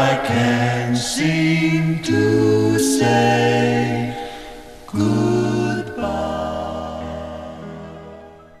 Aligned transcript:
I 0.00 0.16
can 0.26 0.96
seem 0.96 2.02
to 2.04 2.78
say 2.78 3.99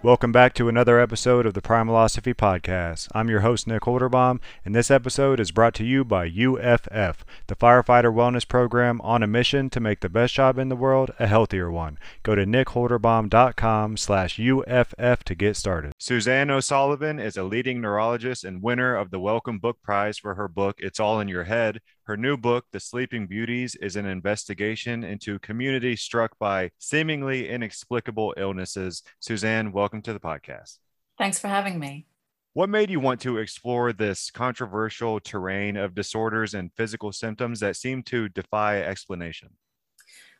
Welcome 0.02 0.32
back 0.32 0.54
to 0.54 0.70
another 0.70 0.98
episode 0.98 1.44
of 1.44 1.52
the 1.52 1.60
Primalosophy 1.60 2.34
Podcast. 2.34 3.08
I'm 3.12 3.28
your 3.28 3.40
host, 3.40 3.66
Nick 3.66 3.82
Holderbaum, 3.82 4.40
and 4.64 4.74
this 4.74 4.90
episode 4.90 5.38
is 5.38 5.50
brought 5.50 5.74
to 5.74 5.84
you 5.84 6.06
by 6.06 6.24
UFF, 6.24 7.22
the 7.48 7.54
Firefighter 7.54 8.10
Wellness 8.10 8.48
Program 8.48 9.02
on 9.02 9.22
a 9.22 9.26
mission 9.26 9.68
to 9.68 9.78
make 9.78 10.00
the 10.00 10.08
best 10.08 10.32
job 10.32 10.56
in 10.56 10.70
the 10.70 10.74
world 10.74 11.10
a 11.18 11.26
healthier 11.26 11.70
one. 11.70 11.98
Go 12.22 12.34
to 12.34 12.46
nickholderbaum.com 12.46 13.98
slash 13.98 14.40
UFF 14.40 15.22
to 15.24 15.34
get 15.34 15.58
started. 15.58 15.92
Suzanne 15.98 16.50
O'Sullivan 16.50 17.18
is 17.18 17.36
a 17.36 17.44
leading 17.44 17.82
neurologist 17.82 18.42
and 18.42 18.62
winner 18.62 18.96
of 18.96 19.10
the 19.10 19.20
Wellcome 19.20 19.58
Book 19.58 19.82
Prize 19.82 20.16
for 20.16 20.34
her 20.34 20.48
book, 20.48 20.76
It's 20.78 20.98
All 20.98 21.20
in 21.20 21.28
Your 21.28 21.44
Head, 21.44 21.82
her 22.10 22.16
new 22.16 22.36
book, 22.36 22.64
The 22.72 22.80
Sleeping 22.80 23.28
Beauties, 23.28 23.76
is 23.76 23.94
an 23.94 24.04
investigation 24.04 25.04
into 25.04 25.38
communities 25.38 26.00
struck 26.00 26.36
by 26.40 26.72
seemingly 26.76 27.48
inexplicable 27.48 28.34
illnesses. 28.36 29.04
Suzanne, 29.20 29.70
welcome 29.70 30.02
to 30.02 30.12
the 30.12 30.18
podcast. 30.18 30.78
Thanks 31.18 31.38
for 31.38 31.46
having 31.46 31.78
me. 31.78 32.06
What 32.52 32.68
made 32.68 32.90
you 32.90 32.98
want 32.98 33.20
to 33.20 33.38
explore 33.38 33.92
this 33.92 34.28
controversial 34.32 35.20
terrain 35.20 35.76
of 35.76 35.94
disorders 35.94 36.54
and 36.54 36.72
physical 36.76 37.12
symptoms 37.12 37.60
that 37.60 37.76
seem 37.76 38.02
to 38.04 38.28
defy 38.28 38.80
explanation? 38.80 39.50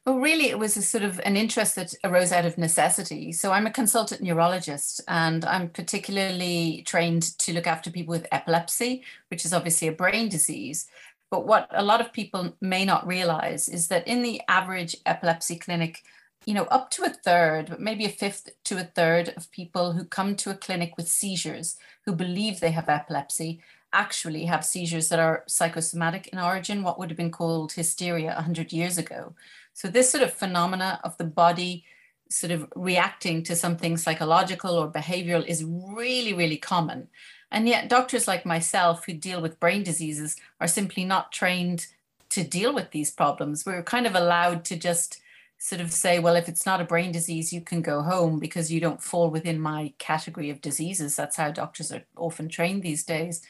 Well, 0.07 0.19
really, 0.19 0.47
it 0.47 0.59
was 0.59 0.79
a 0.79 0.83
sort 0.83 1.05
of 1.05 1.21
an 1.27 1.37
interest 1.37 1.77
that 1.77 1.95
arose 2.05 2.33
out 2.33 2.47
of 2.47 2.57
necessity. 2.57 3.33
So, 3.33 3.53
I'm 3.53 3.67
a 3.67 3.71
consultant 3.71 4.23
neurologist 4.23 5.03
and 5.07 5.45
I'm 5.45 5.69
particularly 5.69 6.83
trained 6.87 7.39
to 7.41 7.53
look 7.53 7.67
after 7.67 7.91
people 7.91 8.13
with 8.13 8.27
epilepsy, 8.33 9.05
which 9.29 9.45
is 9.45 9.53
obviously 9.53 9.89
a 9.89 9.93
brain 9.93 10.31
disease. 10.31 10.89
But 11.31 11.47
what 11.47 11.69
a 11.71 11.85
lot 11.85 12.01
of 12.01 12.13
people 12.13 12.57
may 12.61 12.85
not 12.85 13.07
realize 13.07 13.69
is 13.69 13.89
that 13.89 14.07
in 14.07 14.23
the 14.23 14.41
average 14.49 14.97
epilepsy 15.07 15.57
clinic, 15.57 16.03
you 16.45 16.55
know, 16.55 16.65
up 16.65 16.91
to 16.91 17.05
a 17.05 17.11
third, 17.11 17.69
but 17.69 17.81
maybe 17.81 18.05
a 18.05 18.11
fifth 18.11 18.51
to 18.65 18.79
a 18.79 18.85
third 18.85 19.33
of 19.37 19.51
people 19.53 19.93
who 19.93 20.05
come 20.05 20.35
to 20.37 20.51
a 20.51 20.57
clinic 20.57 20.95
with 20.97 21.09
seizures 21.09 21.77
who 22.05 22.13
believe 22.13 22.59
they 22.59 22.73
have 22.73 22.89
epilepsy 22.89 23.61
actually 23.93 24.45
have 24.45 24.65
seizures 24.65 25.09
that 25.09 25.19
are 25.19 25.45
psychosomatic 25.47 26.29
in 26.29 26.39
origin, 26.39 26.83
what 26.83 26.99
would 26.99 27.11
have 27.11 27.17
been 27.17 27.31
called 27.31 27.73
hysteria 27.73 28.35
100 28.35 28.73
years 28.73 28.99
ago. 28.99 29.35
So, 29.73 29.89
this 29.89 30.11
sort 30.11 30.23
of 30.23 30.33
phenomena 30.33 31.01
of 31.05 31.17
the 31.19 31.25
body 31.25 31.85
sort 32.31 32.53
of 32.53 32.69
reacting 32.77 33.43
to 33.43 33.57
something 33.57 33.97
psychological 33.97 34.77
or 34.77 34.91
behavioral 34.91 35.45
is 35.45 35.65
really, 35.65 36.33
really 36.33 36.57
common. 36.57 37.09
And 37.51 37.69
yet, 37.69 37.89
doctors 37.89 38.29
like 38.29 38.47
myself 38.47 39.05
who 39.05 39.13
deal 39.13 39.41
with 39.41 39.61
brain 39.61 39.83
diseases 39.83 40.37
are 40.61 40.69
simply 40.69 41.05
not 41.05 41.33
trained 41.33 41.87
to 42.31 42.45
deal 42.45 42.73
with 42.73 42.93
these 42.93 43.11
problems. 43.11 43.67
We're 43.67 43.83
kind 43.83 44.07
of 44.07 44.15
allowed 44.15 44.65
to 44.67 44.77
just 44.77 45.21
sort 45.59 45.81
of 45.81 45.93
say, 45.93 46.19
well, 46.19 46.37
if 46.37 46.49
it's 46.49 46.65
not 46.65 46.81
a 46.81 46.85
brain 46.85 47.13
disease, 47.13 47.53
you 47.53 47.61
can 47.61 47.83
go 47.83 48.03
home 48.03 48.39
because 48.39 48.73
you 48.73 48.81
don't 48.81 49.03
fall 49.03 49.31
within 49.31 49.61
my 49.61 49.93
category 49.99 50.49
of 50.49 50.63
diseases. 50.63 51.17
That's 51.17 51.37
how 51.37 51.51
doctors 51.51 51.93
are 51.93 52.05
often 52.17 52.49
trained 52.49 52.83
these 52.83 53.05
days. 53.05 53.43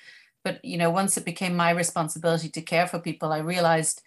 But, 0.42 0.64
you 0.64 0.76
know, 0.76 0.90
once 0.90 1.16
it 1.16 1.24
became 1.24 1.54
my 1.54 1.70
responsibility 1.70 2.48
to 2.48 2.62
care 2.62 2.86
for 2.86 2.98
people, 2.98 3.32
I 3.32 3.38
realized 3.38 4.02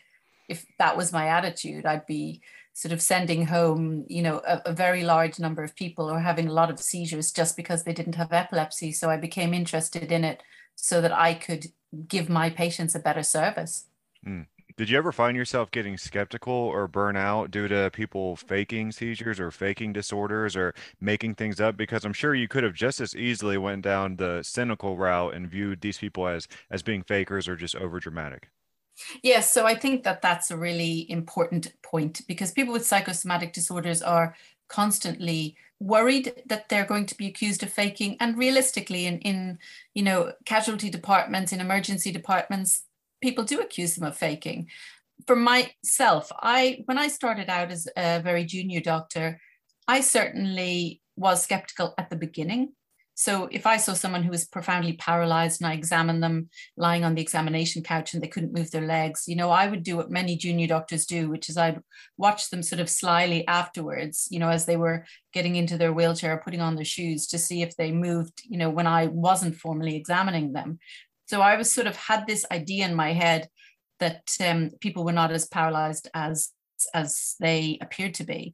if 0.50 0.66
that 0.80 0.98
was 0.98 1.14
my 1.14 1.28
attitude, 1.28 1.86
I'd 1.86 2.06
be 2.06 2.42
sort 2.74 2.92
of 2.92 3.02
sending 3.02 3.46
home, 3.46 4.06
you 4.08 4.22
know, 4.22 4.42
a, 4.48 4.62
a, 4.66 4.74
very 4.74 5.04
large 5.04 5.40
number 5.40 5.64
of 5.64 5.76
people 5.76 6.10
or 6.10 6.20
having 6.20 6.48
a 6.48 6.54
lot 6.54 6.72
of 6.72 6.80
seizures 6.80 7.32
just 7.32 7.56
because 7.56 7.84
they 7.84 7.94
didn't 7.94 8.16
have 8.16 8.34
epilepsy. 8.34 8.92
So 8.92 9.12
I 9.12 9.18
became 9.18 9.54
interested 9.54 10.12
in 10.12 10.24
it 10.24 10.42
so 10.76 11.00
that 11.00 11.12
I 11.12 11.36
could 11.36 11.68
give 12.08 12.30
my 12.30 12.50
patients 12.50 12.96
a 12.96 13.00
better 13.00 13.22
service. 13.22 13.86
Mm. 14.26 14.48
Did 14.76 14.90
you 14.90 14.98
ever 14.98 15.12
find 15.12 15.38
yourself 15.38 15.70
getting 15.70 15.98
skeptical 15.98 16.52
or 16.52 16.88
burn 16.88 17.16
out 17.16 17.52
due 17.52 17.68
to 17.68 17.92
people 17.94 18.36
faking 18.36 18.92
seizures 18.92 19.40
or 19.40 19.52
faking 19.52 19.94
disorders 19.94 20.56
or 20.56 20.74
making 21.00 21.36
things 21.36 21.62
up? 21.62 21.78
Because 21.78 22.04
I'm 22.04 22.14
sure 22.14 22.34
you 22.34 22.48
could 22.48 22.64
have 22.64 22.74
just 22.74 23.00
as 23.00 23.16
easily 23.16 23.60
went 23.60 23.84
down 23.84 24.16
the 24.16 24.42
cynical 24.42 24.98
route 24.98 25.36
and 25.36 25.48
viewed 25.48 25.82
these 25.82 26.00
people 26.00 26.28
as 26.28 26.48
as 26.72 26.82
being 26.82 27.04
fakers 27.04 27.48
or 27.48 27.56
just 27.56 27.76
over 27.76 28.00
dramatic. 28.00 28.50
Yes, 29.22 29.54
so 29.54 29.66
I 29.66 29.76
think 29.76 30.04
that 30.04 30.22
that's 30.22 30.52
a 30.52 30.58
really 30.58 31.10
important 31.10 31.74
point 31.82 32.22
because 32.28 32.52
people 32.52 32.74
with 32.74 32.86
psychosomatic 32.86 33.54
disorders 33.54 34.02
are 34.02 34.36
constantly 34.68 35.56
worried 35.80 36.42
that 36.46 36.70
they're 36.70 36.86
going 36.86 37.06
to 37.06 37.18
be 37.18 37.28
accused 37.28 37.62
of 37.64 37.72
faking 37.72 38.16
and 38.20 38.38
realistically 38.38 39.06
in 39.06 39.20
in 39.20 39.60
you 39.94 40.02
know 40.02 40.32
casualty 40.46 40.90
departments 40.90 41.52
in 41.52 41.60
emergency 41.60 42.12
departments 42.12 42.84
people 43.22 43.44
do 43.44 43.60
accuse 43.60 43.96
them 43.96 44.08
of 44.08 44.18
faking. 44.18 44.68
For 45.28 45.36
myself 45.36 46.32
i 46.40 46.84
when 46.86 46.98
i 46.98 47.08
started 47.08 47.50
out 47.50 47.72
as 47.72 47.88
a 47.98 48.22
very 48.22 48.46
junior 48.46 48.80
doctor 48.80 49.40
i 49.88 50.02
certainly 50.02 51.02
was 51.16 51.44
skeptical 51.44 51.94
at 51.98 52.10
the 52.10 52.16
beginning 52.16 52.74
so 53.16 53.48
if 53.52 53.68
I 53.68 53.78
saw 53.78 53.94
someone 53.94 54.24
who 54.24 54.32
was 54.32 54.46
profoundly 54.46 54.94
paralyzed 54.94 55.62
and 55.62 55.70
I 55.70 55.74
examined 55.74 56.24
them 56.24 56.50
lying 56.76 57.04
on 57.04 57.14
the 57.14 57.22
examination 57.22 57.84
couch 57.84 58.14
and 58.14 58.24
they 58.24 58.28
couldn't 58.28 58.54
move 58.54 58.72
their 58.72 58.88
legs, 58.88 59.26
you 59.28 59.36
know, 59.36 59.52
I 59.52 59.68
would 59.68 59.84
do 59.84 59.98
what 59.98 60.10
many 60.10 60.36
junior 60.36 60.66
doctors 60.66 61.06
do, 61.06 61.30
which 61.30 61.48
is 61.48 61.58
I'd 61.58 61.80
watch 62.18 62.50
them 62.50 62.64
sort 62.64 62.80
of 62.80 62.90
slyly 62.90 63.48
afterwards, 63.48 64.28
you 64.32 64.40
know, 64.40 64.50
as 64.50 64.66
they 64.66 64.78
were 64.78 65.06
getting 65.32 65.56
into 65.56 65.78
their 65.78 65.94
wheelchair 65.94 66.34
or 66.34 66.42
putting 66.44 66.62
on 66.62 66.76
their 66.76 66.86
shoes 66.86 67.28
to 67.28 67.38
see 67.38 67.62
if 67.62 67.76
they 67.76 67.92
moved, 67.92 68.42
you 68.50 68.58
know, 68.58 68.72
when 68.72 68.88
I 68.88 69.08
wasn't 69.08 69.58
formally 69.58 69.96
examining 69.96 70.54
them. 70.54 70.80
So 71.28 71.42
I 71.42 71.56
was 71.56 71.72
sort 71.72 71.88
of 71.88 71.96
had 71.96 72.26
this 72.26 72.46
idea 72.52 72.86
in 72.86 72.96
my 72.96 73.14
head 73.14 73.48
that 74.00 74.24
um, 74.46 74.72
people 74.82 75.06
were 75.06 75.12
not 75.12 75.32
as 75.32 75.48
paralyzed 75.48 76.10
as 76.14 76.50
as 76.94 77.36
they 77.40 77.78
appeared 77.82 78.14
to 78.16 78.26
be 78.26 78.54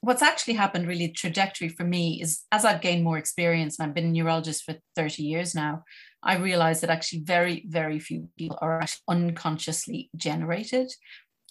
what's 0.00 0.22
actually 0.22 0.54
happened 0.54 0.86
really 0.86 1.08
trajectory 1.08 1.68
for 1.68 1.84
me 1.84 2.20
is 2.22 2.42
as 2.52 2.64
I've 2.64 2.80
gained 2.80 3.04
more 3.04 3.18
experience 3.18 3.78
and 3.78 3.86
I've 3.86 3.94
been 3.94 4.06
a 4.06 4.10
neurologist 4.10 4.64
for 4.64 4.76
30 4.96 5.22
years 5.22 5.54
now, 5.54 5.84
I 6.22 6.36
realized 6.36 6.82
that 6.82 6.90
actually 6.90 7.20
very, 7.20 7.64
very 7.68 7.98
few 7.98 8.28
people 8.38 8.58
are 8.60 8.82
unconsciously 9.08 10.10
generated. 10.16 10.90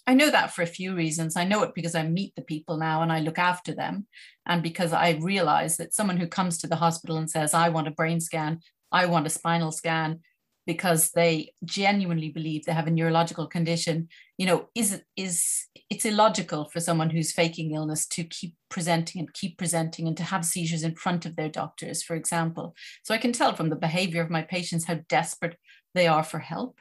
I 0.06 0.14
know 0.14 0.30
that 0.30 0.52
for 0.52 0.62
a 0.62 0.66
few 0.66 0.94
reasons. 0.96 1.36
I 1.36 1.44
know 1.44 1.62
it 1.62 1.74
because 1.74 1.94
I 1.94 2.02
meet 2.02 2.34
the 2.34 2.42
people 2.42 2.76
now 2.76 3.02
and 3.02 3.12
I 3.12 3.20
look 3.20 3.38
after 3.38 3.74
them. 3.74 4.06
And 4.46 4.62
because 4.62 4.92
I 4.92 5.10
realize 5.20 5.76
that 5.76 5.94
someone 5.94 6.16
who 6.16 6.26
comes 6.26 6.58
to 6.58 6.66
the 6.66 6.76
hospital 6.76 7.16
and 7.18 7.30
says, 7.30 7.54
I 7.54 7.68
want 7.68 7.88
a 7.88 7.92
brain 7.92 8.20
scan, 8.20 8.60
I 8.90 9.06
want 9.06 9.26
a 9.26 9.30
spinal 9.30 9.70
scan, 9.70 10.20
because 10.66 11.10
they 11.10 11.52
genuinely 11.64 12.28
believe 12.28 12.64
they 12.64 12.72
have 12.72 12.86
a 12.86 12.90
neurological 12.90 13.46
condition 13.46 14.08
you 14.38 14.46
know 14.46 14.68
is 14.74 15.02
is 15.16 15.66
it's 15.88 16.04
illogical 16.04 16.66
for 16.66 16.80
someone 16.80 17.10
who's 17.10 17.32
faking 17.32 17.74
illness 17.74 18.06
to 18.06 18.24
keep 18.24 18.54
presenting 18.68 19.20
and 19.20 19.32
keep 19.32 19.58
presenting 19.58 20.06
and 20.06 20.16
to 20.16 20.22
have 20.22 20.44
seizures 20.44 20.82
in 20.82 20.94
front 20.94 21.26
of 21.26 21.36
their 21.36 21.48
doctors 21.48 22.02
for 22.02 22.14
example. 22.14 22.74
So 23.02 23.14
i 23.14 23.18
can 23.18 23.32
tell 23.32 23.54
from 23.54 23.70
the 23.70 23.76
behavior 23.76 24.22
of 24.22 24.30
my 24.30 24.42
patients 24.42 24.84
how 24.84 25.00
desperate 25.08 25.56
they 25.94 26.06
are 26.06 26.22
for 26.22 26.38
help 26.38 26.78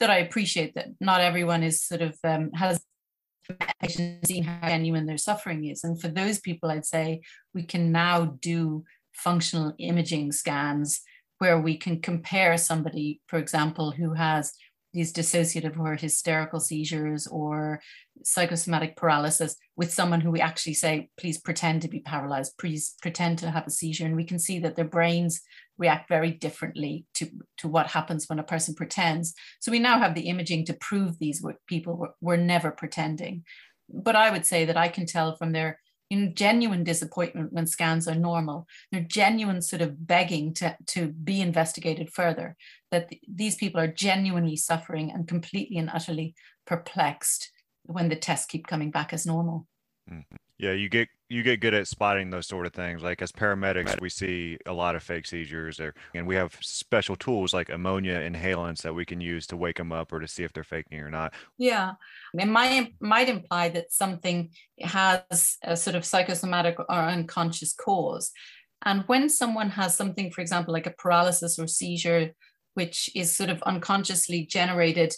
that 0.00 0.10
i 0.10 0.18
appreciate 0.18 0.74
that 0.74 0.88
not 1.00 1.20
everyone 1.20 1.62
is 1.62 1.82
sort 1.82 2.02
of 2.02 2.16
um, 2.24 2.50
has 2.52 2.80
seen 4.24 4.44
how 4.44 4.68
genuine 4.68 5.04
their 5.04 5.18
suffering 5.18 5.66
is. 5.66 5.84
And 5.84 6.00
for 6.00 6.08
those 6.08 6.40
people 6.40 6.70
i'd 6.70 6.86
say 6.86 7.20
we 7.52 7.62
can 7.62 7.92
now 7.92 8.36
do 8.40 8.84
functional 9.12 9.74
imaging 9.78 10.32
scans 10.32 11.00
where 11.38 11.60
we 11.60 11.76
can 11.76 12.00
compare 12.00 12.56
somebody, 12.56 13.20
for 13.26 13.38
example, 13.38 13.90
who 13.90 14.14
has 14.14 14.52
these 14.94 15.12
dissociative 15.12 15.76
or 15.78 15.96
hysterical 15.96 16.60
seizures 16.60 17.26
or 17.26 17.80
psychosomatic 18.22 18.96
paralysis 18.96 19.56
with 19.76 19.92
someone 19.92 20.20
who 20.20 20.30
we 20.30 20.40
actually 20.40 20.74
say, 20.74 21.10
please 21.18 21.38
pretend 21.38 21.82
to 21.82 21.88
be 21.88 21.98
paralyzed, 21.98 22.52
please 22.58 22.94
pretend 23.02 23.38
to 23.40 23.50
have 23.50 23.66
a 23.66 23.70
seizure. 23.70 24.06
And 24.06 24.14
we 24.14 24.24
can 24.24 24.38
see 24.38 24.60
that 24.60 24.76
their 24.76 24.84
brains 24.84 25.42
react 25.76 26.08
very 26.08 26.30
differently 26.30 27.06
to, 27.14 27.28
to 27.58 27.68
what 27.68 27.88
happens 27.88 28.28
when 28.28 28.38
a 28.38 28.44
person 28.44 28.74
pretends. 28.74 29.34
So 29.60 29.72
we 29.72 29.80
now 29.80 29.98
have 29.98 30.14
the 30.14 30.28
imaging 30.28 30.66
to 30.66 30.74
prove 30.74 31.18
these 31.18 31.44
people 31.66 31.96
were, 31.96 32.14
were 32.20 32.36
never 32.36 32.70
pretending. 32.70 33.42
But 33.88 34.14
I 34.14 34.30
would 34.30 34.46
say 34.46 34.64
that 34.66 34.76
I 34.76 34.88
can 34.88 35.06
tell 35.06 35.36
from 35.36 35.50
their 35.50 35.80
in 36.10 36.34
genuine 36.34 36.84
disappointment 36.84 37.52
when 37.52 37.66
scans 37.66 38.06
are 38.06 38.14
normal. 38.14 38.66
They're 38.92 39.00
genuine 39.00 39.62
sort 39.62 39.82
of 39.82 40.06
begging 40.06 40.54
to, 40.54 40.76
to 40.88 41.08
be 41.08 41.40
investigated 41.40 42.12
further, 42.12 42.56
that 42.90 43.08
th- 43.08 43.22
these 43.28 43.56
people 43.56 43.80
are 43.80 43.88
genuinely 43.88 44.56
suffering 44.56 45.10
and 45.10 45.26
completely 45.26 45.78
and 45.78 45.90
utterly 45.92 46.34
perplexed 46.66 47.50
when 47.84 48.08
the 48.08 48.16
tests 48.16 48.46
keep 48.46 48.66
coming 48.66 48.90
back 48.90 49.12
as 49.12 49.26
normal. 49.26 49.66
Mm-hmm. 50.10 50.36
Yeah, 50.58 50.72
you 50.72 50.88
get 50.88 51.08
you 51.28 51.42
get 51.42 51.60
good 51.60 51.74
at 51.74 51.88
spotting 51.88 52.30
those 52.30 52.46
sort 52.46 52.66
of 52.66 52.72
things. 52.72 53.02
Like 53.02 53.22
as 53.22 53.32
paramedics, 53.32 54.00
we 54.00 54.08
see 54.08 54.58
a 54.66 54.72
lot 54.72 54.94
of 54.94 55.02
fake 55.02 55.26
seizures, 55.26 55.80
or, 55.80 55.94
and 56.14 56.26
we 56.26 56.34
have 56.34 56.56
special 56.60 57.16
tools 57.16 57.54
like 57.54 57.70
ammonia 57.70 58.20
inhalants 58.20 58.82
that 58.82 58.94
we 58.94 59.04
can 59.04 59.20
use 59.20 59.46
to 59.48 59.56
wake 59.56 59.78
them 59.78 59.92
up 59.92 60.12
or 60.12 60.20
to 60.20 60.28
see 60.28 60.44
if 60.44 60.52
they're 60.52 60.64
faking 60.64 61.00
or 61.00 61.10
not. 61.10 61.32
Yeah, 61.58 61.92
it 62.34 62.46
might 62.46 62.94
might 63.00 63.28
imply 63.28 63.70
that 63.70 63.92
something 63.92 64.50
has 64.80 65.56
a 65.62 65.76
sort 65.76 65.96
of 65.96 66.04
psychosomatic 66.04 66.78
or 66.78 66.96
unconscious 66.96 67.72
cause. 67.74 68.30
And 68.84 69.04
when 69.06 69.28
someone 69.30 69.70
has 69.70 69.96
something, 69.96 70.30
for 70.30 70.42
example, 70.42 70.74
like 70.74 70.86
a 70.86 70.90
paralysis 70.90 71.58
or 71.58 71.66
seizure, 71.66 72.32
which 72.74 73.08
is 73.14 73.34
sort 73.34 73.48
of 73.48 73.62
unconsciously 73.62 74.44
generated 74.44 75.14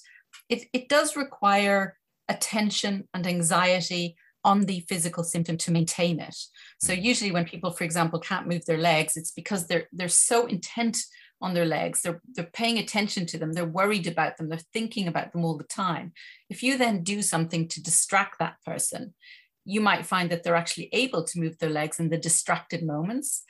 it, 0.48 0.66
it 0.72 0.88
does 0.88 1.16
require 1.16 1.96
attention 2.28 3.08
and 3.14 3.26
anxiety 3.26 4.16
on 4.46 4.62
the 4.62 4.80
physical 4.88 5.24
symptom 5.24 5.58
to 5.58 5.72
maintain 5.72 6.20
it. 6.20 6.36
So 6.80 6.94
mm. 6.94 7.02
usually 7.02 7.32
when 7.32 7.44
people, 7.44 7.72
for 7.72 7.84
example, 7.84 8.20
can't 8.20 8.46
move 8.46 8.64
their 8.64 8.78
legs, 8.78 9.16
it's 9.16 9.32
because 9.32 9.66
they're 9.66 9.88
they're 9.92 10.08
so 10.08 10.46
intent 10.46 10.98
on 11.42 11.52
their 11.52 11.66
legs, 11.66 12.00
they're 12.00 12.22
they're 12.34 12.50
paying 12.60 12.78
attention 12.78 13.26
to 13.26 13.38
them, 13.38 13.52
they're 13.52 13.66
worried 13.80 14.06
about 14.06 14.36
them, 14.36 14.48
they're 14.48 14.72
thinking 14.72 15.08
about 15.08 15.32
them 15.32 15.44
all 15.44 15.58
the 15.58 15.64
time. 15.64 16.12
If 16.48 16.62
you 16.62 16.78
then 16.78 17.02
do 17.02 17.20
something 17.22 17.66
to 17.68 17.82
distract 17.82 18.38
that 18.38 18.56
person, 18.64 19.14
you 19.64 19.80
might 19.80 20.06
find 20.06 20.30
that 20.30 20.44
they're 20.44 20.62
actually 20.62 20.88
able 20.92 21.24
to 21.24 21.40
move 21.40 21.58
their 21.58 21.76
legs 21.80 21.98
in 21.98 22.08
the 22.08 22.16
distracted 22.16 22.86
moments. 22.86 23.42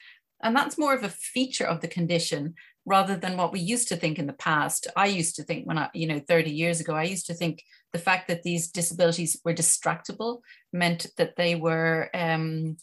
And 0.43 0.56
that's 0.56 0.78
more 0.78 0.94
of 0.94 1.04
a 1.04 1.08
feature 1.08 1.66
of 1.66 1.81
the 1.82 1.88
condition 1.88 2.54
rather 2.87 3.17
than 3.17 3.37
what 3.37 3.53
we 3.53 3.59
used 3.59 3.88
to 3.88 3.97
think 3.97 4.19
in 4.19 4.27
the 4.27 4.33
past. 4.33 4.87
I 4.97 5.06
used 5.06 5.35
to 5.37 5.43
think 5.43 5.67
when 5.67 5.77
I, 5.77 5.91
you 5.93 6.06
know, 6.06 6.21
30 6.21 6.50
years 6.50 6.81
ago, 6.81 6.94
I 6.94 7.03
used 7.03 7.27
to 7.27 7.35
think 7.35 7.62
the 7.93 7.99
fact 7.99 8.29
that 8.29 8.44
these 8.44 8.71
disabilities 8.71 9.41
were 9.44 9.53
distractible 9.53 10.41
meant 10.73 11.06
that 11.17 11.35
they 11.37 11.56
were 11.56 12.09
um, 12.15 12.77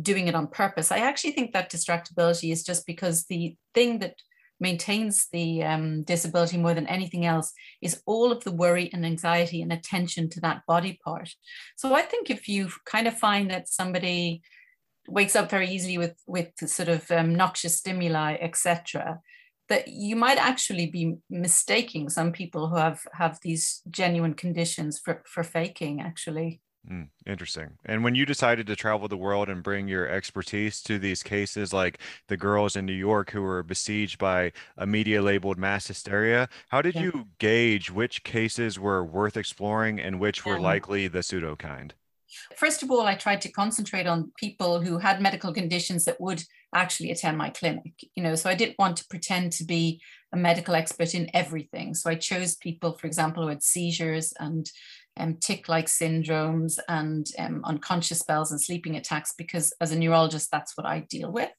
doing 0.00 0.28
it 0.28 0.36
on 0.36 0.46
purpose. 0.46 0.92
I 0.92 0.98
actually 0.98 1.32
think 1.32 1.52
that 1.52 1.72
distractibility 1.72 2.52
is 2.52 2.62
just 2.62 2.86
because 2.86 3.24
the 3.24 3.56
thing 3.74 3.98
that 3.98 4.14
maintains 4.60 5.26
the 5.32 5.64
um, 5.64 6.04
disability 6.04 6.56
more 6.56 6.72
than 6.72 6.86
anything 6.86 7.26
else 7.26 7.52
is 7.80 8.00
all 8.06 8.30
of 8.30 8.44
the 8.44 8.52
worry 8.52 8.88
and 8.92 9.04
anxiety 9.04 9.60
and 9.60 9.72
attention 9.72 10.30
to 10.30 10.40
that 10.40 10.62
body 10.68 11.00
part. 11.04 11.30
So 11.74 11.94
I 11.94 12.02
think 12.02 12.30
if 12.30 12.48
you 12.48 12.70
kind 12.86 13.08
of 13.08 13.18
find 13.18 13.50
that 13.50 13.68
somebody 13.68 14.42
wakes 15.08 15.34
up 15.34 15.50
very 15.50 15.68
easily 15.68 15.98
with 15.98 16.14
with 16.26 16.50
sort 16.66 16.88
of 16.88 17.10
um, 17.10 17.34
noxious 17.34 17.78
stimuli, 17.78 18.36
etc., 18.40 19.20
that 19.72 19.88
you 19.88 20.14
might 20.14 20.36
actually 20.36 20.84
be 20.84 21.16
mistaking 21.30 22.10
some 22.10 22.30
people 22.30 22.68
who 22.68 22.76
have 22.76 23.00
have 23.14 23.38
these 23.40 23.80
genuine 23.88 24.34
conditions 24.34 24.98
for 24.98 25.22
for 25.24 25.42
faking 25.42 26.02
actually. 26.02 26.60
Mm, 26.90 27.08
interesting. 27.26 27.78
And 27.86 28.04
when 28.04 28.14
you 28.14 28.26
decided 28.26 28.66
to 28.66 28.76
travel 28.76 29.08
the 29.08 29.16
world 29.16 29.48
and 29.48 29.62
bring 29.62 29.88
your 29.88 30.06
expertise 30.06 30.82
to 30.82 30.98
these 30.98 31.22
cases, 31.22 31.72
like 31.72 32.00
the 32.28 32.36
girls 32.36 32.76
in 32.76 32.84
New 32.84 32.92
York 32.92 33.30
who 33.30 33.40
were 33.40 33.62
besieged 33.62 34.18
by 34.18 34.52
a 34.76 34.86
media 34.86 35.22
labeled 35.22 35.58
mass 35.58 35.86
hysteria, 35.86 36.48
how 36.68 36.82
did 36.82 36.96
yeah. 36.96 37.02
you 37.02 37.28
gauge 37.38 37.90
which 37.90 38.24
cases 38.24 38.78
were 38.78 39.02
worth 39.02 39.38
exploring 39.38 40.00
and 40.00 40.20
which 40.20 40.44
were 40.44 40.56
yeah. 40.56 40.68
likely 40.72 41.08
the 41.08 41.22
pseudo 41.22 41.56
kind? 41.56 41.94
First 42.56 42.82
of 42.82 42.90
all, 42.90 43.02
I 43.02 43.14
tried 43.14 43.40
to 43.42 43.52
concentrate 43.52 44.06
on 44.06 44.32
people 44.36 44.80
who 44.80 44.98
had 44.98 45.20
medical 45.20 45.52
conditions 45.52 46.04
that 46.04 46.20
would 46.20 46.42
actually 46.74 47.10
attend 47.10 47.36
my 47.38 47.50
clinic. 47.50 47.92
You 48.14 48.22
know, 48.22 48.34
so 48.34 48.48
I 48.48 48.54
didn't 48.54 48.78
want 48.78 48.96
to 48.98 49.06
pretend 49.08 49.52
to 49.52 49.64
be 49.64 50.00
a 50.32 50.36
medical 50.36 50.74
expert 50.74 51.14
in 51.14 51.30
everything. 51.34 51.94
So 51.94 52.10
I 52.10 52.14
chose 52.14 52.56
people, 52.56 52.96
for 52.96 53.06
example, 53.06 53.42
who 53.42 53.50
had 53.50 53.62
seizures 53.62 54.32
and 54.38 54.70
um, 55.16 55.36
tic-like 55.36 55.86
syndromes 55.86 56.78
and 56.88 57.26
um, 57.38 57.62
unconscious 57.64 58.20
spells 58.20 58.50
and 58.50 58.60
sleeping 58.60 58.96
attacks 58.96 59.34
because 59.36 59.72
as 59.80 59.92
a 59.92 59.98
neurologist, 59.98 60.50
that's 60.50 60.76
what 60.76 60.86
I 60.86 61.00
deal 61.00 61.30
with. 61.30 61.50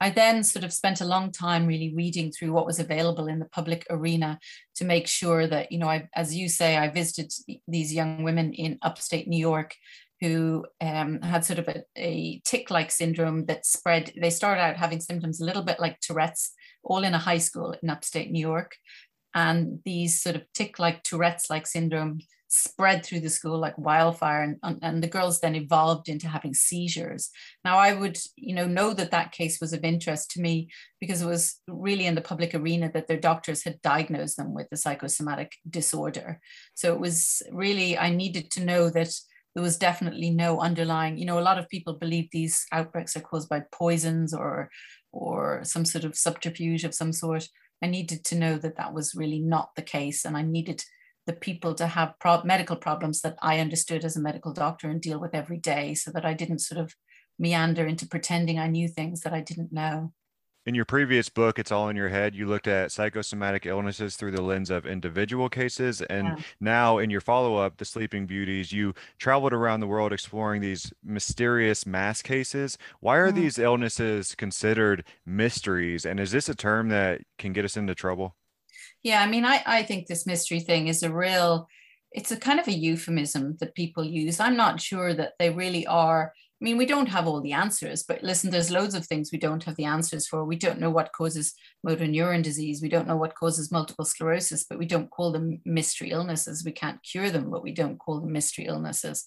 I 0.00 0.10
then 0.10 0.44
sort 0.44 0.64
of 0.64 0.72
spent 0.72 1.00
a 1.00 1.04
long 1.06 1.32
time 1.32 1.66
really 1.66 1.92
reading 1.94 2.30
through 2.30 2.52
what 2.52 2.66
was 2.66 2.78
available 2.78 3.26
in 3.26 3.38
the 3.38 3.46
public 3.46 3.86
arena 3.90 4.38
to 4.76 4.84
make 4.84 5.08
sure 5.08 5.46
that, 5.46 5.72
you 5.72 5.78
know, 5.78 5.88
I, 5.88 6.08
as 6.14 6.34
you 6.34 6.48
say, 6.48 6.76
I 6.76 6.88
visited 6.88 7.32
these 7.66 7.92
young 7.92 8.22
women 8.22 8.52
in 8.52 8.78
upstate 8.82 9.26
New 9.26 9.40
York 9.40 9.74
who 10.20 10.64
um, 10.80 11.20
had 11.22 11.44
sort 11.44 11.58
of 11.58 11.68
a, 11.68 11.82
a 11.96 12.40
tic-like 12.44 12.90
syndrome 12.90 13.46
that 13.46 13.66
spread. 13.66 14.12
They 14.20 14.30
started 14.30 14.60
out 14.60 14.76
having 14.76 15.00
symptoms 15.00 15.40
a 15.40 15.44
little 15.44 15.62
bit 15.62 15.80
like 15.80 16.00
Tourette's, 16.00 16.52
all 16.82 17.04
in 17.04 17.14
a 17.14 17.18
high 17.18 17.38
school 17.38 17.74
in 17.82 17.90
upstate 17.90 18.30
New 18.30 18.40
York. 18.40 18.76
And 19.34 19.80
these 19.84 20.20
sort 20.20 20.36
of 20.36 20.42
tic-like 20.54 21.02
Tourette's-like 21.02 21.66
syndrome 21.66 22.20
spread 22.48 23.04
through 23.04 23.20
the 23.20 23.28
school 23.28 23.58
like 23.58 23.76
wildfire 23.76 24.56
and, 24.62 24.78
and 24.82 25.02
the 25.02 25.08
girls 25.08 25.40
then 25.40 25.54
evolved 25.54 26.08
into 26.08 26.26
having 26.26 26.54
seizures. 26.54 27.30
Now 27.64 27.78
i 27.78 27.92
would 27.92 28.18
you 28.36 28.54
know 28.54 28.66
know 28.66 28.94
that 28.94 29.10
that 29.10 29.32
case 29.32 29.60
was 29.60 29.72
of 29.72 29.84
interest 29.84 30.30
to 30.32 30.40
me 30.40 30.68
because 30.98 31.22
it 31.22 31.26
was 31.26 31.60
really 31.68 32.06
in 32.06 32.14
the 32.14 32.22
public 32.22 32.54
arena 32.54 32.90
that 32.92 33.06
their 33.06 33.20
doctors 33.20 33.64
had 33.64 33.80
diagnosed 33.82 34.38
them 34.38 34.54
with 34.54 34.66
a 34.72 34.76
psychosomatic 34.76 35.52
disorder. 35.68 36.40
So 36.74 36.92
it 36.94 37.00
was 37.00 37.42
really 37.52 37.98
i 37.98 38.10
needed 38.10 38.50
to 38.52 38.64
know 38.64 38.88
that 38.90 39.14
there 39.54 39.62
was 39.62 39.78
definitely 39.78 40.30
no 40.30 40.60
underlying 40.60 41.18
you 41.18 41.26
know 41.26 41.38
a 41.38 41.48
lot 41.48 41.58
of 41.58 41.68
people 41.68 41.94
believe 41.94 42.28
these 42.30 42.64
outbreaks 42.72 43.16
are 43.16 43.20
caused 43.20 43.48
by 43.48 43.62
poisons 43.72 44.32
or 44.32 44.70
or 45.12 45.60
some 45.64 45.84
sort 45.84 46.04
of 46.04 46.16
subterfuge 46.16 46.84
of 46.84 46.94
some 46.94 47.12
sort. 47.12 47.48
I 47.82 47.86
needed 47.86 48.24
to 48.26 48.36
know 48.36 48.58
that 48.58 48.76
that 48.76 48.92
was 48.92 49.14
really 49.14 49.38
not 49.38 49.74
the 49.76 49.82
case 49.82 50.24
and 50.24 50.36
i 50.36 50.42
needed 50.42 50.82
the 51.28 51.34
people 51.34 51.74
to 51.74 51.86
have 51.86 52.14
pro- 52.18 52.42
medical 52.42 52.74
problems 52.74 53.20
that 53.20 53.36
I 53.42 53.60
understood 53.60 54.04
as 54.04 54.16
a 54.16 54.20
medical 54.20 54.52
doctor 54.52 54.88
and 54.88 55.00
deal 55.00 55.20
with 55.20 55.34
every 55.34 55.58
day 55.58 55.94
so 55.94 56.10
that 56.12 56.24
I 56.24 56.32
didn't 56.32 56.60
sort 56.60 56.80
of 56.80 56.96
meander 57.38 57.86
into 57.86 58.08
pretending 58.08 58.58
I 58.58 58.66
knew 58.66 58.88
things 58.88 59.20
that 59.20 59.34
I 59.34 59.42
didn't 59.42 59.70
know. 59.70 60.12
In 60.64 60.74
your 60.74 60.86
previous 60.86 61.28
book, 61.28 61.58
It's 61.58 61.70
All 61.70 61.88
in 61.88 61.96
Your 61.96 62.08
Head, 62.08 62.34
you 62.34 62.46
looked 62.46 62.66
at 62.66 62.92
psychosomatic 62.92 63.66
illnesses 63.66 64.16
through 64.16 64.32
the 64.32 64.42
lens 64.42 64.70
of 64.70 64.86
individual 64.86 65.48
cases. 65.48 66.02
And 66.02 66.26
yeah. 66.26 66.36
now, 66.60 66.98
in 66.98 67.10
your 67.10 67.20
follow 67.20 67.56
up, 67.56 67.76
The 67.76 67.84
Sleeping 67.84 68.26
Beauties, 68.26 68.72
you 68.72 68.94
traveled 69.18 69.52
around 69.52 69.80
the 69.80 69.86
world 69.86 70.12
exploring 70.12 70.60
these 70.60 70.92
mysterious 71.04 71.86
mass 71.86 72.22
cases. 72.22 72.76
Why 73.00 73.16
are 73.16 73.28
mm-hmm. 73.28 73.40
these 73.40 73.58
illnesses 73.58 74.34
considered 74.34 75.04
mysteries? 75.24 76.04
And 76.04 76.20
is 76.20 76.32
this 76.32 76.48
a 76.48 76.54
term 76.54 76.88
that 76.88 77.20
can 77.38 77.52
get 77.52 77.64
us 77.64 77.76
into 77.76 77.94
trouble? 77.94 78.34
Yeah, 79.02 79.22
I 79.22 79.26
mean, 79.26 79.44
I, 79.44 79.62
I 79.64 79.82
think 79.82 80.06
this 80.06 80.26
mystery 80.26 80.60
thing 80.60 80.88
is 80.88 81.02
a 81.02 81.12
real, 81.12 81.68
it's 82.12 82.32
a 82.32 82.36
kind 82.36 82.58
of 82.58 82.66
a 82.68 82.72
euphemism 82.72 83.56
that 83.60 83.74
people 83.74 84.04
use. 84.04 84.40
I'm 84.40 84.56
not 84.56 84.80
sure 84.80 85.14
that 85.14 85.34
they 85.38 85.50
really 85.50 85.86
are. 85.86 86.32
I 86.60 86.64
mean, 86.64 86.76
we 86.76 86.86
don't 86.86 87.08
have 87.08 87.28
all 87.28 87.40
the 87.40 87.52
answers, 87.52 88.02
but 88.02 88.24
listen, 88.24 88.50
there's 88.50 88.72
loads 88.72 88.96
of 88.96 89.06
things 89.06 89.30
we 89.30 89.38
don't 89.38 89.62
have 89.62 89.76
the 89.76 89.84
answers 89.84 90.26
for. 90.26 90.44
We 90.44 90.56
don't 90.56 90.80
know 90.80 90.90
what 90.90 91.12
causes 91.12 91.54
motor 91.84 92.06
neuron 92.06 92.42
disease. 92.42 92.82
We 92.82 92.88
don't 92.88 93.06
know 93.06 93.16
what 93.16 93.36
causes 93.36 93.70
multiple 93.70 94.04
sclerosis, 94.04 94.64
but 94.68 94.78
we 94.78 94.86
don't 94.86 95.10
call 95.10 95.30
them 95.30 95.60
mystery 95.64 96.10
illnesses. 96.10 96.64
We 96.64 96.72
can't 96.72 97.00
cure 97.04 97.30
them, 97.30 97.50
but 97.50 97.62
we 97.62 97.72
don't 97.72 97.98
call 97.98 98.20
them 98.20 98.32
mystery 98.32 98.64
illnesses. 98.66 99.24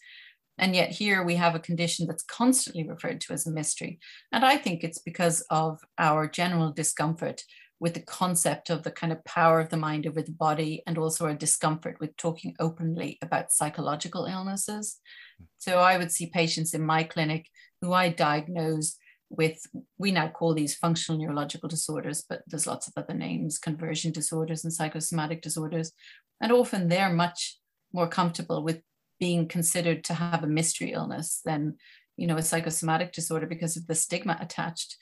And 0.57 0.75
yet 0.75 0.91
here 0.91 1.23
we 1.23 1.35
have 1.35 1.55
a 1.55 1.59
condition 1.59 2.05
that's 2.05 2.23
constantly 2.23 2.85
referred 2.85 3.21
to 3.21 3.33
as 3.33 3.47
a 3.47 3.51
mystery. 3.51 3.99
And 4.33 4.43
I 4.43 4.57
think 4.57 4.83
it's 4.83 4.99
because 4.99 5.41
of 5.49 5.79
our 5.97 6.27
general 6.27 6.73
discomfort 6.73 7.43
with 7.81 7.95
the 7.95 8.01
concept 8.01 8.69
of 8.69 8.83
the 8.83 8.91
kind 8.91 9.11
of 9.11 9.25
power 9.25 9.59
of 9.59 9.69
the 9.69 9.75
mind 9.75 10.05
over 10.05 10.21
the 10.21 10.31
body 10.31 10.83
and 10.85 10.99
also 10.99 11.25
a 11.25 11.33
discomfort 11.33 11.99
with 11.99 12.15
talking 12.15 12.53
openly 12.59 13.17
about 13.23 13.51
psychological 13.51 14.25
illnesses. 14.25 14.99
Hmm. 15.39 15.45
So 15.57 15.79
I 15.79 15.97
would 15.97 16.11
see 16.11 16.27
patients 16.27 16.75
in 16.75 16.85
my 16.85 17.03
clinic 17.03 17.47
who 17.81 17.91
I 17.91 18.09
diagnose 18.09 18.97
with, 19.31 19.65
we 19.97 20.11
now 20.11 20.27
call 20.27 20.53
these 20.53 20.75
functional 20.75 21.19
neurological 21.19 21.67
disorders, 21.67 22.23
but 22.29 22.43
there's 22.45 22.67
lots 22.67 22.87
of 22.87 22.93
other 22.95 23.15
names, 23.15 23.57
conversion 23.57 24.11
disorders 24.11 24.63
and 24.63 24.71
psychosomatic 24.71 25.41
disorders. 25.41 25.91
And 26.39 26.51
often 26.51 26.87
they're 26.87 27.11
much 27.11 27.57
more 27.93 28.07
comfortable 28.07 28.63
with 28.63 28.81
being 29.19 29.47
considered 29.47 30.03
to 30.03 30.13
have 30.13 30.43
a 30.43 30.47
mystery 30.47 30.91
illness 30.91 31.41
than 31.45 31.77
you 32.17 32.27
know 32.27 32.37
a 32.37 32.43
psychosomatic 32.43 33.13
disorder 33.13 33.47
because 33.47 33.77
of 33.77 33.87
the 33.87 33.95
stigma 33.95 34.37
attached 34.39 34.97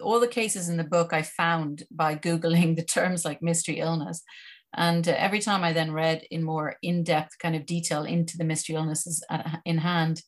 all 0.00 0.20
the 0.20 0.28
cases 0.28 0.68
in 0.68 0.76
the 0.76 0.84
book 0.84 1.12
I 1.12 1.22
found 1.22 1.84
by 1.90 2.16
Googling 2.16 2.76
the 2.76 2.84
terms 2.84 3.24
like 3.24 3.42
mystery 3.42 3.78
illness. 3.78 4.22
And 4.74 5.06
uh, 5.06 5.14
every 5.16 5.40
time 5.40 5.62
I 5.64 5.72
then 5.72 5.92
read 5.92 6.22
in 6.30 6.42
more 6.42 6.76
in 6.82 7.04
depth 7.04 7.38
kind 7.38 7.54
of 7.54 7.66
detail 7.66 8.04
into 8.04 8.38
the 8.38 8.44
mystery 8.44 8.74
illnesses 8.76 9.22
at, 9.28 9.60
in 9.66 9.78
hand, 9.78 10.22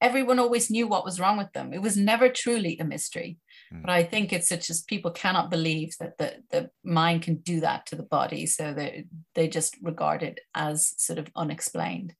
everyone 0.00 0.38
always 0.38 0.70
knew 0.70 0.86
what 0.86 1.04
was 1.04 1.18
wrong 1.18 1.38
with 1.38 1.50
them. 1.52 1.72
It 1.72 1.80
was 1.80 1.96
never 1.96 2.28
truly 2.28 2.76
a 2.78 2.84
mystery. 2.84 3.38
Mm. 3.72 3.82
But 3.82 3.90
I 3.90 4.02
think 4.02 4.32
it's 4.32 4.48
such 4.48 4.68
as 4.68 4.82
people 4.82 5.10
cannot 5.10 5.50
believe 5.50 5.94
that 5.98 6.18
the, 6.18 6.34
the 6.50 6.70
mind 6.84 7.22
can 7.22 7.36
do 7.36 7.60
that 7.60 7.86
to 7.86 7.96
the 7.96 8.02
body. 8.02 8.44
So 8.44 8.74
they, 8.74 9.06
they 9.34 9.48
just 9.48 9.78
regard 9.80 10.22
it 10.22 10.40
as 10.54 10.92
sort 10.98 11.18
of 11.18 11.28
unexplained 11.34 12.14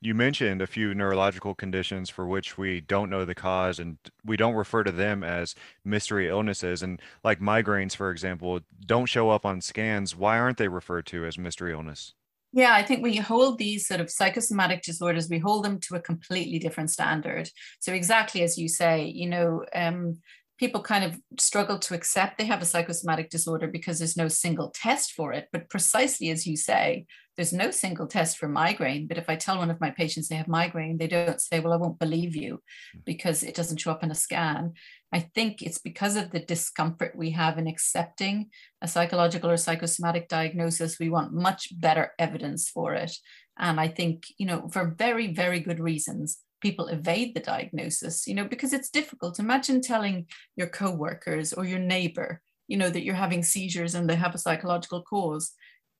you 0.00 0.14
mentioned 0.14 0.62
a 0.62 0.66
few 0.66 0.94
neurological 0.94 1.54
conditions 1.54 2.08
for 2.08 2.26
which 2.26 2.56
we 2.56 2.80
don't 2.80 3.10
know 3.10 3.24
the 3.24 3.34
cause 3.34 3.78
and 3.78 3.98
we 4.24 4.36
don't 4.36 4.54
refer 4.54 4.82
to 4.82 4.92
them 4.92 5.22
as 5.22 5.54
mystery 5.84 6.28
illnesses. 6.28 6.82
And 6.82 7.00
like 7.22 7.40
migraines 7.40 7.94
for 7.94 8.10
example 8.10 8.60
don't 8.86 9.06
show 9.06 9.30
up 9.30 9.44
on 9.44 9.60
scans. 9.60 10.16
Why 10.16 10.38
aren't 10.38 10.56
they 10.56 10.68
referred 10.68 11.06
to 11.06 11.26
as 11.26 11.38
mystery 11.38 11.72
illness? 11.72 12.14
Yeah 12.52 12.74
i 12.74 12.82
think 12.82 13.02
we 13.02 13.16
hold 13.16 13.58
these 13.58 13.86
sort 13.86 14.00
of 14.00 14.10
psychosomatic 14.10 14.82
disorders 14.82 15.28
we 15.28 15.38
hold 15.38 15.64
them 15.64 15.78
to 15.80 15.96
a 15.96 16.00
completely 16.00 16.58
different 16.58 16.90
standard. 16.90 17.50
So 17.78 17.92
exactly 17.92 18.42
as 18.42 18.56
you 18.56 18.68
say 18.68 19.04
you 19.04 19.28
know 19.28 19.64
um, 19.74 20.18
people 20.60 20.82
kind 20.82 21.04
of 21.04 21.18
struggle 21.38 21.78
to 21.78 21.94
accept 21.94 22.36
they 22.36 22.44
have 22.44 22.60
a 22.60 22.66
psychosomatic 22.66 23.30
disorder 23.30 23.66
because 23.66 23.98
there's 23.98 24.16
no 24.16 24.28
single 24.28 24.70
test 24.70 25.12
for 25.12 25.32
it. 25.32 25.48
But 25.52 25.70
precisely 25.70 26.28
as 26.28 26.46
you 26.46 26.54
say, 26.54 27.06
there's 27.36 27.54
no 27.54 27.70
single 27.70 28.06
test 28.06 28.36
for 28.36 28.46
migraine. 28.46 29.06
But 29.06 29.16
if 29.16 29.30
I 29.30 29.36
tell 29.36 29.56
one 29.56 29.70
of 29.70 29.80
my 29.80 29.88
patients 29.90 30.28
they 30.28 30.36
have 30.36 30.48
migraine, 30.48 30.98
they 30.98 31.06
don't 31.06 31.40
say, 31.40 31.60
Well, 31.60 31.72
I 31.72 31.76
won't 31.76 31.98
believe 31.98 32.36
you 32.36 32.60
mm. 32.94 33.04
because 33.06 33.42
it 33.42 33.54
doesn't 33.54 33.78
show 33.78 33.90
up 33.90 34.04
in 34.04 34.10
a 34.10 34.14
scan. 34.14 34.74
I 35.14 35.20
think 35.34 35.62
it's 35.62 35.78
because 35.78 36.16
of 36.16 36.30
the 36.30 36.40
discomfort 36.40 37.16
we 37.16 37.30
have 37.30 37.56
in 37.56 37.66
accepting 37.66 38.50
a 38.82 38.86
psychological 38.86 39.50
or 39.50 39.56
psychosomatic 39.56 40.28
diagnosis. 40.28 40.98
We 41.00 41.08
want 41.08 41.32
much 41.32 41.68
better 41.80 42.12
evidence 42.18 42.68
for 42.68 42.92
it. 42.92 43.16
And 43.58 43.80
I 43.80 43.88
think, 43.88 44.24
you 44.36 44.44
know, 44.44 44.68
for 44.68 44.94
very, 44.96 45.32
very 45.32 45.60
good 45.60 45.80
reasons, 45.80 46.38
people 46.60 46.88
evade 46.88 47.34
the 47.34 47.40
diagnosis, 47.40 48.26
you 48.26 48.34
know, 48.34 48.44
because 48.44 48.72
it's 48.72 48.90
difficult. 48.90 49.38
Imagine 49.38 49.80
telling 49.80 50.26
your 50.56 50.68
coworkers 50.68 51.52
or 51.52 51.64
your 51.64 51.78
neighbor, 51.78 52.40
you 52.68 52.76
know, 52.76 52.90
that 52.90 53.02
you're 53.02 53.14
having 53.14 53.42
seizures 53.42 53.94
and 53.94 54.08
they 54.08 54.16
have 54.16 54.34
a 54.34 54.38
psychological 54.38 55.02
cause. 55.02 55.52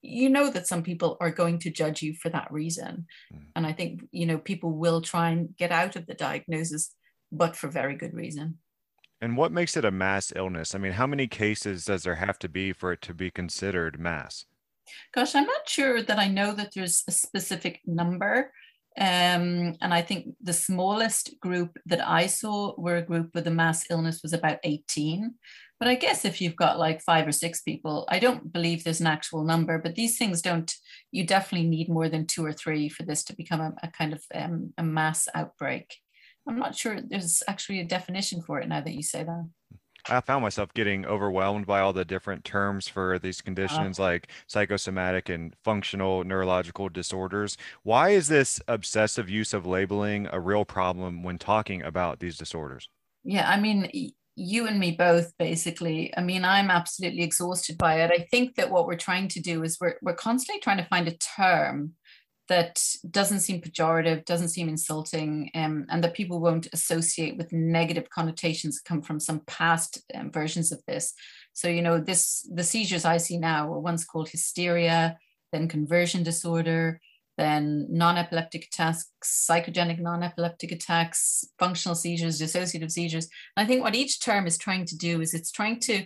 You 0.02 0.30
know 0.30 0.50
that 0.50 0.66
some 0.66 0.82
people 0.82 1.16
are 1.20 1.30
going 1.30 1.58
to 1.60 1.70
judge 1.70 2.02
you 2.02 2.14
for 2.14 2.30
that 2.30 2.50
reason. 2.50 3.06
Mm. 3.34 3.42
And 3.56 3.66
I 3.66 3.72
think, 3.72 4.02
you 4.12 4.26
know, 4.26 4.38
people 4.38 4.72
will 4.72 5.00
try 5.00 5.30
and 5.30 5.54
get 5.56 5.72
out 5.72 5.96
of 5.96 6.06
the 6.06 6.14
diagnosis, 6.14 6.94
but 7.30 7.56
for 7.56 7.68
very 7.68 7.94
good 7.94 8.14
reason. 8.14 8.58
And 9.20 9.36
what 9.36 9.52
makes 9.52 9.76
it 9.76 9.84
a 9.84 9.90
mass 9.90 10.32
illness? 10.34 10.74
I 10.74 10.78
mean, 10.78 10.92
how 10.92 11.06
many 11.06 11.26
cases 11.26 11.84
does 11.84 12.04
there 12.04 12.14
have 12.14 12.38
to 12.38 12.48
be 12.48 12.72
for 12.72 12.92
it 12.92 13.02
to 13.02 13.12
be 13.12 13.30
considered 13.30 14.00
mass? 14.00 14.46
Gosh, 15.14 15.34
I'm 15.34 15.44
not 15.44 15.68
sure 15.68 16.02
that 16.02 16.18
I 16.18 16.28
know 16.28 16.52
that 16.52 16.72
there's 16.74 17.04
a 17.06 17.12
specific 17.12 17.80
number. 17.86 18.50
Um, 19.00 19.76
and 19.80 19.94
I 19.94 20.02
think 20.02 20.34
the 20.42 20.52
smallest 20.52 21.40
group 21.40 21.78
that 21.86 22.06
I 22.06 22.26
saw 22.26 22.74
were 22.76 22.96
a 22.96 23.02
group 23.02 23.34
with 23.34 23.46
a 23.46 23.50
mass 23.50 23.86
illness 23.90 24.20
was 24.22 24.34
about 24.34 24.58
18. 24.62 25.34
But 25.78 25.88
I 25.88 25.94
guess 25.94 26.26
if 26.26 26.42
you've 26.42 26.56
got 26.56 26.78
like 26.78 27.00
five 27.00 27.26
or 27.26 27.32
six 27.32 27.62
people, 27.62 28.04
I 28.10 28.18
don't 28.18 28.52
believe 28.52 28.84
there's 28.84 29.00
an 29.00 29.06
actual 29.06 29.42
number, 29.42 29.78
but 29.78 29.94
these 29.94 30.18
things 30.18 30.42
don't, 30.42 30.70
you 31.10 31.24
definitely 31.26 31.68
need 31.68 31.88
more 31.88 32.10
than 32.10 32.26
two 32.26 32.44
or 32.44 32.52
three 32.52 32.90
for 32.90 33.04
this 33.04 33.24
to 33.24 33.36
become 33.36 33.62
a, 33.62 33.72
a 33.82 33.88
kind 33.88 34.12
of 34.12 34.22
um, 34.34 34.74
a 34.76 34.82
mass 34.82 35.26
outbreak. 35.34 35.96
I'm 36.46 36.58
not 36.58 36.76
sure 36.76 37.00
there's 37.00 37.42
actually 37.48 37.80
a 37.80 37.84
definition 37.84 38.42
for 38.42 38.60
it 38.60 38.68
now 38.68 38.82
that 38.82 38.94
you 38.94 39.02
say 39.02 39.24
that. 39.24 39.48
I 40.08 40.20
found 40.20 40.42
myself 40.42 40.72
getting 40.74 41.04
overwhelmed 41.06 41.66
by 41.66 41.80
all 41.80 41.92
the 41.92 42.04
different 42.04 42.44
terms 42.44 42.88
for 42.88 43.18
these 43.18 43.40
conditions 43.40 43.98
uh, 43.98 44.02
like 44.02 44.28
psychosomatic 44.46 45.28
and 45.28 45.54
functional 45.62 46.24
neurological 46.24 46.88
disorders. 46.88 47.56
Why 47.82 48.10
is 48.10 48.28
this 48.28 48.60
obsessive 48.68 49.28
use 49.28 49.52
of 49.52 49.66
labeling 49.66 50.28
a 50.32 50.40
real 50.40 50.64
problem 50.64 51.22
when 51.22 51.38
talking 51.38 51.82
about 51.82 52.20
these 52.20 52.36
disorders? 52.36 52.88
Yeah, 53.24 53.48
I 53.48 53.60
mean, 53.60 53.90
you 54.36 54.66
and 54.66 54.78
me 54.78 54.92
both 54.92 55.36
basically. 55.38 56.16
I 56.16 56.22
mean, 56.22 56.44
I'm 56.44 56.70
absolutely 56.70 57.22
exhausted 57.22 57.76
by 57.76 58.02
it. 58.02 58.10
I 58.10 58.26
think 58.30 58.56
that 58.56 58.70
what 58.70 58.86
we're 58.86 58.96
trying 58.96 59.28
to 59.28 59.40
do 59.40 59.62
is 59.62 59.78
we're, 59.80 59.96
we're 60.02 60.14
constantly 60.14 60.60
trying 60.60 60.78
to 60.78 60.86
find 60.86 61.08
a 61.08 61.16
term 61.16 61.92
that 62.50 62.84
doesn't 63.08 63.40
seem 63.40 63.60
pejorative, 63.60 64.24
doesn't 64.24 64.48
seem 64.48 64.68
insulting, 64.68 65.50
um, 65.54 65.86
and 65.88 66.02
that 66.02 66.14
people 66.14 66.40
won't 66.40 66.66
associate 66.72 67.38
with 67.38 67.52
negative 67.52 68.10
connotations 68.10 68.80
come 68.80 69.02
from 69.02 69.20
some 69.20 69.40
past 69.46 70.02
um, 70.16 70.32
versions 70.32 70.72
of 70.72 70.82
this. 70.86 71.14
So, 71.52 71.68
you 71.68 71.80
know, 71.80 72.00
this 72.00 72.46
the 72.52 72.64
seizures 72.64 73.04
I 73.04 73.18
see 73.18 73.38
now 73.38 73.68
were 73.68 73.78
once 73.78 74.04
called 74.04 74.28
hysteria, 74.28 75.16
then 75.52 75.68
conversion 75.68 76.24
disorder, 76.24 77.00
then 77.38 77.86
non-epileptic 77.88 78.64
attacks, 78.64 79.06
psychogenic 79.24 80.00
non-epileptic 80.00 80.72
attacks, 80.72 81.44
functional 81.60 81.94
seizures, 81.94 82.40
dissociative 82.40 82.90
seizures. 82.90 83.28
And 83.56 83.64
I 83.64 83.68
think 83.68 83.84
what 83.84 83.94
each 83.94 84.20
term 84.20 84.48
is 84.48 84.58
trying 84.58 84.86
to 84.86 84.96
do 84.98 85.20
is 85.20 85.34
it's 85.34 85.52
trying 85.52 85.78
to 85.80 86.04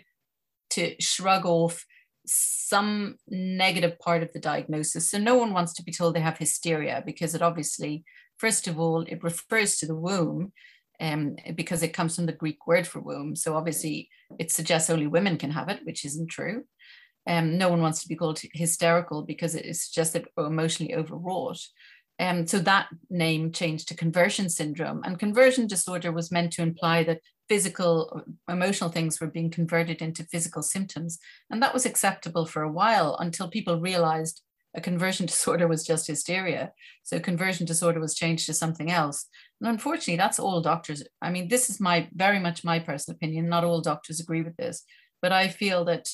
to 0.70 0.94
shrug 1.00 1.46
off 1.46 1.86
some 2.26 3.16
negative 3.28 3.98
part 3.98 4.22
of 4.22 4.32
the 4.32 4.40
diagnosis. 4.40 5.10
So 5.10 5.18
no 5.18 5.36
one 5.36 5.52
wants 5.52 5.74
to 5.74 5.82
be 5.82 5.92
told 5.92 6.14
they 6.14 6.20
have 6.20 6.38
hysteria 6.38 7.02
because 7.04 7.34
it 7.34 7.42
obviously, 7.42 8.04
first 8.38 8.66
of 8.66 8.78
all, 8.78 9.02
it 9.02 9.22
refers 9.22 9.76
to 9.76 9.86
the 9.86 9.94
womb 9.94 10.52
um, 11.00 11.36
because 11.54 11.82
it 11.82 11.92
comes 11.92 12.16
from 12.16 12.26
the 12.26 12.32
Greek 12.32 12.66
word 12.66 12.86
for 12.86 13.00
womb. 13.00 13.36
So 13.36 13.56
obviously 13.56 14.08
it 14.38 14.50
suggests 14.50 14.90
only 14.90 15.06
women 15.06 15.36
can 15.36 15.50
have 15.50 15.68
it, 15.68 15.80
which 15.84 16.04
isn't 16.04 16.30
true. 16.30 16.64
Um, 17.26 17.56
no 17.56 17.68
one 17.68 17.80
wants 17.80 18.02
to 18.02 18.08
be 18.08 18.16
called 18.16 18.40
hysterical 18.52 19.22
because 19.22 19.54
it 19.54 19.74
suggests 19.76 20.12
that 20.12 20.26
emotionally 20.36 20.94
overwrought. 20.94 21.58
Um, 22.18 22.46
so 22.46 22.58
that 22.60 22.88
name 23.10 23.52
changed 23.52 23.88
to 23.88 23.96
conversion 23.96 24.48
syndrome. 24.48 25.02
And 25.04 25.18
conversion 25.18 25.66
disorder 25.66 26.12
was 26.12 26.30
meant 26.30 26.52
to 26.54 26.62
imply 26.62 27.02
that 27.04 27.20
physical, 27.48 28.22
emotional 28.48 28.90
things 28.90 29.20
were 29.20 29.26
being 29.26 29.50
converted 29.50 30.00
into 30.00 30.24
physical 30.24 30.62
symptoms. 30.62 31.18
And 31.50 31.62
that 31.62 31.74
was 31.74 31.86
acceptable 31.86 32.46
for 32.46 32.62
a 32.62 32.70
while 32.70 33.16
until 33.18 33.48
people 33.48 33.80
realized 33.80 34.42
a 34.74 34.80
conversion 34.80 35.26
disorder 35.34 35.66
was 35.66 35.84
just 35.84 36.06
hysteria. 36.06 36.72
So 37.02 37.18
conversion 37.20 37.66
disorder 37.66 38.00
was 38.00 38.14
changed 38.14 38.46
to 38.46 38.54
something 38.54 38.90
else. 38.90 39.26
And 39.60 39.68
unfortunately, 39.68 40.16
that's 40.16 40.38
all 40.38 40.60
doctors. 40.60 41.02
I 41.20 41.30
mean, 41.30 41.48
this 41.48 41.68
is 41.68 41.80
my 41.80 42.08
very 42.14 42.38
much 42.38 42.64
my 42.64 42.78
personal 42.78 43.16
opinion. 43.16 43.48
Not 43.48 43.64
all 43.64 43.80
doctors 43.80 44.20
agree 44.20 44.42
with 44.42 44.56
this, 44.56 44.84
but 45.20 45.32
I 45.32 45.48
feel 45.48 45.84
that 45.86 46.10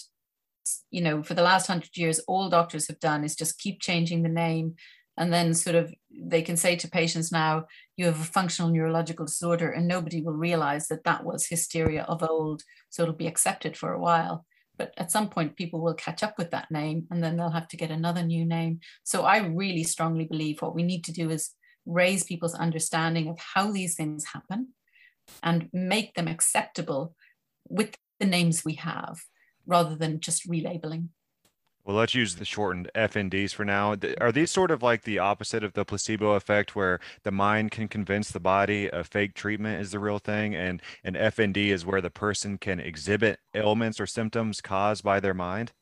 you 0.91 1.01
know 1.01 1.23
for 1.23 1.35
the 1.35 1.43
last 1.43 1.67
hundred 1.67 1.97
years, 1.97 2.21
all 2.21 2.49
doctors 2.49 2.87
have 2.89 3.01
done 3.01 3.25
is 3.25 3.35
just 3.35 3.59
keep 3.59 3.81
changing 3.81 4.23
the 4.23 4.29
name 4.29 4.77
and 5.21 5.31
then 5.31 5.53
sort 5.53 5.77
of 5.77 5.95
they 6.11 6.41
can 6.41 6.57
say 6.57 6.75
to 6.75 6.89
patients 6.89 7.31
now 7.31 7.67
you 7.97 8.07
have 8.07 8.19
a 8.19 8.25
functional 8.25 8.71
neurological 8.71 9.27
disorder 9.27 9.71
and 9.71 9.87
nobody 9.87 10.23
will 10.23 10.33
realize 10.33 10.89
that 10.89 11.05
that 11.05 11.25
was 11.25 11.47
hysteria 11.47 12.03
of 12.05 12.23
old 12.23 12.63
so 12.89 13.03
it'll 13.03 13.15
be 13.15 13.27
accepted 13.29 13.77
for 13.77 13.93
a 13.93 14.01
while. 14.01 14.47
But 14.79 14.95
at 14.97 15.13
some 15.13 15.29
point 15.29 15.57
people 15.57 15.83
will 15.83 15.95
catch 15.95 16.23
up 16.23 16.39
with 16.39 16.51
that 16.53 16.71
name 16.71 17.07
and 17.11 17.23
then 17.23 17.37
they'll 17.37 17.51
have 17.51 17.69
to 17.69 17.77
get 17.77 17.91
another 17.91 18.23
new 18.23 18.47
name. 18.47 18.81
So 19.05 19.23
i 19.25 19.37
really 19.39 19.85
strongly 19.85 20.25
believe 20.25 20.63
what 20.63 20.75
we 20.75 20.83
need 20.83 21.05
to 21.05 21.13
do 21.13 21.29
is 21.29 21.51
raise 21.85 22.25
people's 22.25 22.55
understanding 22.55 23.29
of 23.29 23.39
how 23.39 23.71
these 23.71 23.95
things 23.95 24.25
happen 24.25 24.69
and 25.43 25.69
make 25.73 26.15
them 26.15 26.29
acceptable 26.29 27.15
with 27.69 27.95
the 28.19 28.27
names 28.27 28.65
we 28.65 28.75
have 28.75 29.19
rather 29.67 29.95
than 29.95 30.21
just 30.21 30.49
relabeling 30.49 31.09
well, 31.85 31.97
let's 31.97 32.15
use 32.15 32.37
the 32.37 32.45
shortened 32.45 32.91
FNDs 32.95 33.55
for 33.55 33.65
now. 33.65 33.97
Are 34.21 34.33
these 34.33 34.51
sort 34.51 34.71
of 34.71 34.83
like 34.83 35.03
the 35.03 35.19
opposite 35.19 35.65
of 35.65 35.73
the 35.73 35.85
placebo 35.85 36.33
effect 36.33 36.77
where 36.77 37.01
the 37.23 37.33
mind 37.33 37.71
can 37.71 37.89
convince 37.89 38.31
the 38.31 38.41
body 38.41 38.89
a 38.89 39.03
fake 39.03 39.35
treatment 39.35 39.81
is 39.81 39.93
the 39.93 39.99
real 39.99 40.19
thing 40.19 40.55
and 40.55 40.83
an 41.05 41.15
FND 41.15 41.69
is 41.69 41.87
where 41.87 42.01
the 42.01 42.11
person 42.11 42.59
can 42.59 42.81
exhibit 42.81 43.41
ailments 43.55 43.99
or 44.01 44.07
symptoms 44.07 44.61
caused 44.61 45.03
by 45.03 45.21
their 45.21 45.35
mind? 45.35 45.73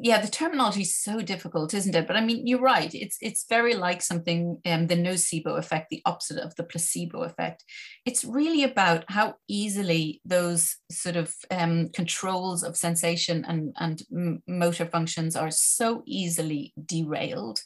Yeah 0.00 0.20
the 0.20 0.28
terminology 0.28 0.82
is 0.82 0.96
so 0.96 1.20
difficult 1.20 1.74
isn't 1.74 1.94
it? 1.94 2.06
But 2.06 2.16
i 2.16 2.20
mean 2.20 2.46
you're 2.46 2.60
right. 2.60 2.92
It's 2.94 3.16
it's 3.20 3.46
very 3.48 3.74
like 3.74 4.02
something 4.02 4.60
um, 4.66 4.86
the 4.86 4.96
nocebo 4.96 5.58
effect 5.58 5.90
the 5.90 6.02
opposite 6.04 6.38
of 6.38 6.54
the 6.56 6.64
placebo 6.64 7.22
effect. 7.22 7.64
It's 8.04 8.24
really 8.24 8.64
about 8.64 9.04
how 9.08 9.34
easily 9.48 10.20
those 10.24 10.76
sort 10.90 11.16
of 11.16 11.34
um, 11.50 11.88
controls 11.90 12.62
of 12.62 12.76
sensation 12.76 13.44
and 13.46 13.74
and 13.78 14.40
motor 14.46 14.86
functions 14.86 15.36
are 15.36 15.50
so 15.50 16.02
easily 16.06 16.72
derailed. 16.84 17.60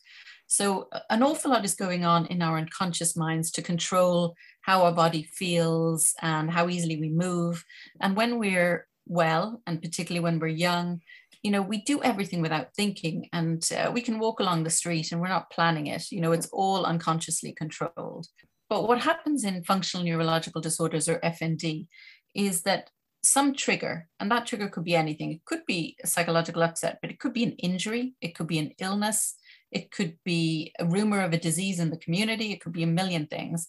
So 0.48 0.88
an 1.10 1.22
awful 1.22 1.50
lot 1.50 1.66
is 1.66 1.74
going 1.74 2.06
on 2.06 2.24
in 2.26 2.40
our 2.40 2.56
unconscious 2.56 3.14
minds 3.16 3.50
to 3.52 3.62
control 3.62 4.34
how 4.62 4.84
our 4.84 4.92
body 4.92 5.22
feels 5.22 6.14
and 6.22 6.50
how 6.50 6.70
easily 6.70 6.98
we 6.98 7.10
move. 7.10 7.62
And 8.00 8.16
when 8.16 8.38
we're 8.38 8.86
well 9.06 9.60
and 9.66 9.80
particularly 9.82 10.22
when 10.22 10.38
we're 10.38 10.48
young 10.48 11.00
you 11.42 11.50
know, 11.50 11.62
we 11.62 11.82
do 11.82 12.02
everything 12.02 12.42
without 12.42 12.74
thinking 12.74 13.28
and 13.32 13.66
uh, 13.72 13.90
we 13.92 14.00
can 14.00 14.18
walk 14.18 14.40
along 14.40 14.64
the 14.64 14.70
street 14.70 15.12
and 15.12 15.20
we're 15.20 15.28
not 15.28 15.50
planning 15.50 15.86
it. 15.86 16.10
You 16.10 16.20
know, 16.20 16.32
it's 16.32 16.48
all 16.52 16.84
unconsciously 16.84 17.52
controlled. 17.52 18.26
But 18.68 18.86
what 18.86 19.00
happens 19.00 19.44
in 19.44 19.64
functional 19.64 20.04
neurological 20.04 20.60
disorders 20.60 21.08
or 21.08 21.20
FND 21.20 21.86
is 22.34 22.62
that 22.62 22.90
some 23.22 23.54
trigger, 23.54 24.08
and 24.20 24.30
that 24.30 24.46
trigger 24.46 24.68
could 24.68 24.84
be 24.84 24.94
anything. 24.94 25.32
It 25.32 25.44
could 25.44 25.64
be 25.66 25.96
a 26.02 26.06
psychological 26.06 26.62
upset, 26.62 26.98
but 27.00 27.10
it 27.10 27.18
could 27.18 27.32
be 27.32 27.44
an 27.44 27.52
injury, 27.52 28.14
it 28.20 28.34
could 28.34 28.46
be 28.46 28.58
an 28.58 28.72
illness, 28.78 29.34
it 29.70 29.90
could 29.90 30.16
be 30.24 30.72
a 30.78 30.86
rumor 30.86 31.20
of 31.20 31.32
a 31.32 31.38
disease 31.38 31.80
in 31.80 31.90
the 31.90 31.96
community, 31.98 32.52
it 32.52 32.60
could 32.60 32.72
be 32.72 32.82
a 32.82 32.86
million 32.86 33.26
things. 33.26 33.68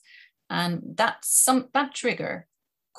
And 0.49 0.81
that 0.95 1.17
some 1.23 1.67
that 1.73 1.93
trigger 1.93 2.47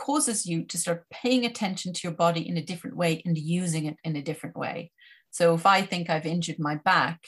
causes 0.01 0.47
you 0.47 0.65
to 0.65 0.79
start 0.79 1.05
paying 1.11 1.45
attention 1.45 1.93
to 1.93 2.01
your 2.05 2.17
body 2.17 2.49
in 2.49 2.57
a 2.57 2.65
different 2.65 2.97
way 2.97 3.21
and 3.27 3.37
using 3.37 3.85
it 3.85 3.97
in 4.03 4.17
a 4.17 4.23
different 4.23 4.57
way. 4.57 4.91
So 5.31 5.55
if 5.55 5.67
I 5.67 5.83
think 5.83 6.09
I've 6.09 6.25
injured 6.27 6.59
my 6.59 6.77
back, 6.77 7.21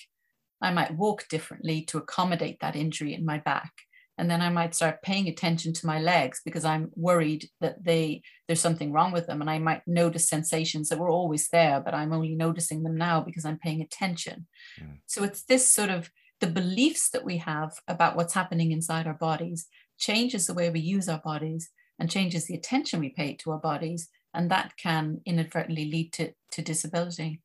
I 0.62 0.72
might 0.72 0.96
walk 0.96 1.28
differently 1.28 1.82
to 1.82 1.98
accommodate 1.98 2.58
that 2.60 2.74
injury 2.74 3.12
in 3.12 3.26
my 3.26 3.38
back. 3.38 3.72
And 4.16 4.30
then 4.30 4.40
I 4.40 4.48
might 4.48 4.74
start 4.74 5.02
paying 5.02 5.28
attention 5.28 5.74
to 5.74 5.86
my 5.86 6.00
legs 6.00 6.40
because 6.44 6.64
I'm 6.64 6.90
worried 6.94 7.48
that 7.60 7.84
they 7.84 8.22
there's 8.46 8.60
something 8.60 8.90
wrong 8.90 9.12
with 9.12 9.26
them. 9.26 9.40
And 9.42 9.50
I 9.50 9.58
might 9.58 9.82
notice 9.86 10.28
sensations 10.28 10.88
that 10.88 10.98
were 10.98 11.10
always 11.10 11.48
there, 11.48 11.80
but 11.80 11.94
I'm 11.94 12.12
only 12.12 12.34
noticing 12.34 12.82
them 12.82 12.96
now 12.96 13.20
because 13.20 13.44
I'm 13.44 13.58
paying 13.58 13.82
attention. 13.82 14.46
Mm. 14.80 14.98
So 15.06 15.24
it's 15.24 15.44
this 15.44 15.68
sort 15.68 15.90
of 15.90 16.10
the 16.40 16.46
beliefs 16.46 17.10
that 17.10 17.24
we 17.24 17.38
have 17.38 17.72
about 17.86 18.16
what's 18.16 18.34
happening 18.34 18.72
inside 18.72 19.06
our 19.06 19.20
bodies 19.28 19.66
changes 19.98 20.46
the 20.46 20.54
way 20.54 20.70
we 20.70 20.80
use 20.80 21.08
our 21.08 21.20
bodies 21.20 21.70
and 21.98 22.10
changes 22.10 22.46
the 22.46 22.54
attention 22.54 23.00
we 23.00 23.10
pay 23.10 23.34
to 23.34 23.50
our 23.52 23.58
bodies. 23.58 24.08
And 24.34 24.50
that 24.50 24.76
can 24.76 25.20
inadvertently 25.26 25.90
lead 25.90 26.12
to, 26.14 26.32
to 26.52 26.62
disability. 26.62 27.40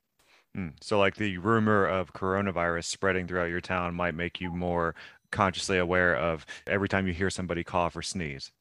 Mm. 0.58 0.74
So, 0.82 0.98
like 0.98 1.16
the 1.16 1.38
rumor 1.38 1.86
of 1.86 2.14
coronavirus 2.14 2.86
spreading 2.86 3.28
throughout 3.28 3.50
your 3.50 3.62
town 3.62 3.94
might 3.94 4.16
make 4.16 4.40
you 4.42 4.52
more 4.52 4.96
consciously 5.32 5.78
aware 5.78 6.16
of 6.16 6.46
every 6.66 6.88
time 6.88 7.08
you 7.08 7.14
hear 7.14 7.30
somebody 7.30 7.64
cough 7.64 7.96
or 7.96 8.02
sneeze. 8.02 8.52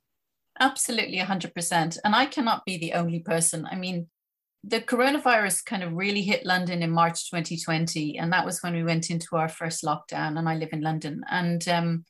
Absolutely, 0.59 1.19
100%. 1.19 1.99
And 2.05 2.15
I 2.15 2.27
cannot 2.27 2.65
be 2.65 2.79
the 2.79 2.95
only 2.95 3.21
person. 3.21 3.67
I 3.71 3.77
mean, 3.77 4.09
the 4.65 4.81
coronavirus 4.81 5.65
kind 5.65 5.83
of 5.83 5.93
really 5.93 6.23
hit 6.23 6.47
London 6.47 6.83
in 6.83 6.91
March 6.91 7.31
2020. 7.31 8.19
And 8.19 8.33
that 8.33 8.45
was 8.45 8.63
when 8.63 8.75
we 8.75 8.83
went 8.83 9.11
into 9.11 9.37
our 9.37 9.49
first 9.49 9.85
lockdown. 9.85 10.39
And 10.39 10.49
I 10.49 10.57
live 10.57 10.71
in 10.73 10.81
London. 10.81 11.23
And, 11.31 11.67
um, 11.69 12.05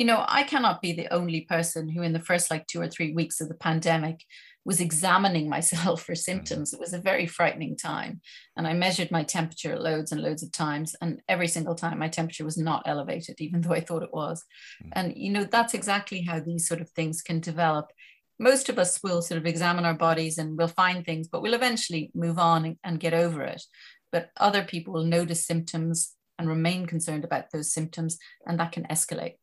you 0.00 0.06
know, 0.06 0.24
I 0.26 0.44
cannot 0.44 0.80
be 0.80 0.94
the 0.94 1.12
only 1.12 1.42
person 1.42 1.86
who, 1.86 2.00
in 2.00 2.14
the 2.14 2.20
first 2.20 2.50
like 2.50 2.66
two 2.66 2.80
or 2.80 2.88
three 2.88 3.12
weeks 3.12 3.38
of 3.38 3.48
the 3.48 3.54
pandemic, 3.54 4.24
was 4.64 4.80
examining 4.80 5.46
myself 5.50 6.02
for 6.02 6.12
mm-hmm. 6.12 6.20
symptoms. 6.20 6.72
It 6.72 6.80
was 6.80 6.94
a 6.94 6.98
very 6.98 7.26
frightening 7.26 7.76
time. 7.76 8.22
And 8.56 8.66
I 8.66 8.72
measured 8.72 9.10
my 9.10 9.24
temperature 9.24 9.78
loads 9.78 10.10
and 10.10 10.22
loads 10.22 10.42
of 10.42 10.52
times. 10.52 10.96
And 11.02 11.20
every 11.28 11.48
single 11.48 11.74
time 11.74 11.98
my 11.98 12.08
temperature 12.08 12.46
was 12.46 12.56
not 12.56 12.84
elevated, 12.86 13.42
even 13.42 13.60
though 13.60 13.74
I 13.74 13.82
thought 13.82 14.02
it 14.02 14.14
was. 14.14 14.42
Mm. 14.82 14.88
And, 14.92 15.16
you 15.18 15.30
know, 15.32 15.44
that's 15.44 15.74
exactly 15.74 16.22
how 16.22 16.40
these 16.40 16.66
sort 16.66 16.80
of 16.80 16.88
things 16.88 17.20
can 17.20 17.40
develop. 17.40 17.92
Most 18.38 18.70
of 18.70 18.78
us 18.78 19.02
will 19.02 19.20
sort 19.20 19.36
of 19.36 19.44
examine 19.44 19.84
our 19.84 19.92
bodies 19.92 20.38
and 20.38 20.56
we'll 20.56 20.68
find 20.68 21.04
things, 21.04 21.28
but 21.28 21.42
we'll 21.42 21.52
eventually 21.52 22.10
move 22.14 22.38
on 22.38 22.78
and 22.82 23.00
get 23.00 23.12
over 23.12 23.42
it. 23.42 23.62
But 24.10 24.30
other 24.38 24.64
people 24.64 24.94
will 24.94 25.04
notice 25.04 25.44
symptoms 25.44 26.14
and 26.38 26.48
remain 26.48 26.86
concerned 26.86 27.22
about 27.22 27.50
those 27.52 27.70
symptoms, 27.70 28.16
and 28.46 28.58
that 28.58 28.72
can 28.72 28.84
escalate. 28.84 29.34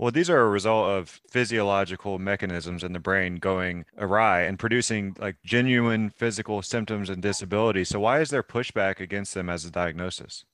Well, 0.00 0.10
these 0.10 0.30
are 0.30 0.40
a 0.40 0.48
result 0.48 0.88
of 0.88 1.20
physiological 1.28 2.18
mechanisms 2.18 2.82
in 2.82 2.94
the 2.94 2.98
brain 2.98 3.34
going 3.34 3.84
awry 3.98 4.44
and 4.44 4.58
producing 4.58 5.14
like 5.18 5.36
genuine 5.44 6.08
physical 6.08 6.62
symptoms 6.62 7.10
and 7.10 7.20
disability. 7.20 7.84
So, 7.84 8.00
why 8.00 8.22
is 8.22 8.30
there 8.30 8.42
pushback 8.42 8.98
against 8.98 9.34
them 9.34 9.50
as 9.50 9.66
a 9.66 9.70
diagnosis? 9.70 10.46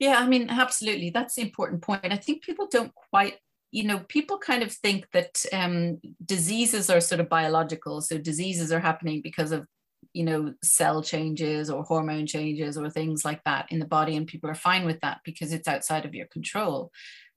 Yeah, 0.00 0.18
I 0.18 0.26
mean, 0.26 0.50
absolutely. 0.50 1.10
That's 1.10 1.36
the 1.36 1.42
important 1.42 1.82
point. 1.82 2.12
I 2.12 2.16
think 2.16 2.42
people 2.42 2.66
don't 2.68 2.92
quite, 2.92 3.36
you 3.70 3.84
know, 3.84 4.00
people 4.08 4.38
kind 4.38 4.64
of 4.64 4.72
think 4.72 5.06
that 5.12 5.44
um, 5.52 6.00
diseases 6.26 6.90
are 6.90 7.00
sort 7.00 7.20
of 7.20 7.28
biological. 7.28 8.00
So, 8.00 8.18
diseases 8.18 8.72
are 8.72 8.80
happening 8.80 9.20
because 9.22 9.52
of 9.52 9.68
you 10.14 10.24
know 10.24 10.52
cell 10.64 11.00
changes 11.00 11.70
or 11.70 11.84
hormone 11.84 12.26
changes 12.26 12.76
or 12.76 12.90
things 12.90 13.24
like 13.24 13.44
that 13.44 13.70
in 13.70 13.78
the 13.78 13.86
body 13.86 14.16
and 14.16 14.26
people 14.26 14.50
are 14.50 14.54
fine 14.54 14.84
with 14.84 14.98
that 15.02 15.18
because 15.24 15.52
it's 15.52 15.68
outside 15.68 16.06
of 16.06 16.14
your 16.14 16.26
control 16.26 16.90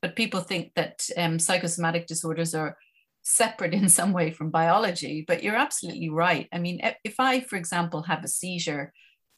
but 0.03 0.17
people 0.17 0.41
think 0.41 0.73
that 0.75 1.07
um, 1.15 1.39
psychosomatic 1.39 2.07
disorders 2.07 2.53
are 2.53 2.77
separate 3.21 3.73
in 3.79 3.87
some 3.87 4.11
way 4.11 4.31
from 4.31 4.51
biology. 4.51 5.23
But 5.25 5.41
you're 5.41 5.55
absolutely 5.55 6.09
right. 6.09 6.47
I 6.51 6.59
mean, 6.59 6.81
if 7.05 7.15
I, 7.19 7.39
for 7.39 7.55
example, 7.55 8.03
have 8.03 8.23
a 8.23 8.27
seizure 8.27 8.91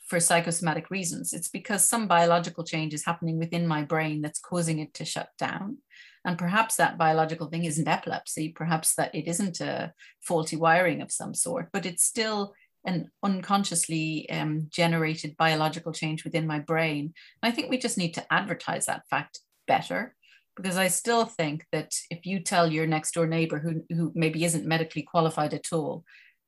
for 0.08 0.20
psychosomatic 0.20 0.90
reasons, 0.90 1.34
it's 1.34 1.50
because 1.50 1.88
some 1.88 2.08
biological 2.08 2.64
change 2.64 2.96
is 2.96 3.06
happening 3.06 3.38
within 3.38 3.68
my 3.68 3.84
brain 3.84 4.22
that's 4.22 4.40
causing 4.40 4.80
it 4.80 4.96
to 4.96 5.06
shut 5.06 5.30
down. 5.38 5.78
And 6.26 6.36
perhaps 6.36 6.78
that 6.78 6.98
biological 6.98 7.48
thing 7.48 7.66
isn't 7.66 7.88
epilepsy, 7.88 8.50
perhaps 8.50 8.96
that 8.96 9.14
it 9.14 9.28
isn't 9.28 9.62
a 9.62 9.94
faulty 10.22 10.56
wiring 10.56 11.04
of 11.04 11.12
some 11.12 11.36
sort, 11.36 11.70
but 11.72 11.86
it's 11.86 12.04
still 12.04 12.56
an 12.84 13.12
unconsciously 13.22 14.28
um, 14.32 14.66
generated 14.70 15.38
biological 15.38 15.94
change 15.94 16.24
within 16.24 16.48
my 16.48 16.58
brain. 16.58 17.14
And 17.44 17.52
I 17.52 17.56
think 17.56 17.70
we 17.70 17.78
just 17.78 18.00
need 18.00 18.16
to 18.16 18.34
advertise 18.34 18.88
that 18.88 19.08
fact 19.12 19.42
better 19.68 20.15
because 20.56 20.78
I 20.78 20.88
still 20.88 21.26
think 21.26 21.66
that 21.72 21.94
if 22.10 22.26
you 22.26 22.40
tell 22.40 22.72
your 22.72 22.88
next 22.88 23.14
door 23.14 23.28
neighbor 23.28 23.60
who, 23.60 23.84
who 23.94 24.12
maybe 24.16 24.44
isn't 24.46 24.66
medically 24.66 25.04
qualified 25.04 25.54
at 25.54 25.72
all 25.72 26.04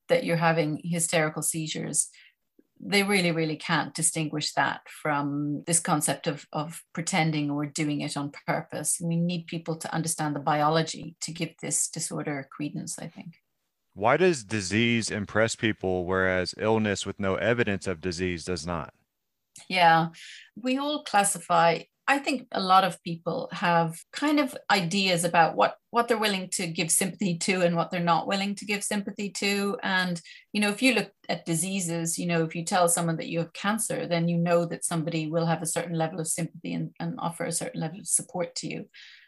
that 0.09 0.23
you're 0.23 0.37
having 0.37 0.79
hysterical 0.83 1.41
seizures, 1.41 2.09
they 2.79 3.03
really, 3.03 3.31
really 3.31 3.55
can't 3.55 3.93
distinguish 3.93 4.53
that 4.53 4.81
from 4.87 5.63
this 5.65 5.79
concept 5.79 6.27
of, 6.27 6.45
of 6.53 6.83
pretending 6.93 7.49
or 7.49 7.65
doing 7.65 8.01
it 8.01 8.15
on 8.15 8.31
purpose. 8.45 8.99
We 9.01 9.17
need 9.17 9.47
people 9.47 9.75
to 9.77 9.93
understand 9.93 10.35
the 10.35 10.39
biology 10.39 11.15
to 11.21 11.31
give 11.31 11.55
this 11.61 11.87
disorder 11.87 12.47
credence, 12.51 12.99
I 12.99 13.07
think. 13.07 13.35
Why 13.93 14.15
does 14.15 14.43
disease 14.43 15.09
impress 15.09 15.55
people, 15.55 16.05
whereas 16.05 16.53
illness 16.59 17.05
with 17.05 17.19
no 17.19 17.35
evidence 17.35 17.87
of 17.87 17.99
disease 17.99 18.45
does 18.45 18.65
not? 18.65 18.93
Yeah, 19.67 20.09
we 20.55 20.77
all 20.77 21.03
classify 21.03 21.81
I 22.09 22.19
think 22.19 22.47
a 22.53 22.61
lot 22.61 22.85
of 22.85 23.03
people 23.03 23.49
have 23.51 23.99
kind 24.13 24.39
of 24.39 24.55
ideas 24.71 25.25
about 25.25 25.55
what 25.55 25.75
what 25.89 26.07
they're 26.07 26.17
willing 26.17 26.49
to 26.53 26.67
give 26.67 26.89
sympathy 26.89 27.38
to 27.39 27.62
and 27.62 27.75
what 27.75 27.91
they're 27.91 27.99
not 27.99 28.27
willing 28.27 28.55
to 28.55 28.65
give 28.65 28.84
sympathy 28.84 29.29
to. 29.32 29.77
And 29.84 30.21
you 30.53 30.62
know, 30.62 30.69
if 30.69 30.82
you 30.82 30.93
look 30.93 31.12
at 31.27 31.45
diseases, 31.45 32.17
you 32.17 32.25
know, 32.27 32.43
if 32.43 32.55
you 32.55 32.63
tell 32.63 32.88
someone 32.88 33.17
that 33.17 33.27
you 33.27 33.39
have 33.39 33.51
cancer, 33.51 34.08
then 34.08 34.29
you 34.29 34.38
know 34.38 34.65
that 34.65 34.86
somebody 34.86 35.27
will 35.27 35.45
have 35.45 35.62
a 35.62 35.67
certain 35.67 35.97
level 35.97 36.19
of 36.19 36.27
sympathy 36.27 36.73
and, 36.73 36.91
and 36.99 37.15
offer 37.19 37.45
a 37.45 37.51
certain 37.51 37.82
level 37.82 37.99
of 37.99 38.08
support 38.08 38.55
to 38.55 38.67
you. 38.67 38.86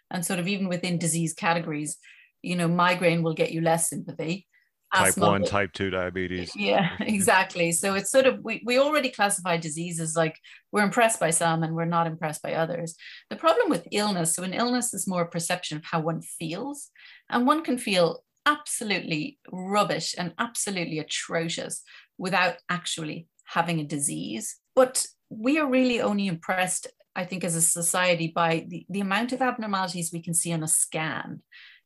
And 0.10 0.26
sort 0.26 0.40
of 0.40 0.48
even 0.48 0.70
within 0.70 0.98
disease 0.98 1.34
categories, 1.34 1.98
you 2.42 2.56
know, 2.56 2.68
migraine 2.68 3.24
will 3.24 3.34
get 3.34 3.52
you 3.52 3.62
less 3.62 3.90
sympathy 3.90 4.48
type 4.96 5.18
1 5.18 5.44
type 5.44 5.74
2 5.74 5.90
diabetes. 5.90 6.56
Yeah 6.56 6.90
exactly. 7.00 7.72
So 7.72 7.94
it's 7.94 8.12
sort 8.12 8.26
of 8.26 8.40
we, 8.44 8.62
we 8.66 8.80
already 8.80 9.10
classify 9.10 9.58
diseases 9.58 10.16
like 10.16 10.38
we're 10.72 10.84
impressed 10.84 11.20
by 11.20 11.30
some 11.32 11.64
and 11.64 11.76
we're 11.76 11.86
not 11.86 12.08
impressed 12.08 12.42
by 12.42 12.54
others. 12.54 12.96
The 13.30 13.36
problem 13.36 13.70
with 13.70 13.88
illness 13.92 14.36
so 14.36 14.44
an 14.44 14.54
illness 14.54 14.94
is 14.94 15.08
more 15.08 15.24
a 15.24 15.30
perception 15.30 15.78
of 15.78 15.86
how 15.86 16.00
one 16.02 16.22
feels 16.22 16.90
and 17.30 17.46
one 17.46 17.64
can 17.64 17.78
feel 17.78 18.24
absolutely 18.46 19.38
rubbish 19.52 20.16
and 20.18 20.34
absolutely 20.40 21.00
atrocious 21.00 21.84
without 22.18 22.56
actually 22.70 23.28
having 23.46 23.80
a 23.80 23.86
disease. 23.86 24.58
But 24.76 25.06
we 25.30 25.60
are 25.60 25.70
really 25.70 26.02
only 26.02 26.28
impressed 26.28 26.88
i 27.16 27.24
think 27.24 27.44
as 27.44 27.56
a 27.56 27.62
society 27.62 28.32
by 28.34 28.66
the, 28.68 28.86
the 28.90 29.00
amount 29.00 29.32
of 29.32 29.42
abnormalities 29.42 30.12
we 30.12 30.22
can 30.22 30.34
see 30.34 30.52
on 30.52 30.64
a 30.64 30.68
scan 30.68 31.42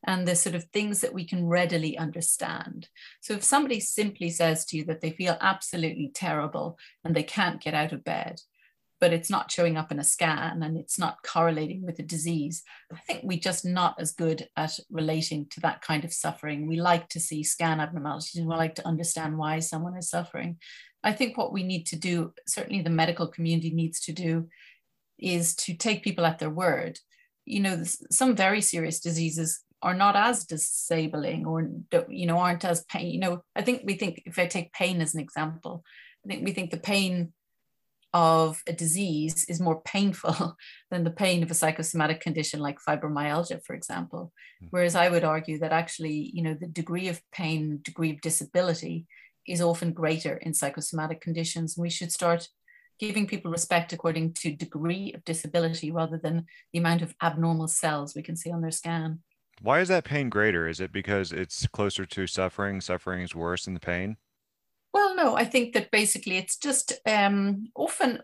and 0.06 0.28
the 0.28 0.36
sort 0.36 0.56
of 0.56 0.66
things 0.66 1.02
that 1.02 1.13
we 1.13 1.26
can 1.26 1.48
readily 1.48 1.98
understand. 1.98 2.89
So 3.22 3.34
if 3.34 3.44
somebody 3.44 3.80
simply 3.80 4.30
says 4.30 4.66
to 4.66 4.78
you 4.78 4.86
that 4.86 5.02
they 5.02 5.12
feel 5.12 5.38
absolutely 5.39 6.12
terrible 6.13 6.78
and 7.04 7.16
they 7.16 7.24
can't 7.24 7.62
get 7.62 7.74
out 7.74 7.94
of 7.94 8.04
bed, 8.04 8.42
but 9.00 9.13
it's 9.13 9.30
not 9.30 9.52
showing 9.52 9.78
up 9.78 9.92
in 9.92 10.00
a 10.00 10.04
scan 10.04 10.63
and 10.63 10.78
it's 10.78 11.00
not 11.00 11.24
correlating 11.26 11.86
with 11.86 12.00
a 12.00 12.04
disease, 12.04 12.63
I 12.92 13.00
think 13.00 13.22
we're 13.24 13.39
just 13.39 13.66
not 13.66 13.96
as 14.00 14.12
good 14.12 14.48
at 14.56 14.80
relating 14.92 15.48
to 15.52 15.62
that 15.62 15.82
kind 15.82 16.04
of 16.06 16.13
suffering. 16.13 16.68
We 16.68 16.80
like 16.80 17.10
to 17.10 17.20
see 17.20 17.44
scan 17.44 17.80
abnormalities 17.80 18.36
and 18.36 18.48
we 18.48 18.56
like 18.56 18.76
to 18.76 18.88
understand 18.88 19.38
why 19.38 19.60
someone 19.60 19.98
is 19.98 20.10
suffering. 20.10 20.58
I 21.04 21.12
think 21.12 21.38
what 21.38 21.52
we 21.52 21.63
need 21.63 21.86
to 21.88 21.98
do, 21.98 22.34
certainly 22.48 22.82
the 22.82 22.89
medical 22.89 23.28
community 23.28 23.72
needs 23.72 24.00
to 24.02 24.13
do, 24.13 24.48
is 25.20 25.56
to 25.56 25.74
take 25.76 26.04
people 26.04 26.26
at 26.26 26.39
their 26.39 26.50
word 26.50 27.00
you 27.46 27.60
know 27.60 27.82
some 28.10 28.36
very 28.36 28.62
serious 28.62 29.00
diseases 29.00 29.63
are 29.84 29.93
not 29.93 30.15
as 30.15 30.46
disabling 30.46 31.46
or 31.46 31.69
you 32.10 32.26
know 32.26 32.39
aren't 32.39 32.65
as 32.65 32.84
pain 32.86 33.12
you 33.12 33.19
know 33.19 33.43
i 33.56 33.62
think 33.62 33.82
we 33.86 33.93
think 33.93 34.22
if 34.26 34.39
i 34.39 34.48
take 34.48 34.74
pain 34.74 35.02
as 35.02 35.13
an 35.13 35.19
example 35.19 35.84
i 36.26 36.28
think 36.28 36.43
we 36.43 36.52
think 36.52 36.72
the 36.72 36.78
pain 36.78 37.34
of 38.15 38.62
a 38.67 38.74
disease 38.74 39.43
is 39.50 39.60
more 39.60 39.82
painful 39.82 40.56
than 40.91 41.04
the 41.04 41.12
pain 41.12 41.43
of 41.43 41.52
a 41.52 41.56
psychosomatic 41.56 42.22
condition 42.22 42.60
like 42.60 42.78
fibromyalgia 42.88 43.60
for 43.65 43.76
example. 43.76 44.32
Hmm. 44.62 44.67
whereas 44.72 44.96
i 44.96 45.10
would 45.10 45.24
argue 45.24 45.60
that 45.60 45.74
actually 45.74 46.32
you 46.34 46.41
know 46.41 46.54
the 46.54 46.67
degree 46.67 47.08
of 47.08 47.22
pain 47.32 47.80
degree 47.84 48.12
of 48.12 48.22
disability 48.22 49.06
is 49.48 49.62
often 49.62 49.91
greater 49.91 50.38
in 50.38 50.54
psychosomatic 50.54 51.22
conditions. 51.22 51.78
And 51.78 51.84
we 51.84 51.89
should 51.89 52.12
start 52.12 52.48
giving 53.00 53.28
people 53.28 53.52
respect 53.52 53.91
according 53.91 54.34
to 54.34 54.56
degree 54.56 55.12
of 55.13 55.26
disability 55.26 55.91
rather 55.91 56.17
than 56.17 56.46
the 56.72 56.80
amount 56.80 57.02
of 57.02 57.15
abnormal 57.22 57.67
cells 57.67 58.15
we 58.15 58.22
can 58.22 58.36
see 58.36 58.52
on 58.52 58.62
their 58.62 58.72
scan 58.72 59.19
why 59.62 59.80
is 59.80 59.88
that 59.88 60.04
pain 60.04 60.30
greater? 60.30 60.68
Is 60.68 60.80
it 60.80 60.92
because 60.92 61.32
it's 61.32 61.68
closer 61.68 62.06
to 62.06 62.28
suffering? 62.28 62.82
Suffering 62.82 63.22
is 63.22 63.36
worse 63.36 63.66
than 63.66 63.74
the 63.74 63.80
pain? 63.80 64.18
Well, 64.94 65.16
no, 65.16 65.36
I 65.36 65.46
think 65.46 65.74
that 65.74 65.92
basically 65.92 66.38
it's 66.38 66.58
just 66.58 66.94
um, 67.08 67.68
often, 67.76 68.20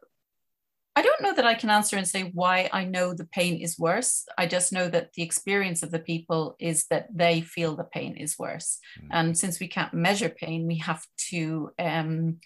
I 0.95 1.01
don't 1.01 1.21
know 1.21 1.33
that 1.33 1.45
I 1.45 1.55
can 1.55 1.69
answer 1.69 1.97
and 1.97 2.07
say 2.07 2.31
why 2.33 2.69
I 2.71 2.83
know 2.83 3.13
the 3.13 3.25
pain 3.25 3.59
is 3.59 3.79
worse. 3.79 4.25
I 4.37 4.45
just 4.45 4.71
know 4.71 4.87
that 4.89 5.13
the 5.13 5.23
experience 5.23 5.81
of 5.81 5.91
the 5.91 5.99
people 5.99 6.55
is 6.59 6.85
that 6.87 7.07
they 7.13 7.41
feel 7.41 7.75
the 7.75 7.85
pain 7.85 8.17
is 8.17 8.37
worse. 8.37 8.79
Mm. 9.01 9.07
And 9.11 9.37
since 9.37 9.59
we 9.59 9.67
can't 9.67 9.93
measure 9.93 10.29
pain, 10.29 10.67
we 10.67 10.77
have 10.77 11.03
to 11.29 11.71
um, 11.79 12.37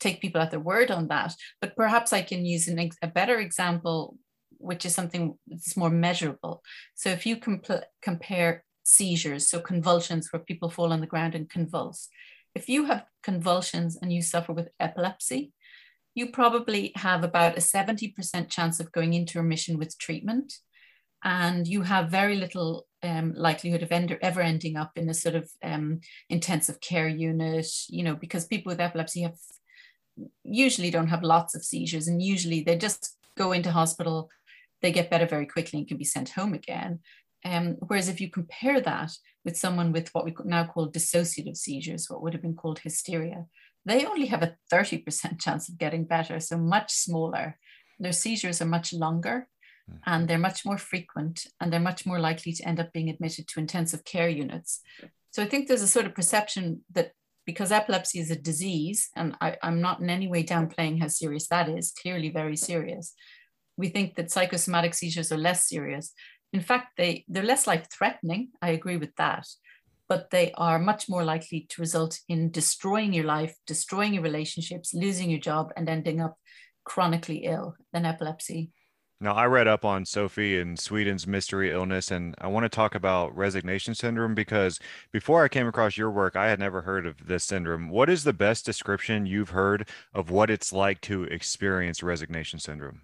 take 0.00 0.20
people 0.20 0.40
at 0.40 0.50
their 0.50 0.60
word 0.60 0.90
on 0.90 1.08
that. 1.08 1.34
But 1.60 1.76
perhaps 1.76 2.12
I 2.12 2.22
can 2.22 2.44
use 2.44 2.66
an 2.68 2.90
a 3.02 3.08
better 3.08 3.38
example 3.38 4.16
which 4.58 4.84
is 4.84 4.94
something 4.94 5.38
that's 5.46 5.76
more 5.76 5.90
measurable. 5.90 6.62
So 6.94 7.10
if 7.10 7.26
you 7.26 7.36
comp- 7.36 7.84
compare 8.02 8.64
seizures, 8.84 9.48
so 9.48 9.60
convulsions 9.60 10.32
where 10.32 10.40
people 10.40 10.70
fall 10.70 10.92
on 10.92 11.00
the 11.00 11.06
ground 11.06 11.34
and 11.34 11.48
convulse, 11.48 12.08
if 12.54 12.68
you 12.68 12.86
have 12.86 13.04
convulsions 13.22 13.96
and 14.00 14.12
you 14.12 14.22
suffer 14.22 14.52
with 14.52 14.70
epilepsy, 14.80 15.52
you 16.14 16.30
probably 16.30 16.92
have 16.96 17.22
about 17.22 17.56
a 17.56 17.60
70% 17.60 18.48
chance 18.48 18.80
of 18.80 18.92
going 18.92 19.14
into 19.14 19.38
remission 19.38 19.78
with 19.78 19.98
treatment. 19.98 20.54
And 21.22 21.66
you 21.66 21.82
have 21.82 22.10
very 22.10 22.36
little 22.36 22.86
um, 23.02 23.34
likelihood 23.36 23.82
of 23.82 23.92
end, 23.92 24.16
ever 24.22 24.40
ending 24.40 24.76
up 24.76 24.92
in 24.96 25.08
a 25.08 25.14
sort 25.14 25.34
of 25.34 25.50
um, 25.62 26.00
intensive 26.28 26.80
care 26.80 27.08
unit, 27.08 27.68
you 27.88 28.02
know, 28.02 28.14
because 28.14 28.46
people 28.46 28.70
with 28.70 28.80
epilepsy 28.80 29.22
have 29.22 29.36
usually 30.42 30.90
don't 30.90 31.08
have 31.08 31.22
lots 31.22 31.54
of 31.54 31.64
seizures 31.64 32.08
and 32.08 32.20
usually 32.20 32.62
they 32.62 32.76
just 32.76 33.16
go 33.36 33.52
into 33.52 33.70
hospital, 33.70 34.30
they 34.82 34.92
get 34.92 35.10
better 35.10 35.26
very 35.26 35.46
quickly 35.46 35.78
and 35.78 35.88
can 35.88 35.96
be 35.96 36.04
sent 36.04 36.30
home 36.30 36.54
again. 36.54 37.00
Um, 37.44 37.76
whereas 37.86 38.08
if 38.08 38.20
you 38.20 38.30
compare 38.30 38.80
that 38.80 39.12
with 39.44 39.56
someone 39.56 39.92
with 39.92 40.08
what 40.14 40.24
we 40.24 40.34
now 40.44 40.66
call 40.66 40.90
dissociative 40.90 41.56
seizures, 41.56 42.06
what 42.08 42.22
would 42.22 42.32
have 42.32 42.42
been 42.42 42.56
called 42.56 42.80
hysteria, 42.80 43.46
they 43.84 44.04
only 44.04 44.26
have 44.26 44.42
a 44.42 44.56
30% 44.72 45.40
chance 45.40 45.68
of 45.68 45.78
getting 45.78 46.04
better, 46.04 46.40
so 46.40 46.58
much 46.58 46.92
smaller. 46.92 47.58
Their 47.98 48.12
seizures 48.12 48.60
are 48.60 48.66
much 48.66 48.92
longer 48.92 49.48
mm-hmm. 49.88 49.98
and 50.06 50.28
they're 50.28 50.38
much 50.38 50.64
more 50.64 50.78
frequent 50.78 51.46
and 51.60 51.72
they're 51.72 51.80
much 51.80 52.06
more 52.06 52.20
likely 52.20 52.52
to 52.52 52.68
end 52.68 52.80
up 52.80 52.92
being 52.92 53.08
admitted 53.08 53.48
to 53.48 53.60
intensive 53.60 54.04
care 54.04 54.28
units. 54.28 54.80
So 55.30 55.42
I 55.42 55.46
think 55.46 55.68
there's 55.68 55.82
a 55.82 55.88
sort 55.88 56.06
of 56.06 56.14
perception 56.14 56.82
that 56.92 57.12
because 57.48 57.72
epilepsy 57.72 58.18
is 58.18 58.30
a 58.30 58.36
disease, 58.36 59.08
and 59.16 59.34
I, 59.40 59.56
am 59.62 59.80
not 59.80 60.00
in 60.00 60.10
any 60.10 60.28
way 60.28 60.44
downplaying 60.44 61.00
how 61.00 61.08
serious 61.08 61.48
that 61.48 61.66
is, 61.66 61.94
clearly 62.02 62.28
very 62.28 62.56
serious. 62.56 63.14
We 63.78 63.88
think 63.88 64.16
that 64.16 64.30
psychosomatic 64.30 64.92
seizures 64.92 65.32
are 65.32 65.38
less 65.38 65.68
serious. 65.68 66.12
In 66.52 66.60
fact, 66.60 66.96
they, 66.98 67.24
they're 67.28 67.42
less 67.42 67.66
life 67.66 67.86
threatening. 67.90 68.50
I 68.60 68.70
agree 68.70 68.96
with 68.96 69.14
that. 69.16 69.46
But 70.08 70.30
they 70.30 70.52
are 70.52 70.78
much 70.78 71.08
more 71.08 71.24
likely 71.24 71.66
to 71.70 71.80
result 71.80 72.18
in 72.28 72.50
destroying 72.50 73.12
your 73.12 73.24
life, 73.24 73.54
destroying 73.66 74.14
your 74.14 74.22
relationships, 74.22 74.92
losing 74.92 75.30
your 75.30 75.40
job, 75.40 75.72
and 75.76 75.88
ending 75.88 76.20
up 76.20 76.36
chronically 76.84 77.44
ill 77.44 77.76
than 77.92 78.04
epilepsy. 78.04 78.72
Now, 79.20 79.34
I 79.34 79.46
read 79.46 79.66
up 79.66 79.84
on 79.84 80.04
Sophie 80.04 80.60
and 80.60 80.78
Sweden's 80.78 81.26
mystery 81.26 81.72
illness, 81.72 82.12
and 82.12 82.36
I 82.40 82.46
want 82.46 82.64
to 82.64 82.68
talk 82.68 82.94
about 82.94 83.36
resignation 83.36 83.94
syndrome 83.94 84.34
because 84.34 84.78
before 85.10 85.42
I 85.44 85.48
came 85.48 85.66
across 85.66 85.96
your 85.96 86.10
work, 86.10 86.36
I 86.36 86.48
had 86.48 86.60
never 86.60 86.82
heard 86.82 87.04
of 87.04 87.26
this 87.26 87.42
syndrome. 87.42 87.90
What 87.90 88.08
is 88.08 88.22
the 88.22 88.32
best 88.32 88.64
description 88.64 89.26
you've 89.26 89.50
heard 89.50 89.88
of 90.14 90.30
what 90.30 90.50
it's 90.50 90.72
like 90.72 91.00
to 91.02 91.24
experience 91.24 92.00
resignation 92.02 92.60
syndrome? 92.60 93.02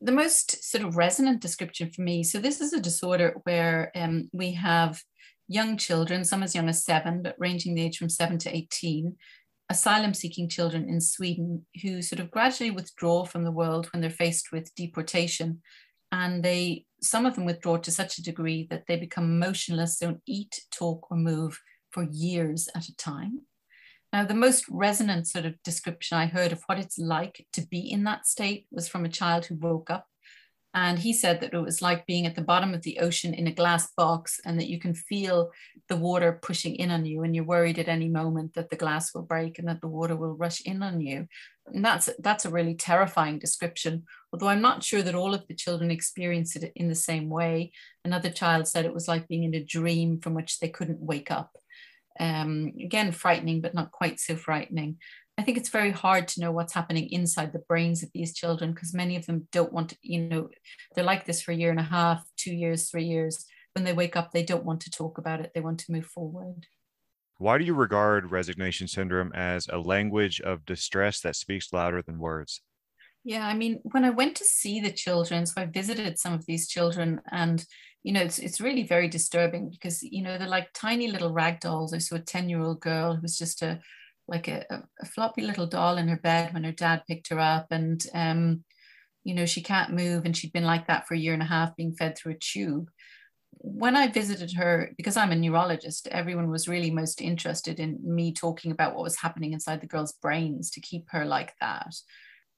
The 0.00 0.12
most 0.12 0.64
sort 0.70 0.84
of 0.84 0.96
resonant 0.96 1.40
description 1.40 1.90
for 1.90 2.02
me 2.02 2.24
so, 2.24 2.38
this 2.38 2.60
is 2.60 2.72
a 2.72 2.80
disorder 2.80 3.34
where 3.44 3.90
um, 3.94 4.28
we 4.32 4.52
have 4.52 5.00
young 5.48 5.76
children, 5.76 6.24
some 6.24 6.42
as 6.42 6.54
young 6.54 6.68
as 6.68 6.84
seven, 6.84 7.22
but 7.22 7.36
ranging 7.38 7.74
the 7.74 7.82
age 7.82 7.98
from 7.98 8.08
seven 8.08 8.38
to 8.38 8.54
18, 8.54 9.16
asylum 9.70 10.14
seeking 10.14 10.48
children 10.48 10.88
in 10.88 11.00
Sweden 11.00 11.64
who 11.82 12.02
sort 12.02 12.20
of 12.20 12.30
gradually 12.30 12.70
withdraw 12.70 13.24
from 13.24 13.44
the 13.44 13.52
world 13.52 13.88
when 13.92 14.00
they're 14.00 14.10
faced 14.10 14.52
with 14.52 14.74
deportation. 14.74 15.62
And 16.12 16.42
they, 16.42 16.86
some 17.02 17.26
of 17.26 17.34
them 17.34 17.44
withdraw 17.44 17.78
to 17.78 17.90
such 17.90 18.18
a 18.18 18.22
degree 18.22 18.66
that 18.70 18.84
they 18.86 18.96
become 18.96 19.38
motionless, 19.38 19.98
don't 19.98 20.20
eat, 20.26 20.60
talk, 20.70 21.10
or 21.10 21.16
move 21.16 21.58
for 21.90 22.04
years 22.04 22.68
at 22.74 22.88
a 22.88 22.96
time. 22.96 23.40
Now, 24.14 24.24
the 24.24 24.32
most 24.32 24.66
resonant 24.70 25.26
sort 25.26 25.44
of 25.44 25.60
description 25.64 26.16
I 26.16 26.26
heard 26.26 26.52
of 26.52 26.62
what 26.66 26.78
it's 26.78 27.00
like 27.00 27.48
to 27.52 27.62
be 27.62 27.80
in 27.80 28.04
that 28.04 28.28
state 28.28 28.64
was 28.70 28.86
from 28.86 29.04
a 29.04 29.08
child 29.08 29.44
who 29.44 29.56
woke 29.56 29.90
up 29.90 30.06
and 30.72 31.00
he 31.00 31.12
said 31.12 31.40
that 31.40 31.52
it 31.52 31.58
was 31.58 31.82
like 31.82 32.06
being 32.06 32.24
at 32.24 32.36
the 32.36 32.40
bottom 32.40 32.74
of 32.74 32.82
the 32.82 33.00
ocean 33.00 33.34
in 33.34 33.48
a 33.48 33.52
glass 33.52 33.90
box 33.96 34.38
and 34.44 34.56
that 34.60 34.68
you 34.68 34.78
can 34.78 34.94
feel 34.94 35.50
the 35.88 35.96
water 35.96 36.38
pushing 36.40 36.76
in 36.76 36.92
on 36.92 37.04
you 37.04 37.24
and 37.24 37.34
you're 37.34 37.42
worried 37.42 37.80
at 37.80 37.88
any 37.88 38.08
moment 38.08 38.54
that 38.54 38.70
the 38.70 38.76
glass 38.76 39.12
will 39.12 39.22
break 39.22 39.58
and 39.58 39.66
that 39.66 39.80
the 39.80 39.88
water 39.88 40.14
will 40.14 40.36
rush 40.36 40.60
in 40.60 40.80
on 40.84 41.00
you. 41.00 41.26
And 41.66 41.84
that's, 41.84 42.08
that's 42.20 42.44
a 42.44 42.50
really 42.50 42.76
terrifying 42.76 43.40
description, 43.40 44.04
although 44.32 44.48
I'm 44.48 44.62
not 44.62 44.84
sure 44.84 45.02
that 45.02 45.16
all 45.16 45.34
of 45.34 45.44
the 45.48 45.54
children 45.54 45.90
experience 45.90 46.54
it 46.54 46.70
in 46.76 46.88
the 46.88 46.94
same 46.94 47.28
way. 47.28 47.72
Another 48.04 48.30
child 48.30 48.68
said 48.68 48.84
it 48.84 48.94
was 48.94 49.08
like 49.08 49.26
being 49.26 49.42
in 49.42 49.54
a 49.54 49.64
dream 49.64 50.20
from 50.20 50.34
which 50.34 50.60
they 50.60 50.68
couldn't 50.68 51.00
wake 51.00 51.32
up. 51.32 51.50
Um, 52.18 52.72
again, 52.80 53.12
frightening, 53.12 53.60
but 53.60 53.74
not 53.74 53.90
quite 53.92 54.20
so 54.20 54.36
frightening. 54.36 54.98
I 55.36 55.42
think 55.42 55.58
it's 55.58 55.68
very 55.68 55.90
hard 55.90 56.28
to 56.28 56.40
know 56.40 56.52
what's 56.52 56.74
happening 56.74 57.08
inside 57.10 57.52
the 57.52 57.64
brains 57.66 58.02
of 58.02 58.10
these 58.14 58.34
children 58.34 58.72
because 58.72 58.94
many 58.94 59.16
of 59.16 59.26
them 59.26 59.48
don't 59.50 59.72
want 59.72 59.90
to, 59.90 59.96
you 60.02 60.20
know, 60.20 60.48
they're 60.94 61.04
like 61.04 61.24
this 61.24 61.42
for 61.42 61.50
a 61.50 61.56
year 61.56 61.70
and 61.70 61.80
a 61.80 61.84
half, 61.84 62.24
two 62.36 62.54
years, 62.54 62.88
three 62.88 63.04
years. 63.04 63.44
When 63.74 63.84
they 63.84 63.92
wake 63.92 64.16
up, 64.16 64.30
they 64.30 64.44
don't 64.44 64.64
want 64.64 64.80
to 64.82 64.90
talk 64.90 65.18
about 65.18 65.40
it, 65.40 65.50
they 65.52 65.60
want 65.60 65.80
to 65.80 65.92
move 65.92 66.06
forward. 66.06 66.66
Why 67.38 67.58
do 67.58 67.64
you 67.64 67.74
regard 67.74 68.30
resignation 68.30 68.86
syndrome 68.86 69.32
as 69.34 69.66
a 69.68 69.78
language 69.78 70.40
of 70.40 70.64
distress 70.64 71.20
that 71.22 71.34
speaks 71.34 71.72
louder 71.72 72.00
than 72.00 72.20
words? 72.20 72.60
Yeah, 73.24 73.46
I 73.46 73.54
mean, 73.54 73.80
when 73.82 74.04
I 74.04 74.10
went 74.10 74.36
to 74.36 74.44
see 74.44 74.80
the 74.80 74.92
children, 74.92 75.46
so 75.46 75.60
I 75.60 75.64
visited 75.64 76.18
some 76.18 76.34
of 76.34 76.46
these 76.46 76.68
children, 76.68 77.20
and 77.32 77.64
you 78.04 78.12
know, 78.12 78.20
it's 78.20 78.38
it's 78.38 78.60
really 78.60 78.84
very 78.86 79.08
disturbing 79.08 79.70
because 79.70 80.02
you 80.02 80.22
know 80.22 80.36
they're 80.36 80.46
like 80.46 80.68
tiny 80.74 81.10
little 81.10 81.32
rag 81.32 81.58
dolls. 81.60 81.94
I 81.94 81.98
saw 81.98 82.16
a 82.16 82.20
ten 82.20 82.50
year 82.50 82.60
old 82.60 82.80
girl 82.80 83.16
who 83.16 83.22
was 83.22 83.38
just 83.38 83.62
a 83.62 83.80
like 84.28 84.46
a, 84.46 84.64
a, 85.00 85.06
floppy 85.06 85.42
little 85.42 85.66
doll 85.66 85.98
in 85.98 86.08
her 86.08 86.16
bed 86.16 86.54
when 86.54 86.64
her 86.64 86.72
dad 86.72 87.02
picked 87.06 87.28
her 87.28 87.38
up. 87.38 87.66
And 87.70 88.06
um, 88.14 88.64
you 89.24 89.34
know 89.34 89.46
she 89.46 89.62
can't 89.62 89.92
move 89.92 90.24
and 90.24 90.36
she'd 90.36 90.52
been 90.52 90.64
like 90.64 90.86
that 90.86 91.08
for 91.08 91.14
a 91.14 91.18
year 91.18 91.32
and 91.32 91.42
a 91.42 91.46
half 91.46 91.74
being 91.76 91.94
fed 91.94 92.16
through 92.16 92.32
a 92.32 92.38
tube. 92.38 92.90
When 93.66 93.96
i 93.96 94.08
visited 94.08 94.52
her 94.52 94.90
because 94.98 95.16
i'm 95.16 95.32
a 95.32 95.36
neurologist 95.36 96.06
everyone 96.08 96.50
was 96.50 96.68
really 96.68 96.90
most 96.90 97.22
interested 97.22 97.80
in 97.80 97.98
me 98.02 98.34
talking 98.34 98.72
about 98.72 98.94
what 98.94 99.04
was 99.04 99.16
happening 99.16 99.54
inside 99.54 99.80
the 99.80 99.86
girl's 99.86 100.12
brains 100.12 100.70
to 100.72 100.80
keep 100.80 101.06
her 101.10 101.24
like 101.24 101.54
that. 101.62 101.94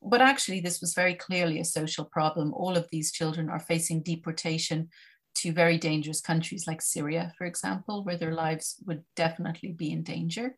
But 0.03 0.21
actually 0.21 0.61
this 0.61 0.81
was 0.81 0.95
very 0.95 1.15
clearly 1.15 1.61
a 1.61 1.65
social 1.65 2.05
problem. 2.05 2.53
All 2.53 2.77
of 2.77 2.89
these 2.91 3.13
children 3.13 3.49
are 3.49 3.61
facing 3.61 4.03
deportation 4.03 4.89
to 5.37 5.53
very 5.53 5.79
dangerous 5.79 6.21
countries 6.21 6.67
like 6.67 6.83
syria 6.83 7.33
for 7.39 7.47
example 7.47 8.05
where 8.05 8.19
their 8.19 8.35
lives 8.35 8.77
would 8.87 9.03
definitely 9.15 9.73
be 9.73 9.93
in 9.93 10.03
danger 10.03 10.57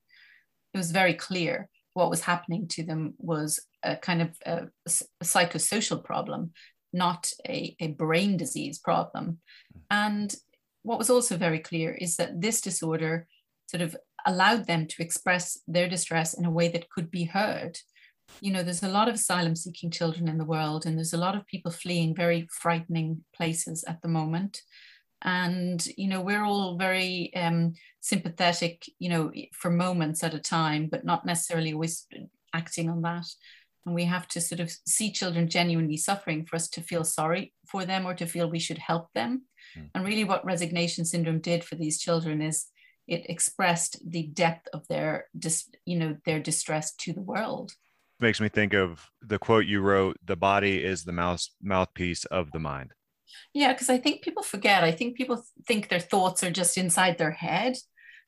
it 0.74 0.78
was 0.78 0.90
very 0.90 1.14
clear 1.14 1.68
what 1.98 2.10
was 2.10 2.20
happening 2.20 2.68
to 2.68 2.84
them 2.84 3.14
was 3.18 3.60
a 3.82 3.96
kind 3.96 4.22
of 4.22 4.30
a, 4.46 4.68
a 4.86 5.24
psychosocial 5.24 6.02
problem, 6.02 6.52
not 6.92 7.30
a, 7.46 7.74
a 7.80 7.88
brain 7.88 8.36
disease 8.36 8.78
problem. 8.78 9.38
And 9.90 10.34
what 10.82 10.98
was 10.98 11.10
also 11.10 11.36
very 11.36 11.58
clear 11.58 11.92
is 11.92 12.16
that 12.16 12.40
this 12.40 12.60
disorder 12.60 13.26
sort 13.66 13.82
of 13.82 13.96
allowed 14.26 14.66
them 14.66 14.86
to 14.86 15.02
express 15.02 15.58
their 15.66 15.88
distress 15.88 16.34
in 16.34 16.44
a 16.44 16.50
way 16.50 16.68
that 16.68 16.88
could 16.88 17.10
be 17.10 17.24
heard. 17.24 17.78
You 18.40 18.52
know, 18.52 18.62
there's 18.62 18.82
a 18.82 18.88
lot 18.88 19.08
of 19.08 19.14
asylum 19.14 19.56
seeking 19.56 19.90
children 19.90 20.28
in 20.28 20.38
the 20.38 20.44
world, 20.44 20.86
and 20.86 20.96
there's 20.96 21.12
a 21.12 21.18
lot 21.18 21.36
of 21.36 21.46
people 21.46 21.70
fleeing 21.70 22.14
very 22.14 22.48
frightening 22.50 23.24
places 23.34 23.84
at 23.88 24.00
the 24.02 24.08
moment. 24.08 24.62
And 25.22 25.84
you 25.96 26.06
know 26.08 26.20
we're 26.20 26.44
all 26.44 26.78
very 26.78 27.34
um, 27.34 27.72
sympathetic 27.98 28.84
you 29.00 29.08
know 29.08 29.32
for 29.52 29.68
moments 29.68 30.22
at 30.22 30.32
a 30.32 30.38
time 30.38 30.88
but 30.88 31.04
not 31.04 31.26
necessarily 31.26 31.72
always 31.72 32.06
acting 32.54 32.88
on 32.88 33.02
that. 33.02 33.26
And 33.84 33.94
we 33.94 34.04
have 34.04 34.28
to 34.28 34.40
sort 34.40 34.60
of 34.60 34.70
see 34.86 35.10
children 35.10 35.48
genuinely 35.48 35.96
suffering 35.96 36.44
for 36.44 36.56
us 36.56 36.68
to 36.70 36.82
feel 36.82 37.04
sorry 37.04 37.54
for 37.66 37.84
them 37.84 38.06
or 38.06 38.14
to 38.14 38.26
feel 38.26 38.50
we 38.50 38.58
should 38.58 38.78
help 38.78 39.08
them. 39.14 39.42
Mm. 39.76 39.90
and 39.94 40.06
really 40.06 40.24
what 40.24 40.44
resignation 40.44 41.04
syndrome 41.04 41.40
did 41.40 41.62
for 41.64 41.74
these 41.74 41.98
children 41.98 42.40
is 42.40 42.66
it 43.06 43.28
expressed 43.28 43.98
the 44.06 44.24
depth 44.28 44.68
of 44.72 44.86
their 44.88 45.26
dis, 45.38 45.68
you 45.84 45.98
know 45.98 46.16
their 46.24 46.40
distress 46.40 46.94
to 46.96 47.12
the 47.12 47.22
world 47.22 47.72
makes 48.20 48.40
me 48.40 48.48
think 48.48 48.74
of 48.74 49.10
the 49.22 49.38
quote 49.38 49.66
you 49.66 49.80
wrote 49.80 50.16
the 50.24 50.36
body 50.36 50.82
is 50.84 51.04
the 51.04 51.12
mouth 51.12 51.46
mouthpiece 51.62 52.24
of 52.26 52.50
the 52.52 52.58
mind 52.58 52.92
yeah, 53.54 53.72
because 53.72 53.90
I 53.90 53.98
think 53.98 54.22
people 54.22 54.42
forget. 54.42 54.84
I 54.84 54.92
think 54.92 55.16
people 55.16 55.44
think 55.66 55.88
their 55.88 56.00
thoughts 56.00 56.42
are 56.44 56.50
just 56.50 56.78
inside 56.78 57.18
their 57.18 57.30
head, 57.30 57.76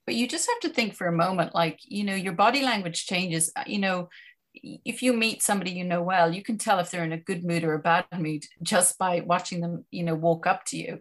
but 0.07 0.15
you 0.15 0.27
just 0.27 0.49
have 0.49 0.61
to 0.61 0.75
think 0.75 0.95
for 0.95 1.07
a 1.07 1.13
moment 1.13 1.55
like, 1.55 1.79
you 1.83 2.05
know, 2.05 2.15
your 2.15 2.33
body 2.33 2.63
language 2.63 3.07
changes. 3.07 3.53
Uh, 3.55 3.65
you 3.67 3.79
know, 3.79 4.09
if 4.55 5.03
you 5.03 5.13
meet 5.13 5.43
somebody 5.43 5.71
you 5.71 5.85
know 5.85 6.03
well, 6.03 6.35
you 6.35 6.43
can 6.43 6.59
tell 6.59 6.79
if 6.79 6.91
they're 6.91 7.05
in 7.05 7.13
a 7.13 7.19
good 7.19 7.45
mood 7.45 7.65
or 7.65 7.75
a 7.75 7.79
bad 7.79 8.07
mood 8.19 8.45
just 8.63 8.99
by 8.99 9.21
watching 9.21 9.61
them, 9.61 9.85
you 9.91 10.03
know, 10.03 10.15
walk 10.15 10.47
up 10.47 10.65
to 10.67 10.77
you. 10.77 10.99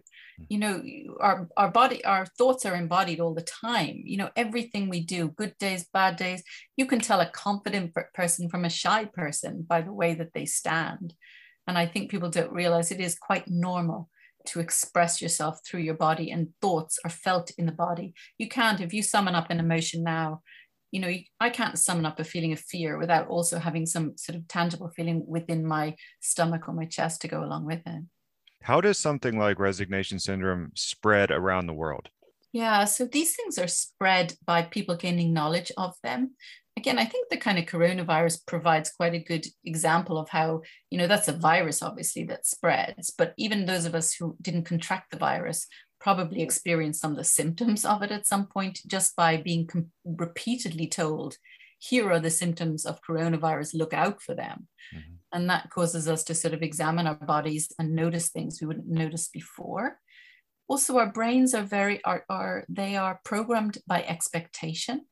You 0.48 0.58
know, 0.58 0.82
our, 1.20 1.48
our 1.56 1.70
body, 1.70 2.04
our 2.04 2.26
thoughts 2.26 2.66
are 2.66 2.74
embodied 2.74 3.20
all 3.20 3.34
the 3.34 3.42
time. 3.42 4.02
You 4.04 4.16
know, 4.16 4.30
everything 4.36 4.88
we 4.88 5.00
do, 5.00 5.28
good 5.28 5.54
days, 5.58 5.86
bad 5.92 6.16
days, 6.16 6.42
you 6.76 6.86
can 6.86 7.00
tell 7.00 7.20
a 7.20 7.30
confident 7.30 7.94
person 8.14 8.48
from 8.48 8.64
a 8.64 8.70
shy 8.70 9.04
person 9.04 9.62
by 9.62 9.82
the 9.82 9.92
way 9.92 10.14
that 10.14 10.32
they 10.34 10.46
stand. 10.46 11.14
And 11.66 11.78
I 11.78 11.86
think 11.86 12.10
people 12.10 12.30
don't 12.30 12.52
realize 12.52 12.90
it 12.90 13.00
is 13.00 13.18
quite 13.18 13.48
normal 13.48 14.08
to 14.46 14.60
express 14.60 15.20
yourself 15.20 15.60
through 15.64 15.80
your 15.80 15.94
body 15.94 16.30
and 16.30 16.48
thoughts 16.60 16.98
are 17.04 17.10
felt 17.10 17.52
in 17.58 17.66
the 17.66 17.72
body. 17.72 18.14
You 18.38 18.48
can't, 18.48 18.80
if 18.80 18.92
you 18.92 19.02
summon 19.02 19.34
up 19.34 19.50
an 19.50 19.60
emotion 19.60 20.02
now, 20.02 20.42
you 20.90 21.00
know, 21.00 21.12
I 21.38 21.50
can't 21.50 21.78
summon 21.78 22.06
up 22.06 22.18
a 22.18 22.24
feeling 22.24 22.52
of 22.52 22.58
fear 22.58 22.98
without 22.98 23.28
also 23.28 23.58
having 23.58 23.86
some 23.86 24.16
sort 24.16 24.36
of 24.36 24.48
tangible 24.48 24.90
feeling 24.96 25.24
within 25.26 25.64
my 25.64 25.94
stomach 26.20 26.68
or 26.68 26.74
my 26.74 26.86
chest 26.86 27.20
to 27.22 27.28
go 27.28 27.44
along 27.44 27.66
with 27.66 27.82
it. 27.86 28.02
How 28.62 28.80
does 28.80 28.98
something 28.98 29.38
like 29.38 29.58
resignation 29.58 30.18
syndrome 30.18 30.72
spread 30.74 31.30
around 31.30 31.66
the 31.66 31.72
world? 31.72 32.08
Yeah, 32.52 32.84
so 32.84 33.04
these 33.04 33.36
things 33.36 33.58
are 33.58 33.68
spread 33.68 34.34
by 34.44 34.62
people 34.62 34.96
gaining 34.96 35.32
knowledge 35.32 35.70
of 35.76 35.94
them 36.02 36.32
again, 36.80 36.98
I 36.98 37.04
think 37.04 37.28
the 37.28 37.36
kind 37.36 37.58
of 37.58 37.66
coronavirus 37.66 38.46
provides 38.46 38.90
quite 38.90 39.12
a 39.14 39.18
good 39.18 39.46
example 39.66 40.16
of 40.16 40.30
how, 40.30 40.62
you 40.90 40.96
know, 40.96 41.06
that's 41.06 41.28
a 41.28 41.32
virus 41.32 41.82
obviously 41.82 42.24
that 42.24 42.46
spreads, 42.46 43.10
but 43.10 43.34
even 43.36 43.66
those 43.66 43.84
of 43.84 43.94
us 43.94 44.14
who 44.14 44.34
didn't 44.40 44.64
contract 44.64 45.10
the 45.10 45.18
virus, 45.18 45.66
probably 46.00 46.40
experienced 46.40 47.02
some 47.02 47.10
of 47.10 47.18
the 47.18 47.24
symptoms 47.24 47.84
of 47.84 48.02
it 48.02 48.10
at 48.10 48.26
some 48.26 48.46
point 48.46 48.80
just 48.86 49.14
by 49.14 49.36
being 49.36 49.66
com- 49.66 49.90
repeatedly 50.04 50.86
told, 50.86 51.36
here 51.78 52.10
are 52.10 52.20
the 52.20 52.30
symptoms 52.30 52.86
of 52.86 53.02
coronavirus, 53.02 53.74
look 53.74 53.92
out 53.92 54.22
for 54.22 54.34
them. 54.34 54.66
Mm-hmm. 54.94 55.14
And 55.32 55.48
that 55.48 55.70
causes 55.70 56.08
us 56.08 56.24
to 56.24 56.34
sort 56.34 56.54
of 56.54 56.62
examine 56.62 57.06
our 57.06 57.14
bodies 57.14 57.72
and 57.78 57.94
notice 57.94 58.28
things 58.28 58.60
we 58.60 58.66
wouldn't 58.66 58.88
notice 58.88 59.28
before. 59.28 59.98
Also, 60.68 60.98
our 60.98 61.10
brains 61.10 61.54
are 61.54 61.62
very, 61.62 62.02
are, 62.04 62.24
are 62.28 62.64
they 62.68 62.96
are 62.96 63.20
programmed 63.24 63.78
by 63.86 64.02
expectation. 64.02 65.02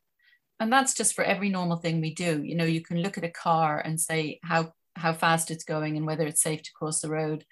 And 0.59 0.71
that's 0.71 0.93
just 0.93 1.13
for 1.13 1.23
every 1.23 1.49
normal 1.49 1.77
thing 1.77 2.01
we 2.01 2.13
do. 2.13 2.43
You 2.43 2.55
know, 2.55 2.65
you 2.65 2.81
can 2.81 3.01
look 3.01 3.17
at 3.17 3.23
a 3.23 3.29
car 3.29 3.79
and 3.79 3.99
say 3.99 4.39
how 4.43 4.73
how 4.95 5.13
fast 5.13 5.49
it's 5.49 5.63
going 5.63 5.97
and 5.97 6.05
whether 6.05 6.27
it's 6.27 6.41
safe 6.41 6.61
to 6.63 6.73
cross 6.73 6.99
the 6.99 7.09
road 7.09 7.45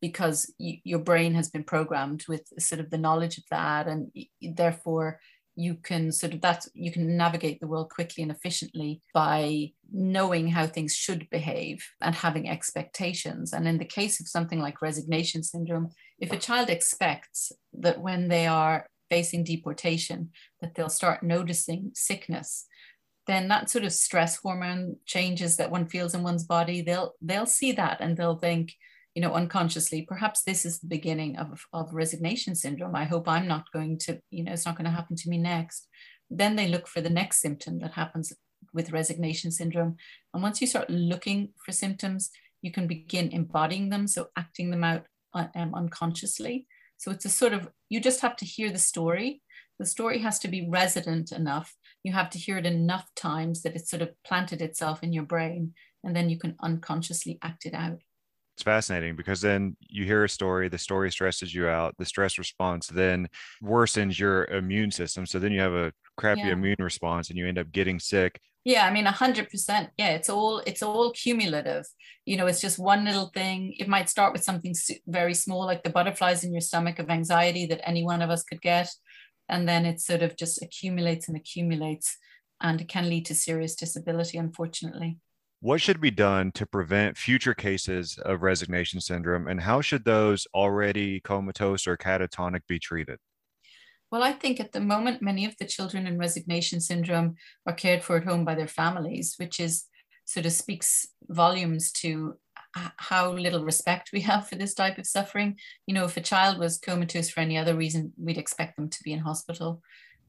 because 0.00 0.52
you, 0.58 0.78
your 0.84 0.98
brain 0.98 1.34
has 1.34 1.50
been 1.50 1.64
programmed 1.64 2.24
with 2.28 2.42
sort 2.58 2.80
of 2.80 2.90
the 2.90 2.98
knowledge 2.98 3.38
of 3.38 3.44
that 3.50 3.88
and 3.88 4.10
therefore 4.40 5.18
you 5.54 5.74
can 5.74 6.10
sort 6.10 6.34
of 6.34 6.40
that 6.40 6.66
you 6.74 6.90
can 6.90 7.16
navigate 7.16 7.60
the 7.60 7.66
world 7.66 7.90
quickly 7.90 8.22
and 8.22 8.32
efficiently 8.32 9.02
by 9.12 9.70
knowing 9.92 10.48
how 10.48 10.66
things 10.66 10.94
should 10.94 11.28
behave 11.30 11.84
and 12.00 12.14
having 12.14 12.48
expectations. 12.48 13.52
And 13.52 13.68
in 13.68 13.78
the 13.78 13.84
case 13.84 14.20
of 14.20 14.28
something 14.28 14.60
like 14.60 14.80
resignation 14.82 15.42
syndrome 15.42 15.90
if 16.18 16.32
a 16.32 16.38
child 16.38 16.70
expects 16.70 17.50
that 17.72 18.00
when 18.00 18.28
they 18.28 18.46
are 18.46 18.86
facing 19.10 19.44
deportation 19.44 20.30
that 20.60 20.74
they'll 20.74 20.88
start 20.88 21.22
noticing 21.22 21.90
sickness 21.94 22.66
then 23.26 23.48
that 23.48 23.68
sort 23.68 23.84
of 23.84 23.92
stress 23.92 24.36
hormone 24.36 24.96
changes 25.04 25.56
that 25.56 25.70
one 25.70 25.86
feels 25.86 26.14
in 26.14 26.22
one's 26.22 26.44
body 26.44 26.80
they'll 26.80 27.12
they'll 27.20 27.44
see 27.44 27.72
that 27.72 28.00
and 28.00 28.16
they'll 28.16 28.38
think 28.38 28.72
you 29.14 29.22
know, 29.22 29.34
unconsciously, 29.34 30.02
perhaps 30.02 30.42
this 30.42 30.64
is 30.64 30.78
the 30.78 30.86
beginning 30.86 31.36
of, 31.36 31.64
of 31.72 31.92
resignation 31.92 32.54
syndrome. 32.54 32.96
I 32.96 33.04
hope 33.04 33.28
I'm 33.28 33.46
not 33.46 33.70
going 33.72 33.98
to, 33.98 34.18
you 34.30 34.44
know, 34.44 34.52
it's 34.52 34.64
not 34.64 34.76
going 34.76 34.86
to 34.86 34.90
happen 34.90 35.16
to 35.16 35.28
me 35.28 35.38
next. 35.38 35.88
Then 36.30 36.56
they 36.56 36.68
look 36.68 36.88
for 36.88 37.02
the 37.02 37.10
next 37.10 37.40
symptom 37.40 37.78
that 37.80 37.92
happens 37.92 38.32
with 38.72 38.92
resignation 38.92 39.50
syndrome. 39.50 39.96
And 40.32 40.42
once 40.42 40.60
you 40.60 40.66
start 40.66 40.88
looking 40.88 41.50
for 41.64 41.72
symptoms, 41.72 42.30
you 42.62 42.72
can 42.72 42.86
begin 42.86 43.28
embodying 43.30 43.90
them, 43.90 44.06
so 44.06 44.28
acting 44.36 44.70
them 44.70 44.84
out 44.84 45.04
uh, 45.34 45.48
um, 45.54 45.74
unconsciously. 45.74 46.66
So 46.96 47.10
it's 47.10 47.24
a 47.24 47.30
sort 47.30 47.52
of, 47.52 47.68
you 47.90 48.00
just 48.00 48.20
have 48.20 48.36
to 48.36 48.46
hear 48.46 48.70
the 48.70 48.78
story. 48.78 49.42
The 49.78 49.86
story 49.86 50.20
has 50.20 50.38
to 50.40 50.48
be 50.48 50.68
resident 50.70 51.32
enough. 51.32 51.74
You 52.02 52.12
have 52.12 52.30
to 52.30 52.38
hear 52.38 52.56
it 52.56 52.66
enough 52.66 53.10
times 53.16 53.62
that 53.62 53.74
it 53.74 53.88
sort 53.88 54.02
of 54.02 54.10
planted 54.24 54.62
itself 54.62 55.02
in 55.02 55.12
your 55.12 55.24
brain, 55.24 55.74
and 56.04 56.14
then 56.14 56.30
you 56.30 56.38
can 56.38 56.56
unconsciously 56.62 57.38
act 57.42 57.66
it 57.66 57.74
out 57.74 58.00
it's 58.62 58.64
fascinating 58.64 59.16
because 59.16 59.40
then 59.40 59.76
you 59.80 60.04
hear 60.04 60.22
a 60.22 60.28
story, 60.28 60.68
the 60.68 60.78
story 60.78 61.10
stresses 61.10 61.52
you 61.52 61.66
out, 61.66 61.96
the 61.98 62.04
stress 62.04 62.38
response 62.38 62.86
then 62.86 63.28
worsens 63.60 64.16
your 64.18 64.44
immune 64.44 64.92
system. 64.92 65.26
So 65.26 65.40
then 65.40 65.50
you 65.50 65.60
have 65.60 65.72
a 65.72 65.92
crappy 66.16 66.42
yeah. 66.42 66.52
immune 66.52 66.76
response 66.78 67.28
and 67.28 67.36
you 67.36 67.48
end 67.48 67.58
up 67.58 67.72
getting 67.72 67.98
sick. 67.98 68.40
Yeah, 68.64 68.86
I 68.86 68.92
mean, 68.92 69.08
a 69.08 69.10
hundred 69.10 69.50
percent. 69.50 69.90
Yeah, 69.98 70.10
it's 70.10 70.30
all 70.30 70.60
it's 70.60 70.84
all 70.84 71.10
cumulative. 71.10 71.84
You 72.24 72.36
know, 72.36 72.46
it's 72.46 72.60
just 72.60 72.78
one 72.78 73.04
little 73.04 73.32
thing. 73.34 73.74
It 73.80 73.88
might 73.88 74.08
start 74.08 74.32
with 74.32 74.44
something 74.44 74.74
very 75.08 75.34
small, 75.34 75.66
like 75.66 75.82
the 75.82 75.90
butterflies 75.90 76.44
in 76.44 76.52
your 76.52 76.60
stomach 76.60 77.00
of 77.00 77.10
anxiety 77.10 77.66
that 77.66 77.80
any 77.84 78.04
one 78.04 78.22
of 78.22 78.30
us 78.30 78.44
could 78.44 78.62
get, 78.62 78.88
and 79.48 79.68
then 79.68 79.84
it 79.84 80.00
sort 80.00 80.22
of 80.22 80.36
just 80.36 80.62
accumulates 80.62 81.26
and 81.26 81.36
accumulates, 81.36 82.16
and 82.60 82.80
it 82.80 82.88
can 82.88 83.08
lead 83.08 83.26
to 83.26 83.34
serious 83.34 83.74
disability, 83.74 84.38
unfortunately. 84.38 85.18
What 85.62 85.80
should 85.80 86.00
be 86.00 86.10
done 86.10 86.50
to 86.56 86.66
prevent 86.66 87.16
future 87.16 87.54
cases 87.54 88.18
of 88.24 88.42
resignation 88.42 89.00
syndrome, 89.00 89.46
and 89.46 89.60
how 89.60 89.80
should 89.80 90.04
those 90.04 90.44
already 90.52 91.20
comatose 91.20 91.86
or 91.86 91.96
catatonic 91.96 92.62
be 92.66 92.80
treated? 92.80 93.20
Well, 94.10 94.24
I 94.24 94.32
think 94.32 94.58
at 94.58 94.72
the 94.72 94.80
moment, 94.80 95.22
many 95.22 95.44
of 95.44 95.56
the 95.58 95.64
children 95.64 96.08
in 96.08 96.18
resignation 96.18 96.80
syndrome 96.80 97.36
are 97.64 97.74
cared 97.74 98.02
for 98.02 98.16
at 98.16 98.24
home 98.24 98.44
by 98.44 98.56
their 98.56 98.66
families, 98.66 99.36
which 99.36 99.60
is 99.60 99.84
sort 100.24 100.46
of 100.46 100.52
speaks 100.52 101.06
volumes 101.28 101.92
to 101.92 102.34
how 102.74 103.32
little 103.32 103.64
respect 103.64 104.10
we 104.12 104.22
have 104.22 104.48
for 104.48 104.56
this 104.56 104.74
type 104.74 104.98
of 104.98 105.06
suffering. 105.06 105.56
You 105.86 105.94
know, 105.94 106.06
if 106.06 106.16
a 106.16 106.20
child 106.22 106.58
was 106.58 106.78
comatose 106.78 107.30
for 107.30 107.38
any 107.38 107.56
other 107.56 107.76
reason, 107.76 108.12
we'd 108.18 108.36
expect 108.36 108.74
them 108.74 108.88
to 108.90 109.02
be 109.04 109.12
in 109.12 109.20
hospital. 109.20 109.80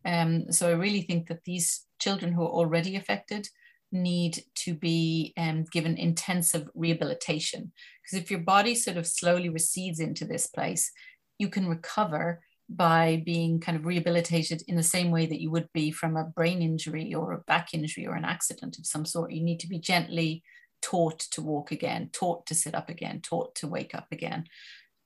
Um, 0.05 0.51
so 0.51 0.69
I 0.69 0.73
really 0.73 1.01
think 1.01 1.27
that 1.29 1.43
these 1.43 1.87
children 1.99 2.33
who 2.33 2.43
are 2.43 2.51
already 2.51 2.97
affected 2.97 3.49
need 3.93 4.43
to 4.55 4.73
be 4.73 5.33
um, 5.37 5.65
given 5.71 5.97
intensive 5.97 6.69
rehabilitation. 6.73 7.71
Because 8.01 8.21
if 8.21 8.31
your 8.31 8.41
body 8.41 8.75
sort 8.75 8.97
of 8.97 9.07
slowly 9.07 9.49
recedes 9.49 9.99
into 9.99 10.25
this 10.25 10.47
place, 10.47 10.91
you 11.39 11.49
can 11.49 11.67
recover 11.67 12.41
by 12.69 13.21
being 13.25 13.59
kind 13.59 13.77
of 13.77 13.85
rehabilitated 13.85 14.63
in 14.67 14.75
the 14.75 14.83
same 14.83 15.11
way 15.11 15.25
that 15.25 15.41
you 15.41 15.51
would 15.51 15.67
be 15.73 15.91
from 15.91 16.17
a 16.17 16.25
brain 16.25 16.61
injury 16.61 17.13
or 17.13 17.33
a 17.33 17.43
back 17.45 17.73
injury 17.73 18.07
or 18.07 18.15
an 18.15 18.25
accident 18.25 18.77
of 18.77 18.85
some 18.85 19.05
sort. 19.05 19.31
You 19.31 19.43
need 19.43 19.59
to 19.59 19.67
be 19.67 19.79
gently 19.79 20.43
taught 20.81 21.19
to 21.19 21.41
walk 21.41 21.71
again, 21.71 22.09
taught 22.11 22.45
to 22.47 22.55
sit 22.55 22.75
up 22.75 22.89
again, 22.89 23.21
taught 23.21 23.55
to 23.55 23.67
wake 23.67 23.93
up 23.93 24.07
again. 24.11 24.45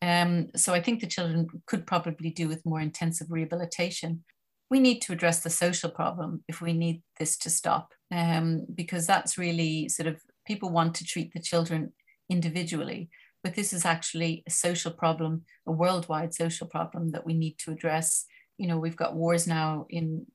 Um, 0.02 0.50
so 0.56 0.74
I 0.74 0.82
think 0.82 1.02
the 1.02 1.08
children 1.08 1.48
could 1.66 1.88
probably 1.88 2.30
do 2.30 2.48
with 2.48 2.66
more 2.66 2.80
intensive 2.80 3.28
rehabilitation 3.32 4.24
we 4.70 4.80
need 4.80 5.02
to 5.04 5.14
address 5.14 5.42
the 5.42 5.50
social 5.50 5.90
problem 5.90 6.44
if 6.48 6.62
we 6.62 6.74
need 6.74 7.02
this 7.20 7.38
to 7.40 7.50
stop, 7.50 7.94
um, 8.12 8.66
because 8.74 9.06
that's 9.06 9.38
really 9.38 9.90
sort 9.90 10.08
of 10.08 10.22
people 10.46 10.70
want 10.70 10.96
to 10.96 11.06
treat 11.06 11.34
the 11.34 11.40
children 11.40 11.94
individually, 12.30 13.10
but 13.44 13.56
this 13.56 13.74
is 13.74 13.86
actually 13.86 14.44
a 14.48 14.52
social 14.52 14.92
problem, 14.92 15.44
a 15.66 15.72
worldwide 15.72 16.34
social 16.34 16.68
problem 16.68 17.12
that 17.12 17.26
we 17.26 17.34
need 17.34 17.58
to 17.60 17.72
address. 17.72 18.26
You 18.58 18.68
know, 18.68 18.78
we've 18.78 18.96
got 18.96 19.16
wars 19.16 19.48
now 19.48 19.86
in 19.90 20.26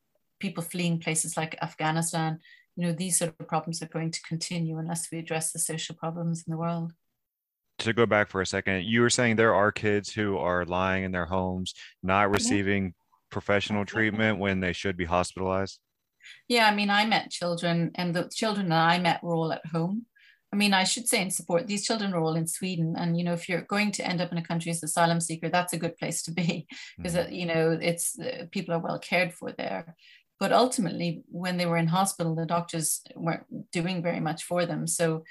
people 0.40 0.62
fleeing 0.62 0.98
places 0.98 1.36
like 1.36 1.56
Afghanistan. 1.62 2.38
You 2.76 2.86
know, 2.86 2.92
these 2.92 3.18
sort 3.18 3.34
of 3.38 3.48
problems 3.48 3.82
are 3.82 3.86
going 3.86 4.10
to 4.10 4.22
continue 4.22 4.78
unless 4.78 5.10
we 5.10 5.18
address 5.18 5.52
the 5.52 5.58
social 5.58 5.94
problems 5.94 6.44
in 6.46 6.50
the 6.50 6.58
world 6.58 6.92
to 7.78 7.92
go 7.92 8.06
back 8.06 8.30
for 8.30 8.40
a 8.40 8.46
second, 8.46 8.84
you 8.84 9.00
were 9.00 9.10
saying 9.10 9.36
there 9.36 9.54
are 9.54 9.72
kids 9.72 10.12
who 10.12 10.38
are 10.38 10.64
lying 10.64 11.04
in 11.04 11.12
their 11.12 11.26
homes, 11.26 11.74
not 12.02 12.30
receiving 12.30 12.94
professional 13.30 13.84
treatment 13.84 14.38
when 14.38 14.60
they 14.60 14.72
should 14.72 14.96
be 14.96 15.04
hospitalized? 15.04 15.78
Yeah, 16.48 16.66
I 16.66 16.74
mean, 16.74 16.90
I 16.90 17.06
met 17.06 17.30
children, 17.30 17.90
and 17.94 18.14
the 18.14 18.30
children 18.34 18.68
that 18.68 18.88
I 18.88 18.98
met 18.98 19.22
were 19.22 19.34
all 19.34 19.52
at 19.52 19.66
home. 19.66 20.06
I 20.52 20.56
mean, 20.56 20.74
I 20.74 20.84
should 20.84 21.08
say 21.08 21.22
in 21.22 21.30
support, 21.30 21.66
these 21.66 21.86
children 21.86 22.10
were 22.12 22.20
all 22.20 22.34
in 22.34 22.46
Sweden. 22.46 22.94
And, 22.96 23.16
you 23.16 23.24
know, 23.24 23.32
if 23.32 23.48
you're 23.48 23.62
going 23.62 23.90
to 23.92 24.06
end 24.06 24.20
up 24.20 24.32
in 24.32 24.38
a 24.38 24.44
country 24.44 24.70
as 24.70 24.82
asylum 24.82 25.18
seeker, 25.18 25.48
that's 25.48 25.72
a 25.72 25.78
good 25.78 25.96
place 25.96 26.22
to 26.24 26.30
be 26.30 26.66
because, 26.98 27.14
mm-hmm. 27.14 27.32
you 27.32 27.46
know, 27.46 27.78
it's 27.80 28.18
uh, 28.18 28.44
people 28.50 28.74
are 28.74 28.78
well 28.78 28.98
cared 28.98 29.32
for 29.32 29.52
there. 29.52 29.96
But 30.38 30.52
ultimately, 30.52 31.22
when 31.28 31.56
they 31.56 31.66
were 31.66 31.78
in 31.78 31.86
hospital, 31.86 32.34
the 32.34 32.44
doctors 32.44 33.00
weren't 33.16 33.44
doing 33.70 34.02
very 34.02 34.20
much 34.20 34.42
for 34.42 34.66
them. 34.66 34.86
So 34.86 35.24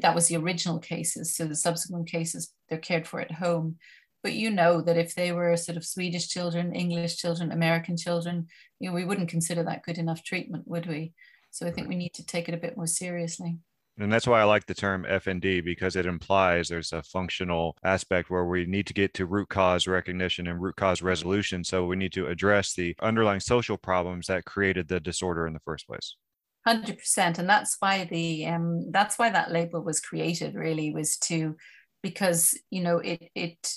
that 0.00 0.14
was 0.14 0.28
the 0.28 0.36
original 0.36 0.78
cases. 0.78 1.34
So 1.34 1.46
the 1.46 1.56
subsequent 1.56 2.06
cases, 2.08 2.52
they're 2.68 2.78
cared 2.78 3.08
for 3.08 3.20
at 3.20 3.32
home 3.32 3.78
but 4.22 4.32
you 4.34 4.50
know 4.50 4.80
that 4.80 4.96
if 4.96 5.14
they 5.14 5.32
were 5.32 5.56
sort 5.56 5.76
of 5.76 5.84
Swedish 5.84 6.28
children, 6.28 6.74
English 6.74 7.16
children, 7.16 7.52
American 7.52 7.96
children, 7.96 8.46
you 8.78 8.88
know, 8.88 8.94
we 8.94 9.04
wouldn't 9.04 9.28
consider 9.28 9.62
that 9.64 9.82
good 9.82 9.98
enough 9.98 10.22
treatment, 10.22 10.66
would 10.66 10.86
we? 10.86 11.12
So 11.50 11.66
I 11.66 11.70
think 11.70 11.88
we 11.88 11.96
need 11.96 12.14
to 12.14 12.26
take 12.26 12.48
it 12.48 12.54
a 12.54 12.58
bit 12.58 12.76
more 12.76 12.86
seriously. 12.86 13.58
And 13.98 14.10
that's 14.10 14.26
why 14.26 14.40
I 14.40 14.44
like 14.44 14.64
the 14.64 14.74
term 14.74 15.04
FND 15.04 15.62
because 15.62 15.96
it 15.96 16.06
implies 16.06 16.68
there's 16.68 16.92
a 16.92 17.02
functional 17.02 17.76
aspect 17.84 18.30
where 18.30 18.46
we 18.46 18.64
need 18.64 18.86
to 18.86 18.94
get 18.94 19.12
to 19.14 19.26
root 19.26 19.50
cause 19.50 19.86
recognition 19.86 20.46
and 20.46 20.62
root 20.62 20.76
cause 20.76 21.02
resolution. 21.02 21.62
So 21.62 21.84
we 21.84 21.96
need 21.96 22.12
to 22.14 22.28
address 22.28 22.72
the 22.72 22.96
underlying 23.02 23.40
social 23.40 23.76
problems 23.76 24.28
that 24.28 24.46
created 24.46 24.88
the 24.88 24.98
disorder 24.98 25.46
in 25.46 25.52
the 25.52 25.60
first 25.60 25.86
place. 25.86 26.16
Hundred 26.64 26.98
percent, 26.98 27.38
and 27.38 27.48
that's 27.48 27.76
why 27.80 28.04
the 28.04 28.46
um, 28.46 28.92
that's 28.92 29.18
why 29.18 29.30
that 29.30 29.50
label 29.50 29.82
was 29.82 30.00
created. 30.00 30.54
Really, 30.54 30.94
was 30.94 31.16
to 31.18 31.56
because 32.04 32.56
you 32.70 32.82
know 32.82 32.98
it 32.98 33.30
it 33.34 33.74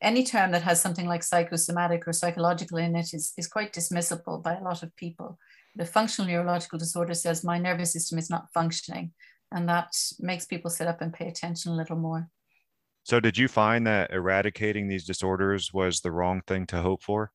any 0.00 0.24
term 0.24 0.52
that 0.52 0.62
has 0.62 0.80
something 0.80 1.06
like 1.06 1.22
psychosomatic 1.22 2.06
or 2.06 2.12
psychological 2.12 2.78
in 2.78 2.94
it 2.96 3.14
is, 3.14 3.32
is 3.36 3.48
quite 3.48 3.72
dismissible 3.72 4.42
by 4.42 4.54
a 4.54 4.62
lot 4.62 4.82
of 4.82 4.94
people. 4.96 5.38
The 5.74 5.86
functional 5.86 6.30
neurological 6.30 6.78
disorder 6.78 7.14
says 7.14 7.44
my 7.44 7.58
nervous 7.58 7.92
system 7.92 8.18
is 8.18 8.30
not 8.30 8.52
functioning, 8.52 9.12
and 9.52 9.68
that 9.68 9.92
makes 10.18 10.46
people 10.46 10.70
sit 10.70 10.86
up 10.86 11.00
and 11.00 11.12
pay 11.12 11.28
attention 11.28 11.72
a 11.72 11.76
little 11.76 11.96
more. 11.96 12.28
So, 13.04 13.20
did 13.20 13.38
you 13.38 13.46
find 13.46 13.86
that 13.86 14.10
eradicating 14.10 14.88
these 14.88 15.04
disorders 15.04 15.72
was 15.72 16.00
the 16.00 16.10
wrong 16.10 16.42
thing 16.46 16.66
to 16.66 16.82
hope 16.82 17.02
for? 17.02 17.30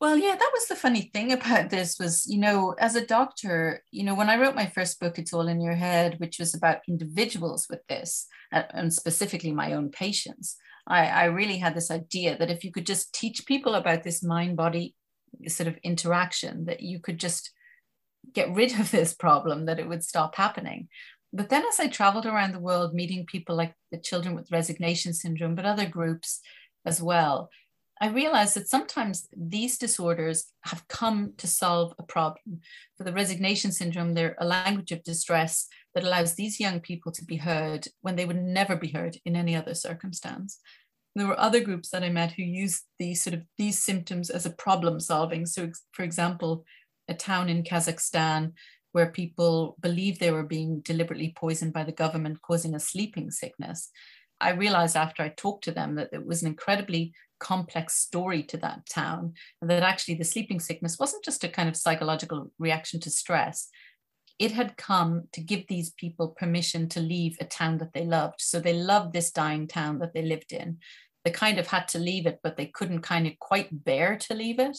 Well, 0.00 0.16
yeah, 0.16 0.34
that 0.34 0.50
was 0.54 0.66
the 0.66 0.76
funny 0.76 1.10
thing 1.12 1.32
about 1.32 1.68
this 1.68 1.98
was, 1.98 2.26
you 2.26 2.38
know, 2.38 2.74
as 2.78 2.96
a 2.96 3.04
doctor, 3.04 3.82
you 3.90 4.02
know, 4.02 4.14
when 4.14 4.30
I 4.30 4.38
wrote 4.38 4.54
my 4.54 4.66
first 4.66 4.98
book, 4.98 5.18
It's 5.18 5.34
All 5.34 5.46
in 5.46 5.60
Your 5.60 5.74
Head, 5.74 6.18
which 6.18 6.38
was 6.38 6.54
about 6.54 6.78
individuals 6.88 7.66
with 7.68 7.86
this, 7.86 8.26
uh, 8.50 8.62
and 8.70 8.94
specifically 8.94 9.52
my 9.52 9.74
own 9.74 9.90
patients, 9.90 10.56
I, 10.86 11.06
I 11.06 11.24
really 11.24 11.58
had 11.58 11.74
this 11.74 11.90
idea 11.90 12.36
that 12.38 12.50
if 12.50 12.64
you 12.64 12.72
could 12.72 12.86
just 12.86 13.14
teach 13.14 13.46
people 13.46 13.74
about 13.74 14.02
this 14.02 14.22
mind 14.22 14.56
body 14.56 14.94
sort 15.48 15.68
of 15.68 15.76
interaction, 15.82 16.64
that 16.66 16.80
you 16.80 16.98
could 16.98 17.18
just 17.18 17.52
get 18.32 18.54
rid 18.54 18.78
of 18.78 18.90
this 18.90 19.14
problem, 19.14 19.66
that 19.66 19.78
it 19.78 19.88
would 19.88 20.04
stop 20.04 20.36
happening. 20.36 20.88
But 21.32 21.48
then 21.48 21.64
as 21.68 21.78
I 21.78 21.86
traveled 21.86 22.26
around 22.26 22.52
the 22.52 22.58
world, 22.58 22.94
meeting 22.94 23.24
people 23.26 23.54
like 23.54 23.74
the 23.92 23.98
children 23.98 24.34
with 24.34 24.50
resignation 24.50 25.12
syndrome, 25.12 25.54
but 25.54 25.64
other 25.64 25.86
groups 25.86 26.40
as 26.84 27.00
well, 27.00 27.50
I 28.02 28.08
realized 28.08 28.56
that 28.56 28.68
sometimes 28.68 29.28
these 29.36 29.76
disorders 29.76 30.46
have 30.62 30.88
come 30.88 31.34
to 31.36 31.46
solve 31.46 31.92
a 31.98 32.02
problem. 32.02 32.60
For 32.96 33.04
the 33.04 33.12
resignation 33.12 33.72
syndrome, 33.72 34.14
they're 34.14 34.36
a 34.38 34.46
language 34.46 34.90
of 34.90 35.04
distress 35.04 35.66
that 35.94 36.04
allows 36.04 36.34
these 36.34 36.58
young 36.58 36.80
people 36.80 37.12
to 37.12 37.24
be 37.24 37.36
heard 37.36 37.86
when 38.00 38.16
they 38.16 38.24
would 38.24 38.42
never 38.42 38.74
be 38.74 38.88
heard 38.88 39.18
in 39.26 39.36
any 39.36 39.54
other 39.54 39.74
circumstance. 39.74 40.58
There 41.14 41.26
were 41.26 41.38
other 41.38 41.60
groups 41.60 41.90
that 41.90 42.02
I 42.02 42.08
met 42.08 42.32
who 42.32 42.42
used 42.42 42.84
these 42.98 43.22
sort 43.22 43.34
of 43.34 43.42
these 43.58 43.78
symptoms 43.78 44.30
as 44.30 44.46
a 44.46 44.50
problem 44.50 44.98
solving. 44.98 45.44
So, 45.44 45.70
for 45.92 46.02
example, 46.02 46.64
a 47.08 47.14
town 47.14 47.50
in 47.50 47.64
Kazakhstan 47.64 48.52
where 48.92 49.10
people 49.10 49.76
believed 49.80 50.20
they 50.20 50.30
were 50.30 50.44
being 50.44 50.80
deliberately 50.80 51.34
poisoned 51.36 51.74
by 51.74 51.84
the 51.84 51.92
government, 51.92 52.40
causing 52.40 52.74
a 52.74 52.80
sleeping 52.80 53.30
sickness. 53.30 53.90
I 54.40 54.52
realized 54.52 54.96
after 54.96 55.22
I 55.22 55.28
talked 55.28 55.64
to 55.64 55.72
them 55.72 55.96
that 55.96 56.10
it 56.12 56.24
was 56.24 56.42
an 56.42 56.48
incredibly 56.48 57.12
complex 57.40 57.96
story 57.96 58.42
to 58.44 58.56
that 58.58 58.86
town, 58.86 59.34
and 59.60 59.68
that 59.70 59.82
actually 59.82 60.14
the 60.14 60.24
sleeping 60.24 60.60
sickness 60.60 60.98
wasn't 60.98 61.24
just 61.24 61.42
a 61.42 61.48
kind 61.48 61.68
of 61.68 61.76
psychological 61.76 62.52
reaction 62.58 63.00
to 63.00 63.10
stress. 63.10 63.68
It 64.38 64.52
had 64.52 64.76
come 64.76 65.24
to 65.32 65.40
give 65.40 65.66
these 65.66 65.90
people 65.90 66.28
permission 66.28 66.88
to 66.90 67.00
leave 67.00 67.36
a 67.40 67.44
town 67.44 67.78
that 67.78 67.92
they 67.92 68.04
loved. 68.04 68.40
So 68.40 68.60
they 68.60 68.72
loved 68.72 69.12
this 69.12 69.30
dying 69.30 69.66
town 69.66 69.98
that 69.98 70.14
they 70.14 70.22
lived 70.22 70.52
in. 70.52 70.78
They 71.24 71.30
kind 71.30 71.58
of 71.58 71.66
had 71.66 71.88
to 71.88 71.98
leave 71.98 72.26
it, 72.26 72.38
but 72.42 72.56
they 72.56 72.66
couldn't 72.66 73.00
kind 73.02 73.26
of 73.26 73.38
quite 73.38 73.84
bear 73.84 74.16
to 74.16 74.34
leave 74.34 74.58
it. 74.58 74.78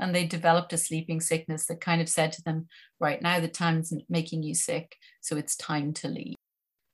And 0.00 0.14
they 0.14 0.26
developed 0.26 0.72
a 0.72 0.78
sleeping 0.78 1.20
sickness 1.20 1.66
that 1.66 1.80
kind 1.80 2.00
of 2.00 2.08
said 2.08 2.32
to 2.32 2.42
them, 2.42 2.66
right 2.98 3.22
now 3.22 3.38
the 3.40 3.48
town's 3.48 3.92
making 4.08 4.42
you 4.42 4.54
sick, 4.54 4.96
so 5.20 5.36
it's 5.36 5.56
time 5.56 5.92
to 5.94 6.08
leave. 6.08 6.34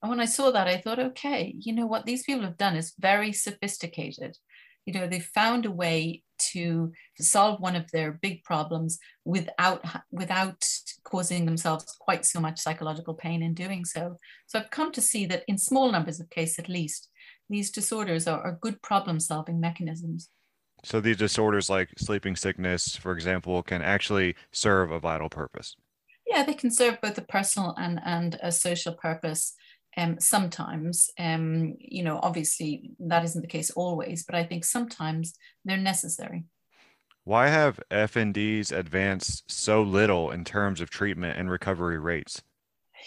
And 0.03 0.11
when 0.11 0.20
I 0.20 0.27
saw 0.27 0.51
that, 0.51 0.68
I 0.68 0.79
thought, 0.79 0.98
okay, 0.98 1.55
you 1.59 1.72
know 1.72 1.87
what 1.87 2.07
these 2.07 2.25
people 2.25 2.42
have 2.42 2.59
done 2.59 2.77
is 2.77 2.92
very 2.98 3.33
sophisticated 3.33 4.37
you 4.87 4.92
know 4.92 5.07
they 5.07 5.21
found 5.21 5.66
a 5.66 5.71
way 5.71 6.23
to 6.38 6.92
solve 7.18 7.61
one 7.61 7.77
of 7.77 7.90
their 7.92 8.18
big 8.23 8.42
problems 8.42 8.99
without 9.25 9.85
without 10.11 10.64
causing 11.05 11.45
themselves 11.45 11.85
quite 12.01 12.25
so 12.25 12.40
much 12.40 12.59
psychological 12.59 13.14
pain 13.14 13.42
in 13.42 13.55
doing 13.55 13.85
so. 13.85 14.18
So 14.47 14.59
i've 14.59 14.71
come 14.71 14.92
to 14.92 15.01
see 15.01 15.27
that 15.27 15.45
in 15.49 15.59
small 15.59 15.90
numbers 15.92 16.21
of 16.21 16.31
cases 16.31 16.59
at 16.59 16.68
least 16.68 17.09
these 17.49 17.71
disorders 17.71 18.27
are, 18.27 18.40
are 18.40 18.59
good 18.61 18.81
problem 18.83 19.21
solving 19.21 19.61
mechanisms. 19.61 20.31
So 20.85 21.01
these 21.01 21.18
disorders 21.18 21.71
like 21.71 21.90
sleeping 21.99 22.35
sickness 22.35 22.97
for 22.97 23.12
example 23.12 23.62
can 23.62 23.83
actually 23.83 24.35
serve 24.53 24.90
a 24.90 24.99
vital 24.99 25.29
purpose. 25.29 25.77
Yeah 26.27 26.42
they 26.42 26.55
can 26.55 26.71
serve 26.71 27.01
both 27.01 27.18
a 27.18 27.23
personal 27.23 27.75
and 27.79 28.01
and 28.05 28.38
a 28.42 28.51
social 28.51 28.95
purpose 28.95 29.55
um, 29.96 30.18
sometimes, 30.20 31.11
um, 31.18 31.74
you 31.78 32.02
know, 32.02 32.18
obviously 32.22 32.90
that 33.00 33.24
isn't 33.24 33.42
the 33.42 33.48
case 33.48 33.70
always, 33.70 34.24
but 34.24 34.35
I 34.35 34.44
think 34.44 34.64
sometimes 34.64 35.35
they're 35.64 35.76
necessary. 35.76 36.44
Why 37.24 37.48
have 37.48 37.78
FNDs 37.90 38.72
advanced 38.72 39.50
so 39.50 39.83
little 39.83 40.31
in 40.31 40.44
terms 40.44 40.81
of 40.81 40.90
treatment 40.90 41.38
and 41.38 41.50
recovery 41.50 41.98
rates? 41.98 42.42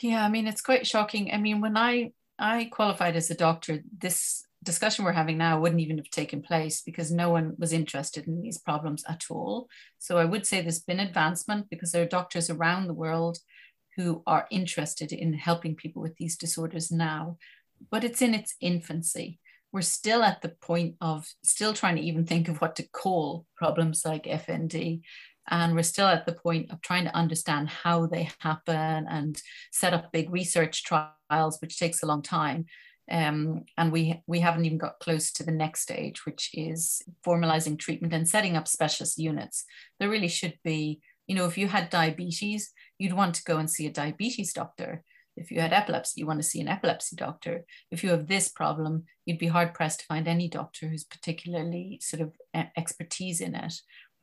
Yeah, 0.01 0.23
I 0.23 0.29
mean, 0.29 0.47
it's 0.47 0.61
quite 0.61 0.87
shocking. 0.87 1.31
I 1.33 1.37
mean, 1.37 1.59
when 1.61 1.75
I 1.75 2.11
I 2.37 2.65
qualified 2.65 3.15
as 3.15 3.31
a 3.31 3.35
doctor, 3.35 3.81
this 3.97 4.45
discussion 4.63 5.05
we're 5.05 5.11
having 5.11 5.37
now 5.37 5.59
wouldn't 5.59 5.81
even 5.81 5.97
have 5.97 6.09
taken 6.09 6.41
place 6.41 6.81
because 6.81 7.11
no 7.11 7.29
one 7.29 7.53
was 7.57 7.71
interested 7.71 8.27
in 8.27 8.41
these 8.41 8.57
problems 8.57 9.03
at 9.07 9.25
all. 9.29 9.69
So 9.99 10.17
I 10.17 10.25
would 10.25 10.45
say 10.45 10.61
there's 10.61 10.79
been 10.79 10.99
advancement 10.99 11.69
because 11.69 11.91
there 11.91 12.03
are 12.03 12.07
doctors 12.07 12.49
around 12.49 12.87
the 12.87 12.93
world 12.93 13.37
who 13.95 14.23
are 14.27 14.47
interested 14.51 15.11
in 15.11 15.33
helping 15.33 15.75
people 15.75 16.01
with 16.01 16.15
these 16.17 16.37
disorders 16.37 16.91
now, 16.91 17.37
but 17.89 18.03
it's 18.03 18.21
in 18.21 18.33
its 18.33 18.55
infancy. 18.59 19.39
We're 19.71 19.81
still 19.81 20.23
at 20.23 20.41
the 20.41 20.49
point 20.49 20.95
of 21.01 21.27
still 21.43 21.73
trying 21.73 21.95
to 21.97 22.01
even 22.01 22.25
think 22.25 22.47
of 22.47 22.61
what 22.61 22.75
to 22.77 22.87
call 22.87 23.45
problems 23.57 24.03
like 24.05 24.23
FND. 24.23 25.01
And 25.47 25.75
we're 25.75 25.83
still 25.83 26.07
at 26.07 26.25
the 26.25 26.33
point 26.33 26.71
of 26.71 26.81
trying 26.81 27.03
to 27.05 27.15
understand 27.15 27.69
how 27.69 28.07
they 28.07 28.29
happen 28.39 29.05
and 29.09 29.41
set 29.71 29.93
up 29.93 30.11
big 30.11 30.31
research 30.31 30.83
trials, 30.83 31.59
which 31.59 31.77
takes 31.77 32.01
a 32.01 32.07
long 32.07 32.21
time. 32.21 32.65
Um, 33.11 33.65
and 33.77 33.91
we 33.91 34.23
we 34.25 34.39
haven't 34.39 34.65
even 34.65 34.79
got 34.79 34.99
close 34.99 35.31
to 35.33 35.43
the 35.43 35.51
next 35.51 35.81
stage, 35.81 36.25
which 36.25 36.49
is 36.53 37.03
formalizing 37.25 37.77
treatment 37.77 38.13
and 38.13 38.27
setting 38.27 38.57
up 38.57 38.67
specialist 38.67 39.19
units. 39.19 39.65
There 39.99 40.09
really 40.09 40.27
should 40.27 40.57
be 40.63 41.01
you 41.27 41.35
know, 41.35 41.45
if 41.45 41.57
you 41.57 41.67
had 41.67 41.89
diabetes, 41.89 42.71
you'd 42.97 43.13
want 43.13 43.35
to 43.35 43.43
go 43.43 43.57
and 43.57 43.69
see 43.69 43.87
a 43.87 43.91
diabetes 43.91 44.53
doctor. 44.53 45.03
If 45.37 45.51
you 45.51 45.59
had 45.59 45.73
epilepsy, 45.73 46.21
you 46.21 46.27
want 46.27 46.39
to 46.39 46.47
see 46.47 46.61
an 46.61 46.67
epilepsy 46.67 47.15
doctor. 47.15 47.65
If 47.91 48.03
you 48.03 48.11
have 48.11 48.27
this 48.27 48.47
problem, 48.47 49.03
you'd 49.25 49.39
be 49.39 49.47
hard 49.47 49.73
pressed 49.73 49.99
to 50.01 50.05
find 50.05 50.27
any 50.27 50.47
doctor 50.47 50.87
who's 50.87 51.03
particularly 51.03 51.99
sort 52.01 52.21
of 52.21 52.31
expertise 52.77 53.41
in 53.41 53.53
it. 53.53 53.73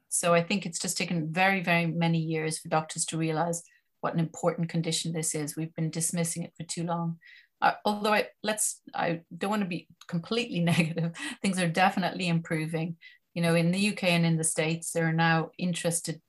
So 0.09 0.35
I 0.35 0.43
think 0.43 0.65
it's 0.65 0.79
just 0.79 0.97
taken 0.97 1.33
very, 1.33 1.63
very 1.63 1.87
many 1.87 2.19
years 2.19 2.59
for 2.59 2.69
doctors 2.69 3.05
to 3.07 3.19
realize 3.19 3.63
what 4.01 4.15
an 4.15 4.21
important 4.21 4.69
condition 4.69 5.13
this 5.13 5.35
is. 5.35 5.57
We've 5.57 5.75
been 5.75 5.91
dismissing 5.91 6.43
it 6.43 6.53
for 6.57 6.65
too 6.65 6.85
long. 6.85 7.19
Uh, 7.61 7.75
although 7.85 8.13
I 8.13 8.27
let's 8.43 8.81
I 8.93 9.21
don't 9.37 9.51
want 9.51 9.63
to 9.63 9.69
be 9.69 9.87
completely 10.09 10.61
negative. 10.75 11.13
Things 11.41 11.61
are 11.61 11.69
definitely 11.69 12.29
improving. 12.29 12.97
You 13.35 13.43
know, 13.43 13.55
in 13.55 13.71
the 13.71 13.89
UK 13.91 14.05
and 14.05 14.27
in 14.27 14.37
the 14.37 14.45
States, 14.45 14.91
there 14.93 15.07
are 15.07 15.13
now 15.13 15.51
interested 15.59 16.21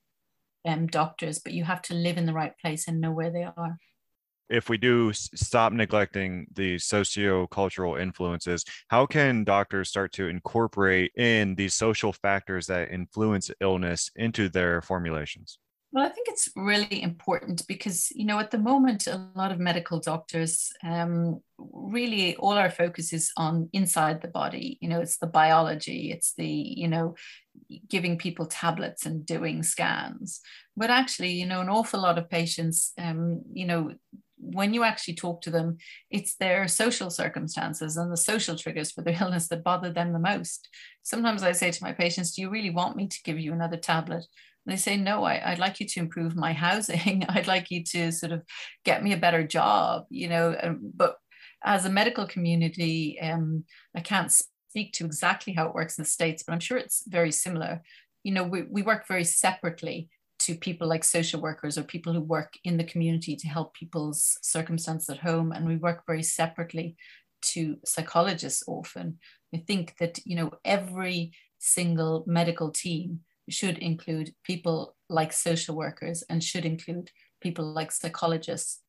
um, 0.66 0.88
doctors, 0.88 1.40
but 1.40 1.54
you 1.54 1.64
have 1.64 1.82
to 1.84 1.94
live 1.94 2.18
in 2.18 2.26
the 2.26 2.34
right 2.34 2.54
place 2.60 2.88
and 2.88 3.02
know 3.02 3.12
where 3.12 3.32
they 3.32 3.44
are. 3.44 3.78
If 4.50 4.70
we 4.70 4.78
do 4.78 5.14
stop 5.14 5.74
neglecting 5.74 6.48
the 6.54 6.78
socio-cultural 6.78 7.96
influences, 7.96 8.64
how 8.88 9.06
can 9.06 9.44
doctors 9.46 9.90
start 9.90 10.12
to 10.14 10.28
incorporate 10.28 11.12
in 11.16 11.56
these 11.56 11.74
social 11.74 12.14
factors 12.14 12.68
that 12.68 12.92
influence 12.92 13.50
illness 13.62 14.12
into 14.16 14.50
their 14.50 14.82
formulations? 14.82 15.60
Well, 15.94 16.04
I 16.04 16.10
think 16.10 16.28
it's 16.28 16.50
really 16.56 17.04
important 17.04 17.68
because, 17.68 18.10
you 18.16 18.26
know, 18.26 18.40
at 18.40 18.50
the 18.50 18.58
moment, 18.58 19.06
a 19.06 19.30
lot 19.36 19.52
of 19.52 19.60
medical 19.60 20.00
doctors 20.00 20.72
um, 20.84 21.40
really 21.60 22.36
all 22.38 22.54
our 22.54 22.72
focus 22.72 23.14
is 23.14 23.32
on 23.38 23.70
inside 23.74 24.20
the 24.24 24.28
body. 24.28 24.80
You 24.82 24.90
know, 24.90 25.02
it's 25.02 25.18
the 25.20 25.28
biology, 25.28 26.12
it's 26.12 26.34
the, 26.36 26.48
you 26.48 26.88
know, 26.88 27.14
giving 27.88 28.18
people 28.18 28.48
tablets 28.48 29.06
and 29.06 29.24
doing 29.24 29.62
scans. 29.62 30.42
But 30.76 30.90
actually, 30.90 31.34
you 31.34 31.46
know, 31.46 31.62
an 31.62 31.70
awful 31.70 32.02
lot 32.02 32.18
of 32.18 32.28
patients, 32.28 32.92
um, 32.98 33.44
you 33.54 33.68
know, 33.68 33.94
when 34.40 34.74
you 34.74 34.84
actually 34.84 35.14
talk 35.14 35.42
to 35.42 35.52
them, 35.52 35.78
it's 36.10 36.36
their 36.38 36.68
social 36.68 37.12
circumstances 37.12 37.98
and 37.98 38.12
the 38.12 38.18
social 38.18 38.58
triggers 38.58 38.92
for 38.92 39.04
their 39.04 39.18
illness 39.22 39.48
that 39.50 39.64
bother 39.64 39.94
them 39.94 40.12
the 40.12 40.18
most. 40.20 40.70
Sometimes 41.04 41.44
I 41.44 41.52
say 41.52 41.70
to 41.70 41.84
my 41.84 41.92
patients, 41.92 42.34
Do 42.34 42.42
you 42.42 42.50
really 42.50 42.72
want 42.72 42.98
me 42.98 43.08
to 43.08 43.24
give 43.24 43.40
you 43.40 43.54
another 43.54 43.78
tablet? 43.78 44.26
They 44.66 44.78
say, 44.78 44.98
no, 44.98 45.24
I, 45.24 45.50
would 45.50 45.60
like 45.60 45.80
you 45.80 45.88
to 45.88 46.00
improve 46.00 46.36
my 46.36 46.54
housing. 46.66 47.26
I'd 47.30 47.48
like 47.48 47.72
you 47.72 47.84
to 47.86 48.12
sort 48.12 48.32
of 48.32 48.44
get 48.86 49.04
me 49.04 49.14
a 49.14 49.18
better 49.18 49.46
job, 49.46 50.06
you 50.10 50.30
know. 50.30 50.78
But 50.96 51.18
as 51.64 51.86
a 51.86 51.90
medical 51.90 52.26
community, 52.26 53.20
um, 53.22 53.66
I 53.96 54.02
can't 54.02 54.32
speak 54.32 54.94
to 54.94 55.06
exactly 55.06 55.54
how 55.54 55.68
it 55.68 55.76
works 55.76 55.98
in 55.98 56.04
the 56.04 56.10
States, 56.10 56.44
but 56.44 56.54
I'm 56.54 56.60
sure 56.60 56.78
it's 56.78 57.04
very 57.08 57.32
similar. 57.32 57.82
You 58.24 58.34
know, 58.34 58.44
we, 58.44 58.64
we 58.64 58.82
work 58.82 59.08
very 59.08 59.24
separately 59.24 60.10
to 60.40 60.56
people 60.56 60.88
like 60.88 61.04
social 61.04 61.40
workers 61.40 61.78
or 61.78 61.84
people 61.84 62.12
who 62.14 62.20
work 62.20 62.54
in 62.64 62.78
the 62.78 62.84
community 62.84 63.36
to 63.36 63.48
help 63.48 63.74
people's 63.74 64.38
circumstances 64.42 65.10
at 65.10 65.20
home. 65.20 65.52
And 65.52 65.66
we 65.66 65.76
work 65.78 66.04
very 66.06 66.24
separately 66.24 66.96
to 67.44 67.78
psychologists 67.86 68.64
often. 68.68 69.20
I 69.54 69.64
think 69.66 69.96
that, 70.00 70.20
you 70.26 70.36
know, 70.36 70.52
every 70.66 71.34
single 71.60 72.24
medical 72.28 72.72
team 72.72 73.22
should 73.50 73.78
include 73.78 74.34
people 74.44 74.96
like 75.10 75.34
social 75.34 75.76
workers 75.76 76.24
and 76.30 76.44
should 76.44 76.66
include 76.66 77.12
people 77.42 77.66
like 77.66 77.92
psychologists. 77.92 78.80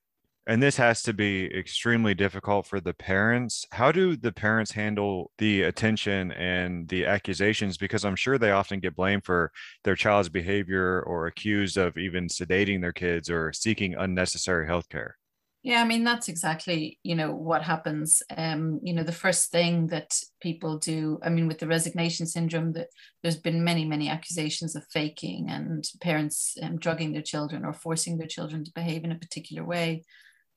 And 0.46 0.62
this 0.62 0.76
has 0.76 1.02
to 1.04 1.14
be 1.14 1.46
extremely 1.56 2.12
difficult 2.14 2.66
for 2.66 2.78
the 2.78 2.92
parents. 2.92 3.64
How 3.72 3.90
do 3.90 4.14
the 4.14 4.32
parents 4.32 4.70
handle 4.72 5.30
the 5.38 5.62
attention 5.62 6.32
and 6.32 6.86
the 6.88 7.06
accusations? 7.06 7.78
Because 7.78 8.04
I'm 8.04 8.16
sure 8.16 8.36
they 8.36 8.50
often 8.50 8.78
get 8.78 8.94
blamed 8.94 9.24
for 9.24 9.52
their 9.84 9.96
child's 9.96 10.28
behavior 10.28 11.02
or 11.02 11.26
accused 11.26 11.78
of 11.78 11.96
even 11.96 12.28
sedating 12.28 12.82
their 12.82 12.92
kids 12.92 13.30
or 13.30 13.54
seeking 13.54 13.94
unnecessary 13.94 14.66
health 14.66 14.90
care. 14.90 15.16
Yeah, 15.64 15.80
I 15.80 15.84
mean 15.84 16.04
that's 16.04 16.28
exactly 16.28 16.98
you 17.02 17.14
know 17.14 17.32
what 17.34 17.62
happens. 17.62 18.22
Um, 18.36 18.80
you 18.82 18.92
know, 18.92 19.02
the 19.02 19.12
first 19.12 19.50
thing 19.50 19.86
that 19.86 20.14
people 20.42 20.76
do. 20.78 21.18
I 21.22 21.30
mean, 21.30 21.48
with 21.48 21.58
the 21.58 21.66
resignation 21.66 22.26
syndrome, 22.26 22.72
that 22.74 22.88
there's 23.22 23.38
been 23.38 23.64
many 23.64 23.86
many 23.86 24.10
accusations 24.10 24.76
of 24.76 24.84
faking 24.92 25.48
and 25.48 25.82
parents 26.02 26.58
um, 26.62 26.78
drugging 26.78 27.12
their 27.14 27.22
children 27.22 27.64
or 27.64 27.72
forcing 27.72 28.18
their 28.18 28.26
children 28.28 28.62
to 28.62 28.72
behave 28.74 29.04
in 29.04 29.12
a 29.12 29.18
particular 29.18 29.64
way. 29.64 30.04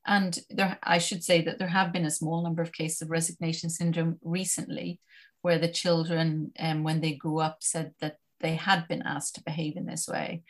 And 0.06 0.38
there, 0.50 0.78
I 0.82 0.98
should 0.98 1.24
say 1.24 1.40
that 1.40 1.58
there 1.58 1.68
have 1.68 1.90
been 1.90 2.04
a 2.04 2.10
small 2.10 2.42
number 2.42 2.60
of 2.60 2.72
cases 2.72 3.00
of 3.00 3.10
resignation 3.10 3.70
syndrome 3.70 4.18
recently, 4.22 5.00
where 5.40 5.58
the 5.58 5.68
children, 5.72 6.52
um, 6.58 6.84
when 6.84 7.00
they 7.00 7.14
grew 7.14 7.40
up, 7.40 7.58
said 7.62 7.94
that 8.02 8.16
they 8.40 8.56
had 8.56 8.86
been 8.88 9.02
asked 9.02 9.36
to 9.36 9.42
behave 9.42 9.78
in 9.78 9.86
this 9.86 10.06
way. 10.06 10.42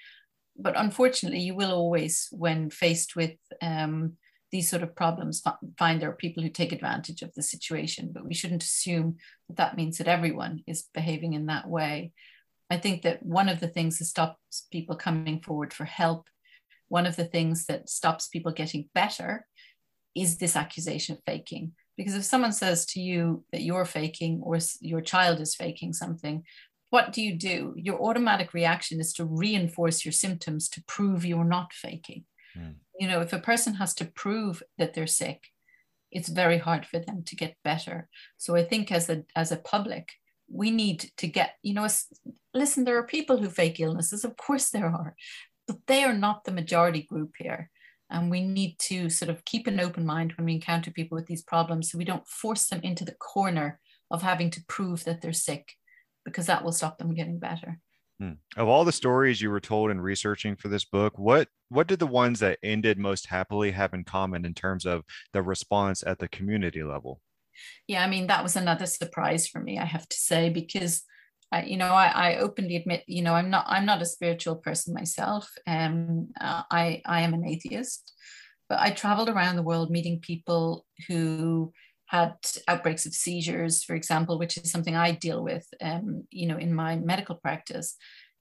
But 0.56 0.74
unfortunately, 0.76 1.38
you 1.38 1.54
will 1.54 1.70
always, 1.70 2.26
when 2.32 2.70
faced 2.70 3.14
with 3.14 3.36
um, 3.62 4.14
these 4.50 4.70
sort 4.70 4.82
of 4.82 4.96
problems 4.96 5.42
find 5.78 6.00
there 6.00 6.10
are 6.10 6.16
people 6.16 6.42
who 6.42 6.48
take 6.48 6.72
advantage 6.72 7.22
of 7.22 7.34
the 7.34 7.42
situation, 7.42 8.10
but 8.12 8.24
we 8.24 8.34
shouldn't 8.34 8.62
assume 8.62 9.16
that 9.48 9.56
that 9.56 9.76
means 9.76 9.98
that 9.98 10.08
everyone 10.08 10.62
is 10.66 10.86
behaving 10.94 11.34
in 11.34 11.46
that 11.46 11.68
way. 11.68 12.12
I 12.70 12.78
think 12.78 13.02
that 13.02 13.22
one 13.22 13.48
of 13.48 13.60
the 13.60 13.68
things 13.68 13.98
that 13.98 14.06
stops 14.06 14.66
people 14.70 14.96
coming 14.96 15.40
forward 15.40 15.72
for 15.72 15.84
help, 15.84 16.26
one 16.88 17.06
of 17.06 17.16
the 17.16 17.24
things 17.24 17.66
that 17.66 17.88
stops 17.88 18.28
people 18.28 18.52
getting 18.52 18.88
better 18.94 19.46
is 20.14 20.38
this 20.38 20.56
accusation 20.56 21.16
of 21.16 21.22
faking. 21.26 21.72
Because 21.96 22.14
if 22.14 22.24
someone 22.24 22.52
says 22.52 22.86
to 22.86 23.00
you 23.00 23.44
that 23.52 23.62
you're 23.62 23.84
faking 23.84 24.40
or 24.42 24.58
your 24.80 25.00
child 25.00 25.40
is 25.40 25.54
faking 25.54 25.92
something, 25.92 26.44
what 26.90 27.12
do 27.12 27.22
you 27.22 27.36
do? 27.36 27.74
Your 27.76 28.00
automatic 28.00 28.54
reaction 28.54 29.00
is 29.00 29.12
to 29.14 29.24
reinforce 29.24 30.04
your 30.04 30.12
symptoms 30.12 30.68
to 30.70 30.84
prove 30.86 31.24
you're 31.24 31.44
not 31.44 31.72
faking. 31.72 32.24
Mm. 32.56 32.76
You 32.98 33.08
know, 33.08 33.20
if 33.20 33.32
a 33.32 33.38
person 33.38 33.74
has 33.74 33.94
to 33.94 34.04
prove 34.04 34.62
that 34.76 34.94
they're 34.94 35.06
sick, 35.06 35.48
it's 36.10 36.28
very 36.28 36.58
hard 36.58 36.86
for 36.86 36.98
them 36.98 37.22
to 37.24 37.36
get 37.36 37.56
better. 37.62 38.08
So 38.38 38.56
I 38.56 38.64
think 38.64 38.90
as 38.90 39.08
a 39.08 39.24
as 39.36 39.52
a 39.52 39.56
public, 39.56 40.10
we 40.50 40.70
need 40.70 41.10
to 41.18 41.26
get, 41.26 41.52
you 41.62 41.74
know, 41.74 41.86
listen, 42.54 42.84
there 42.84 42.98
are 42.98 43.06
people 43.06 43.36
who 43.36 43.50
fake 43.50 43.80
illnesses, 43.80 44.24
of 44.24 44.36
course 44.36 44.70
there 44.70 44.86
are, 44.86 45.14
but 45.66 45.76
they 45.86 46.04
are 46.04 46.14
not 46.14 46.44
the 46.44 46.52
majority 46.52 47.02
group 47.02 47.32
here. 47.38 47.70
And 48.10 48.30
we 48.30 48.40
need 48.40 48.78
to 48.80 49.10
sort 49.10 49.28
of 49.28 49.44
keep 49.44 49.66
an 49.66 49.80
open 49.80 50.06
mind 50.06 50.32
when 50.32 50.46
we 50.46 50.54
encounter 50.54 50.90
people 50.90 51.16
with 51.16 51.26
these 51.26 51.42
problems 51.42 51.90
so 51.90 51.98
we 51.98 52.06
don't 52.06 52.26
force 52.26 52.68
them 52.68 52.80
into 52.82 53.04
the 53.04 53.12
corner 53.12 53.78
of 54.10 54.22
having 54.22 54.50
to 54.50 54.64
prove 54.66 55.04
that 55.04 55.20
they're 55.20 55.34
sick 55.34 55.74
because 56.24 56.46
that 56.46 56.64
will 56.64 56.72
stop 56.72 56.96
them 56.96 57.14
getting 57.14 57.38
better. 57.38 57.78
Hmm. 58.20 58.32
Of 58.56 58.66
all 58.66 58.84
the 58.84 58.92
stories 58.92 59.40
you 59.40 59.50
were 59.50 59.60
told 59.60 59.90
in 59.90 60.00
researching 60.00 60.56
for 60.56 60.68
this 60.68 60.84
book, 60.84 61.18
what 61.18 61.48
what 61.68 61.86
did 61.86 62.00
the 62.00 62.06
ones 62.06 62.40
that 62.40 62.58
ended 62.62 62.98
most 62.98 63.26
happily 63.26 63.70
have 63.70 63.94
in 63.94 64.02
common 64.02 64.44
in 64.44 64.54
terms 64.54 64.86
of 64.86 65.04
the 65.32 65.42
response 65.42 66.02
at 66.04 66.18
the 66.18 66.28
community 66.28 66.82
level? 66.82 67.20
Yeah, 67.86 68.04
I 68.04 68.08
mean 68.08 68.26
that 68.26 68.42
was 68.42 68.56
another 68.56 68.86
surprise 68.86 69.46
for 69.46 69.60
me, 69.60 69.78
I 69.78 69.84
have 69.84 70.08
to 70.08 70.16
say, 70.16 70.50
because 70.50 71.02
uh, 71.52 71.62
you 71.64 71.76
know 71.76 71.92
I, 71.92 72.06
I, 72.08 72.36
openly 72.38 72.76
admit, 72.76 73.04
you 73.06 73.22
know, 73.22 73.34
I'm 73.34 73.50
not 73.50 73.64
I'm 73.68 73.86
not 73.86 74.02
a 74.02 74.06
spiritual 74.06 74.56
person 74.56 74.94
myself. 74.94 75.48
Um, 75.66 76.28
uh, 76.40 76.62
I 76.70 77.02
I 77.06 77.22
am 77.22 77.34
an 77.34 77.46
atheist, 77.46 78.12
but 78.68 78.80
I 78.80 78.90
traveled 78.90 79.28
around 79.28 79.56
the 79.56 79.62
world 79.62 79.90
meeting 79.90 80.20
people 80.20 80.86
who 81.06 81.72
had 82.08 82.34
outbreaks 82.66 83.06
of 83.06 83.12
seizures, 83.12 83.84
for 83.84 83.94
example, 83.94 84.38
which 84.38 84.56
is 84.56 84.70
something 84.70 84.96
I 84.96 85.12
deal 85.12 85.42
with, 85.44 85.66
um, 85.80 86.24
you 86.30 86.46
know, 86.46 86.56
in 86.56 86.74
my 86.74 86.96
medical 86.96 87.36
practice. 87.36 87.96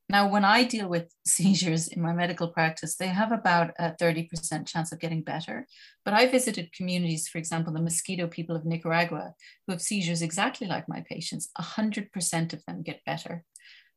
Now, 0.10 0.30
when 0.30 0.46
I 0.46 0.64
deal 0.64 0.88
with 0.88 1.12
seizures 1.28 1.90
in 1.90 2.02
my 2.02 2.14
medical 2.14 2.48
practice, 2.48 2.96
they 2.96 3.08
have 3.08 3.34
about 3.34 3.72
a 3.78 3.94
30% 4.02 4.66
chance 4.66 4.92
of 4.94 5.00
getting 5.00 5.22
better. 5.22 5.68
But 6.06 6.14
I 6.14 6.28
visited 6.28 6.72
communities, 6.72 7.28
for 7.28 7.40
example, 7.40 7.74
the 7.74 7.82
Miskito 7.82 8.32
people 8.32 8.56
of 8.56 8.66
Nicaragua, 8.66 9.34
who 9.66 9.74
have 9.74 9.82
seizures 9.82 10.22
exactly 10.22 10.68
like 10.68 10.88
my 10.88 11.04
patients. 11.10 11.50
100% 11.60 12.54
of 12.54 12.64
them 12.66 12.84
get 12.84 13.04
better. 13.06 13.44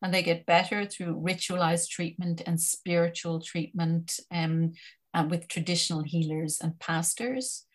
And 0.03 0.12
they 0.12 0.23
get 0.23 0.47
better 0.47 0.85
through 0.85 1.21
ritualized 1.21 1.91
treatment 1.91 2.43
and 2.45 2.61
spiritual 2.61 3.41
treatment 3.41 4.18
um, 4.33 4.73
uh, 5.14 5.27
with 5.29 5.47
traditional 5.47 6.03
healers 6.03 6.59
and 6.61 6.79
pastors. 6.81 7.66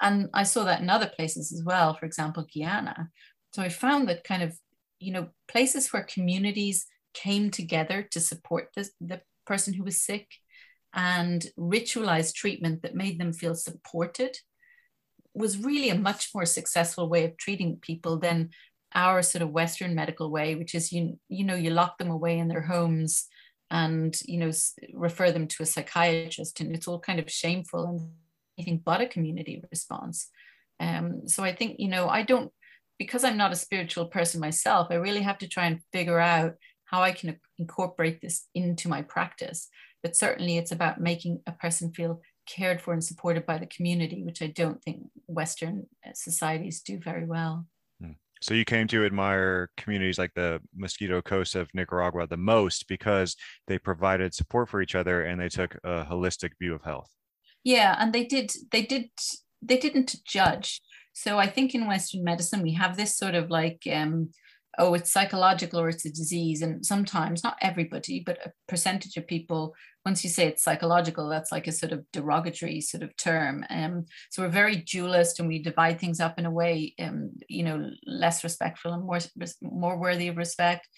And 0.00 0.28
I 0.32 0.44
saw 0.44 0.64
that 0.64 0.80
in 0.80 0.90
other 0.90 1.10
places 1.14 1.52
as 1.52 1.62
well, 1.64 1.94
for 1.94 2.06
example, 2.06 2.46
Guyana. 2.52 3.10
So 3.52 3.62
I 3.62 3.68
found 3.68 4.08
that 4.08 4.24
kind 4.24 4.42
of, 4.42 4.56
you 4.98 5.12
know, 5.12 5.28
places 5.48 5.92
where 5.92 6.02
communities 6.04 6.86
came 7.12 7.50
together 7.50 8.06
to 8.12 8.20
support 8.20 8.68
the, 8.74 8.88
the 9.00 9.20
person 9.46 9.74
who 9.74 9.84
was 9.84 10.00
sick 10.00 10.28
and 10.94 11.46
ritualized 11.58 12.34
treatment 12.34 12.82
that 12.82 12.94
made 12.94 13.20
them 13.20 13.32
feel 13.32 13.54
supported 13.54 14.36
was 15.34 15.58
really 15.58 15.90
a 15.90 15.94
much 15.98 16.30
more 16.34 16.46
successful 16.46 17.08
way 17.08 17.24
of 17.24 17.36
treating 17.36 17.76
people 17.76 18.18
than 18.18 18.50
our 18.94 19.22
sort 19.22 19.42
of 19.42 19.50
western 19.50 19.94
medical 19.94 20.30
way 20.30 20.56
which 20.56 20.74
is 20.74 20.92
you 20.92 21.16
you 21.28 21.44
know 21.44 21.54
you 21.54 21.70
lock 21.70 21.96
them 21.98 22.10
away 22.10 22.38
in 22.38 22.48
their 22.48 22.62
homes 22.62 23.26
and 23.70 24.20
you 24.26 24.36
know 24.36 24.50
refer 24.94 25.30
them 25.30 25.46
to 25.46 25.62
a 25.62 25.66
psychiatrist 25.66 26.60
and 26.60 26.74
it's 26.74 26.88
all 26.88 26.98
kind 26.98 27.20
of 27.20 27.30
shameful 27.30 27.86
and 27.86 28.00
anything 28.60 28.82
but 28.84 29.00
a 29.00 29.06
community 29.06 29.62
response. 29.70 30.28
Um, 30.78 31.26
so 31.26 31.42
I 31.42 31.54
think, 31.54 31.76
you 31.78 31.88
know, 31.88 32.08
I 32.08 32.22
don't, 32.22 32.52
because 32.98 33.24
I'm 33.24 33.36
not 33.36 33.52
a 33.52 33.56
spiritual 33.56 34.06
person 34.06 34.40
myself, 34.40 34.88
I 34.90 34.94
really 34.94 35.22
have 35.22 35.38
to 35.38 35.48
try 35.48 35.66
and 35.66 35.80
figure 35.92 36.18
out 36.18 36.54
how 36.84 37.02
I 37.02 37.12
can 37.12 37.38
incorporate 37.58 38.20
this 38.20 38.46
into 38.54 38.88
my 38.88 39.02
practice. 39.02 39.68
But 40.02 40.16
certainly 40.16 40.56
it's 40.56 40.72
about 40.72 41.00
making 41.00 41.40
a 41.46 41.52
person 41.52 41.92
feel 41.92 42.20
cared 42.46 42.80
for 42.80 42.92
and 42.92 43.04
supported 43.04 43.46
by 43.46 43.58
the 43.58 43.66
community, 43.66 44.24
which 44.24 44.42
I 44.42 44.48
don't 44.48 44.82
think 44.82 45.02
Western 45.26 45.86
uh, 46.04 46.10
societies 46.14 46.82
do 46.82 46.98
very 46.98 47.24
well. 47.24 47.66
Hmm. 48.00 48.12
So 48.42 48.54
you 48.54 48.64
came 48.64 48.88
to 48.88 49.04
admire 49.04 49.70
communities 49.76 50.18
like 50.18 50.32
the 50.34 50.60
Mosquito 50.74 51.22
Coast 51.22 51.54
of 51.54 51.68
Nicaragua 51.74 52.26
the 52.26 52.36
most 52.36 52.88
because 52.88 53.36
they 53.66 53.78
provided 53.78 54.34
support 54.34 54.68
for 54.68 54.82
each 54.82 54.94
other 54.94 55.22
and 55.22 55.40
they 55.40 55.50
took 55.50 55.74
a 55.84 56.04
holistic 56.04 56.52
view 56.58 56.74
of 56.74 56.82
health 56.82 57.10
yeah 57.64 57.96
and 57.98 58.12
they 58.12 58.24
did 58.24 58.52
they 58.70 58.82
did 58.82 59.10
they 59.62 59.78
didn't 59.78 60.16
judge. 60.24 60.80
So 61.12 61.38
i 61.38 61.46
think 61.46 61.74
in 61.74 61.86
western 61.86 62.24
medicine 62.24 62.62
we 62.62 62.74
have 62.74 62.96
this 62.96 63.16
sort 63.16 63.34
of 63.34 63.50
like 63.50 63.82
um 63.92 64.30
oh 64.78 64.94
it's 64.94 65.12
psychological 65.12 65.80
or 65.80 65.88
it's 65.88 66.06
a 66.06 66.10
disease. 66.10 66.62
And 66.62 66.84
sometimes 66.84 67.44
not 67.44 67.56
everybody 67.60 68.22
but 68.24 68.38
a 68.44 68.52
percentage 68.68 69.16
of 69.16 69.26
people 69.26 69.74
once 70.06 70.24
you 70.24 70.30
say 70.30 70.46
it's 70.46 70.64
psychological 70.64 71.28
that's 71.28 71.52
like 71.52 71.66
a 71.66 71.72
sort 71.72 71.92
of 71.92 72.04
derogatory 72.12 72.80
sort 72.80 73.02
of 73.02 73.14
term. 73.16 73.64
Um, 73.68 74.06
so 74.30 74.42
we're 74.42 74.48
very 74.48 74.76
dualist 74.76 75.38
and 75.38 75.48
we 75.48 75.62
divide 75.62 76.00
things 76.00 76.20
up 76.20 76.38
in 76.38 76.46
a 76.46 76.50
way 76.50 76.94
um, 76.98 77.32
you 77.48 77.62
know 77.62 77.90
less 78.06 78.42
respectful 78.42 78.92
and 78.92 79.04
more 79.04 79.18
more 79.62 79.98
worthy 79.98 80.28
of 80.28 80.36
respect. 80.36 80.88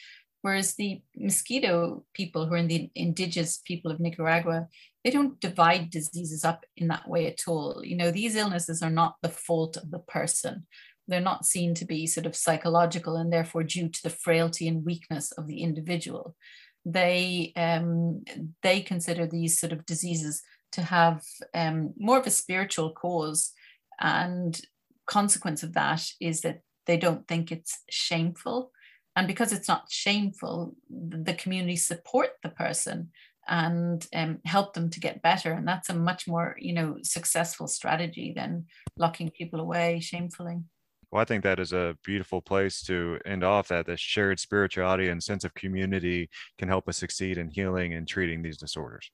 Whereas 0.43 0.75
the 0.75 1.01
Miskito 1.21 2.03
people 2.15 2.47
who 2.47 2.55
are 2.55 2.59
in 2.59 2.69
the 2.69 2.91
indigenous 2.95 3.61
people 3.65 3.91
of 3.91 4.01
nicaragua 4.01 4.67
they 5.05 5.11
don't 5.11 5.41
divide 5.41 5.91
diseases 5.91 6.45
up 6.45 6.65
in 6.77 6.89
that 6.89 7.09
way 7.09 7.27
at 7.27 7.41
all. 7.49 7.83
You 7.85 7.97
know, 7.97 8.11
these 8.11 8.37
illnesses 8.37 8.83
are 8.83 8.91
not 8.91 9.17
the 9.23 9.29
fault 9.29 9.77
of 9.77 9.91
the 9.91 9.99
person. 9.99 10.67
They're 11.09 11.21
not 11.21 11.45
seen 11.45 11.75
to 11.75 11.85
be 11.85 12.07
sort 12.07 12.27
of 12.27 12.37
psychological 12.37 13.17
and 13.17 13.33
therefore 13.33 13.65
due 13.65 13.89
to 13.89 14.03
the 14.03 14.11
frailty 14.11 14.69
and 14.69 14.85
weakness 14.85 15.33
of 15.33 15.49
the 15.49 15.63
individual. 15.63 16.37
They 16.85 17.53
um, 17.57 18.25
they 18.63 18.81
consider 18.81 19.27
these 19.27 19.59
sort 19.59 19.73
of 19.73 19.87
diseases 19.87 20.43
to 20.73 20.83
have 20.83 21.23
um, 21.55 21.93
more 21.99 22.19
of 22.19 22.27
a 22.27 22.31
spiritual 22.31 22.93
cause, 22.93 23.53
and 24.01 24.61
consequence 25.07 25.63
of 25.63 25.75
that 25.75 26.05
is 26.21 26.41
that 26.41 26.61
they 26.87 26.97
don't 26.97 27.27
think 27.29 27.53
it's 27.53 27.83
shameful 27.91 28.73
and 29.17 29.27
because 29.27 29.53
it's 29.53 29.69
not 29.69 29.91
shameful 29.91 30.75
the 30.89 31.35
community 31.35 31.77
support 31.77 32.31
the 32.43 32.49
person 32.49 33.11
and 33.53 34.07
um, 34.15 34.39
help 34.47 34.73
them 34.73 34.89
to 34.89 34.99
get 34.99 35.21
better. 35.21 35.53
And 35.53 35.69
that's 35.69 35.91
a 35.91 35.95
much 35.95 36.27
more, 36.27 36.57
you 36.59 36.73
know, 36.73 36.97
successful 37.03 37.69
strategy 37.69 38.33
than 38.35 38.65
locking 38.97 39.31
people 39.31 39.61
away 39.61 40.01
shamefully. 40.01 40.63
Well, 41.11 41.21
I 41.21 41.27
think 41.27 41.45
that 41.45 41.61
is 41.61 41.75
a 41.75 41.95
beautiful 42.03 42.41
place 42.41 42.83
to 42.85 43.19
end 43.27 43.45
off 43.45 43.69
that 43.69 43.85
the 43.85 43.99
shared 43.99 44.41
spirituality 44.41 45.09
and 45.09 45.23
sense 45.23 45.45
of 45.45 45.53
community 45.53 46.31
can 46.59 46.69
help 46.69 46.89
us 46.89 46.97
succeed 46.97 47.37
in 47.37 47.51
healing 47.51 47.93
and 47.93 48.09
treating 48.09 48.43
these 48.43 48.57
disorders. 48.57 49.11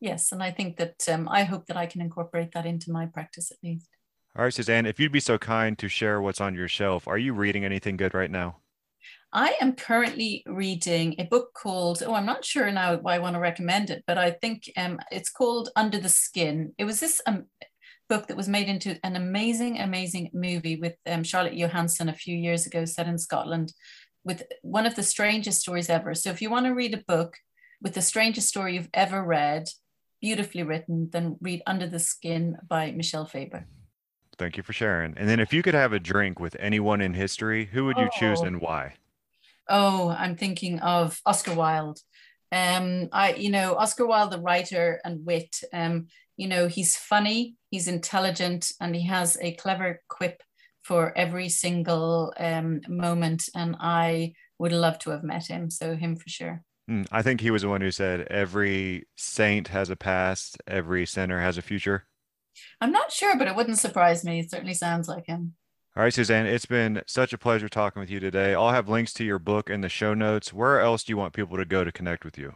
Yes, 0.00 0.32
and 0.32 0.42
I 0.42 0.50
think 0.50 0.76
that 0.78 1.08
um, 1.08 1.28
I 1.28 1.44
hope 1.44 1.66
that 1.66 1.76
I 1.76 1.86
can 1.86 2.00
incorporate 2.00 2.50
that 2.54 2.66
into 2.66 2.90
my 2.90 3.06
practice 3.06 3.52
at 3.52 3.58
least. 3.62 3.88
All 4.36 4.42
right, 4.42 4.52
Suzanne, 4.52 4.86
if 4.86 4.98
you'd 4.98 5.12
be 5.12 5.20
so 5.20 5.38
kind 5.38 5.78
to 5.78 5.88
share 5.88 6.20
what's 6.20 6.40
on 6.40 6.56
your 6.56 6.68
shelf, 6.68 7.06
are 7.06 7.18
you 7.18 7.32
reading 7.32 7.64
anything 7.64 7.96
good 7.96 8.14
right 8.14 8.30
now? 8.30 8.56
I 9.32 9.56
am 9.60 9.74
currently 9.74 10.42
reading 10.46 11.14
a 11.18 11.24
book 11.24 11.52
called, 11.52 12.02
oh, 12.04 12.14
I'm 12.14 12.24
not 12.24 12.46
sure 12.46 12.70
now 12.72 12.96
why 12.96 13.14
I 13.14 13.18
want 13.18 13.34
to 13.34 13.40
recommend 13.40 13.90
it, 13.90 14.02
but 14.06 14.16
I 14.16 14.30
think 14.30 14.70
um, 14.76 14.98
it's 15.10 15.28
called 15.28 15.68
Under 15.76 15.98
the 15.98 16.08
Skin. 16.08 16.72
It 16.78 16.84
was 16.84 16.98
this 16.98 17.20
um, 17.26 17.44
book 18.08 18.26
that 18.28 18.38
was 18.38 18.48
made 18.48 18.68
into 18.68 18.98
an 19.04 19.16
amazing, 19.16 19.80
amazing 19.80 20.30
movie 20.32 20.76
with 20.76 20.94
um, 21.06 21.26
Scarlett 21.26 21.56
Johansson 21.56 22.08
a 22.08 22.14
few 22.14 22.34
years 22.34 22.66
ago, 22.66 22.86
set 22.86 23.06
in 23.06 23.18
Scotland, 23.18 23.74
with 24.24 24.44
one 24.62 24.86
of 24.86 24.94
the 24.94 25.02
strangest 25.02 25.60
stories 25.60 25.90
ever. 25.90 26.14
So 26.14 26.30
if 26.30 26.40
you 26.40 26.48
want 26.48 26.64
to 26.64 26.72
read 26.72 26.94
a 26.94 27.04
book 27.06 27.36
with 27.82 27.92
the 27.92 28.02
strangest 28.02 28.48
story 28.48 28.76
you've 28.76 28.88
ever 28.94 29.22
read, 29.22 29.68
beautifully 30.22 30.62
written, 30.62 31.10
then 31.12 31.36
read 31.42 31.62
Under 31.66 31.86
the 31.86 32.00
Skin 32.00 32.56
by 32.66 32.92
Michel 32.92 33.26
Faber. 33.26 33.66
Thank 34.38 34.56
you 34.56 34.62
for 34.62 34.72
sharing. 34.72 35.18
And 35.18 35.28
then 35.28 35.38
if 35.38 35.52
you 35.52 35.62
could 35.62 35.74
have 35.74 35.92
a 35.92 36.00
drink 36.00 36.40
with 36.40 36.56
anyone 36.58 37.02
in 37.02 37.12
history, 37.12 37.66
who 37.66 37.84
would 37.84 37.98
you 37.98 38.06
oh. 38.06 38.18
choose 38.18 38.40
and 38.40 38.58
why? 38.60 38.94
Oh, 39.68 40.08
I'm 40.10 40.36
thinking 40.36 40.80
of 40.80 41.20
Oscar 41.26 41.54
Wilde. 41.54 42.00
Um, 42.50 43.08
I, 43.12 43.34
you 43.34 43.50
know, 43.50 43.74
Oscar 43.74 44.06
Wilde, 44.06 44.32
the 44.32 44.40
writer 44.40 45.00
and 45.04 45.24
wit. 45.24 45.60
Um, 45.72 46.06
you 46.36 46.48
know, 46.48 46.68
he's 46.68 46.96
funny, 46.96 47.56
he's 47.70 47.88
intelligent, 47.88 48.72
and 48.80 48.94
he 48.94 49.06
has 49.06 49.36
a 49.40 49.52
clever 49.54 50.00
quip 50.08 50.42
for 50.82 51.16
every 51.16 51.48
single 51.48 52.32
um, 52.38 52.80
moment. 52.88 53.48
And 53.54 53.76
I 53.78 54.32
would 54.58 54.72
love 54.72 54.98
to 55.00 55.10
have 55.10 55.22
met 55.22 55.46
him. 55.46 55.70
So 55.70 55.96
him 55.96 56.16
for 56.16 56.28
sure. 56.28 56.62
Mm, 56.90 57.06
I 57.12 57.20
think 57.22 57.40
he 57.40 57.50
was 57.50 57.62
the 57.62 57.68
one 57.68 57.82
who 57.82 57.90
said 57.90 58.22
every 58.30 59.06
saint 59.16 59.68
has 59.68 59.90
a 59.90 59.96
past, 59.96 60.56
every 60.66 61.04
sinner 61.04 61.40
has 61.40 61.58
a 61.58 61.62
future. 61.62 62.06
I'm 62.80 62.92
not 62.92 63.12
sure, 63.12 63.36
but 63.36 63.46
it 63.46 63.54
wouldn't 63.54 63.78
surprise 63.78 64.24
me. 64.24 64.40
It 64.40 64.50
certainly 64.50 64.74
sounds 64.74 65.08
like 65.08 65.26
him. 65.26 65.54
All 65.98 66.04
right, 66.04 66.14
Suzanne, 66.14 66.46
it's 66.46 66.64
been 66.64 67.02
such 67.08 67.32
a 67.32 67.38
pleasure 67.38 67.68
talking 67.68 67.98
with 67.98 68.08
you 68.08 68.20
today. 68.20 68.54
I'll 68.54 68.70
have 68.70 68.88
links 68.88 69.12
to 69.14 69.24
your 69.24 69.40
book 69.40 69.68
in 69.68 69.80
the 69.80 69.88
show 69.88 70.14
notes. 70.14 70.52
Where 70.52 70.78
else 70.78 71.02
do 71.02 71.10
you 71.10 71.16
want 71.16 71.32
people 71.32 71.56
to 71.56 71.64
go 71.64 71.82
to 71.82 71.90
connect 71.90 72.24
with 72.24 72.38
you? 72.38 72.54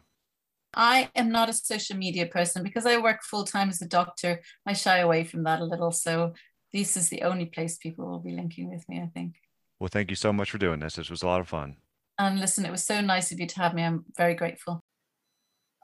I 0.74 1.10
am 1.16 1.32
not 1.32 1.48
a 1.48 1.52
social 1.52 1.96
media 1.96 2.26
person 2.26 2.62
because 2.62 2.86
I 2.86 2.98
work 2.98 3.24
full 3.24 3.42
time 3.42 3.68
as 3.68 3.82
a 3.82 3.88
doctor. 3.88 4.42
I 4.64 4.74
shy 4.74 4.98
away 4.98 5.24
from 5.24 5.42
that 5.42 5.60
a 5.60 5.64
little. 5.64 5.90
So 5.90 6.34
this 6.72 6.96
is 6.96 7.08
the 7.08 7.22
only 7.22 7.46
place 7.46 7.78
people 7.78 8.08
will 8.08 8.20
be 8.20 8.30
linking 8.30 8.70
with 8.70 8.88
me, 8.88 9.00
I 9.00 9.10
think. 9.12 9.34
Well, 9.80 9.90
thank 9.90 10.10
you 10.10 10.16
so 10.16 10.32
much 10.32 10.52
for 10.52 10.58
doing 10.58 10.78
this. 10.78 10.94
This 10.94 11.10
was 11.10 11.24
a 11.24 11.26
lot 11.26 11.40
of 11.40 11.48
fun. 11.48 11.78
And 12.20 12.38
listen, 12.38 12.64
it 12.64 12.70
was 12.70 12.84
so 12.84 13.00
nice 13.00 13.32
of 13.32 13.40
you 13.40 13.48
to 13.48 13.56
have 13.56 13.74
me. 13.74 13.82
I'm 13.82 14.04
very 14.16 14.36
grateful. 14.36 14.84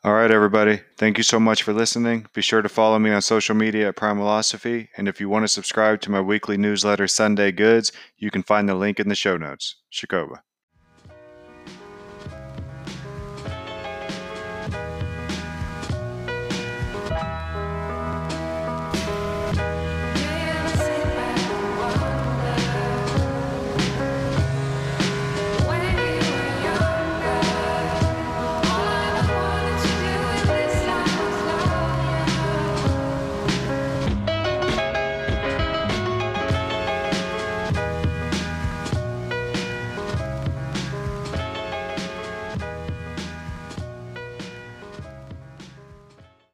All 0.05 0.15
right, 0.15 0.31
everybody. 0.31 0.81
Thank 0.97 1.19
you 1.19 1.25
so 1.25 1.41
much 1.41 1.65
for 1.65 1.73
listening. 1.73 2.27
Be 2.33 2.41
sure 2.41 2.63
to 2.63 2.69
follow 2.69 3.01
me 3.01 3.11
on 3.11 3.21
social 3.21 3.57
media 3.57 3.89
at 3.89 3.97
Primalosophy. 3.97 4.89
And 4.97 5.09
if 5.09 5.21
you 5.21 5.29
want 5.29 5.43
to 5.43 5.49
subscribe 5.49 6.01
to 6.03 6.11
my 6.11 6.21
weekly 6.21 6.57
newsletter, 6.57 7.09
Sunday 7.09 7.51
Goods, 7.51 7.91
you 8.17 8.31
can 8.31 8.45
find 8.45 8.69
the 8.69 8.77
link 8.77 9.01
in 9.01 9.09
the 9.09 9.17
show 9.17 9.37
notes. 9.37 9.75
Shakoba. 9.93 10.43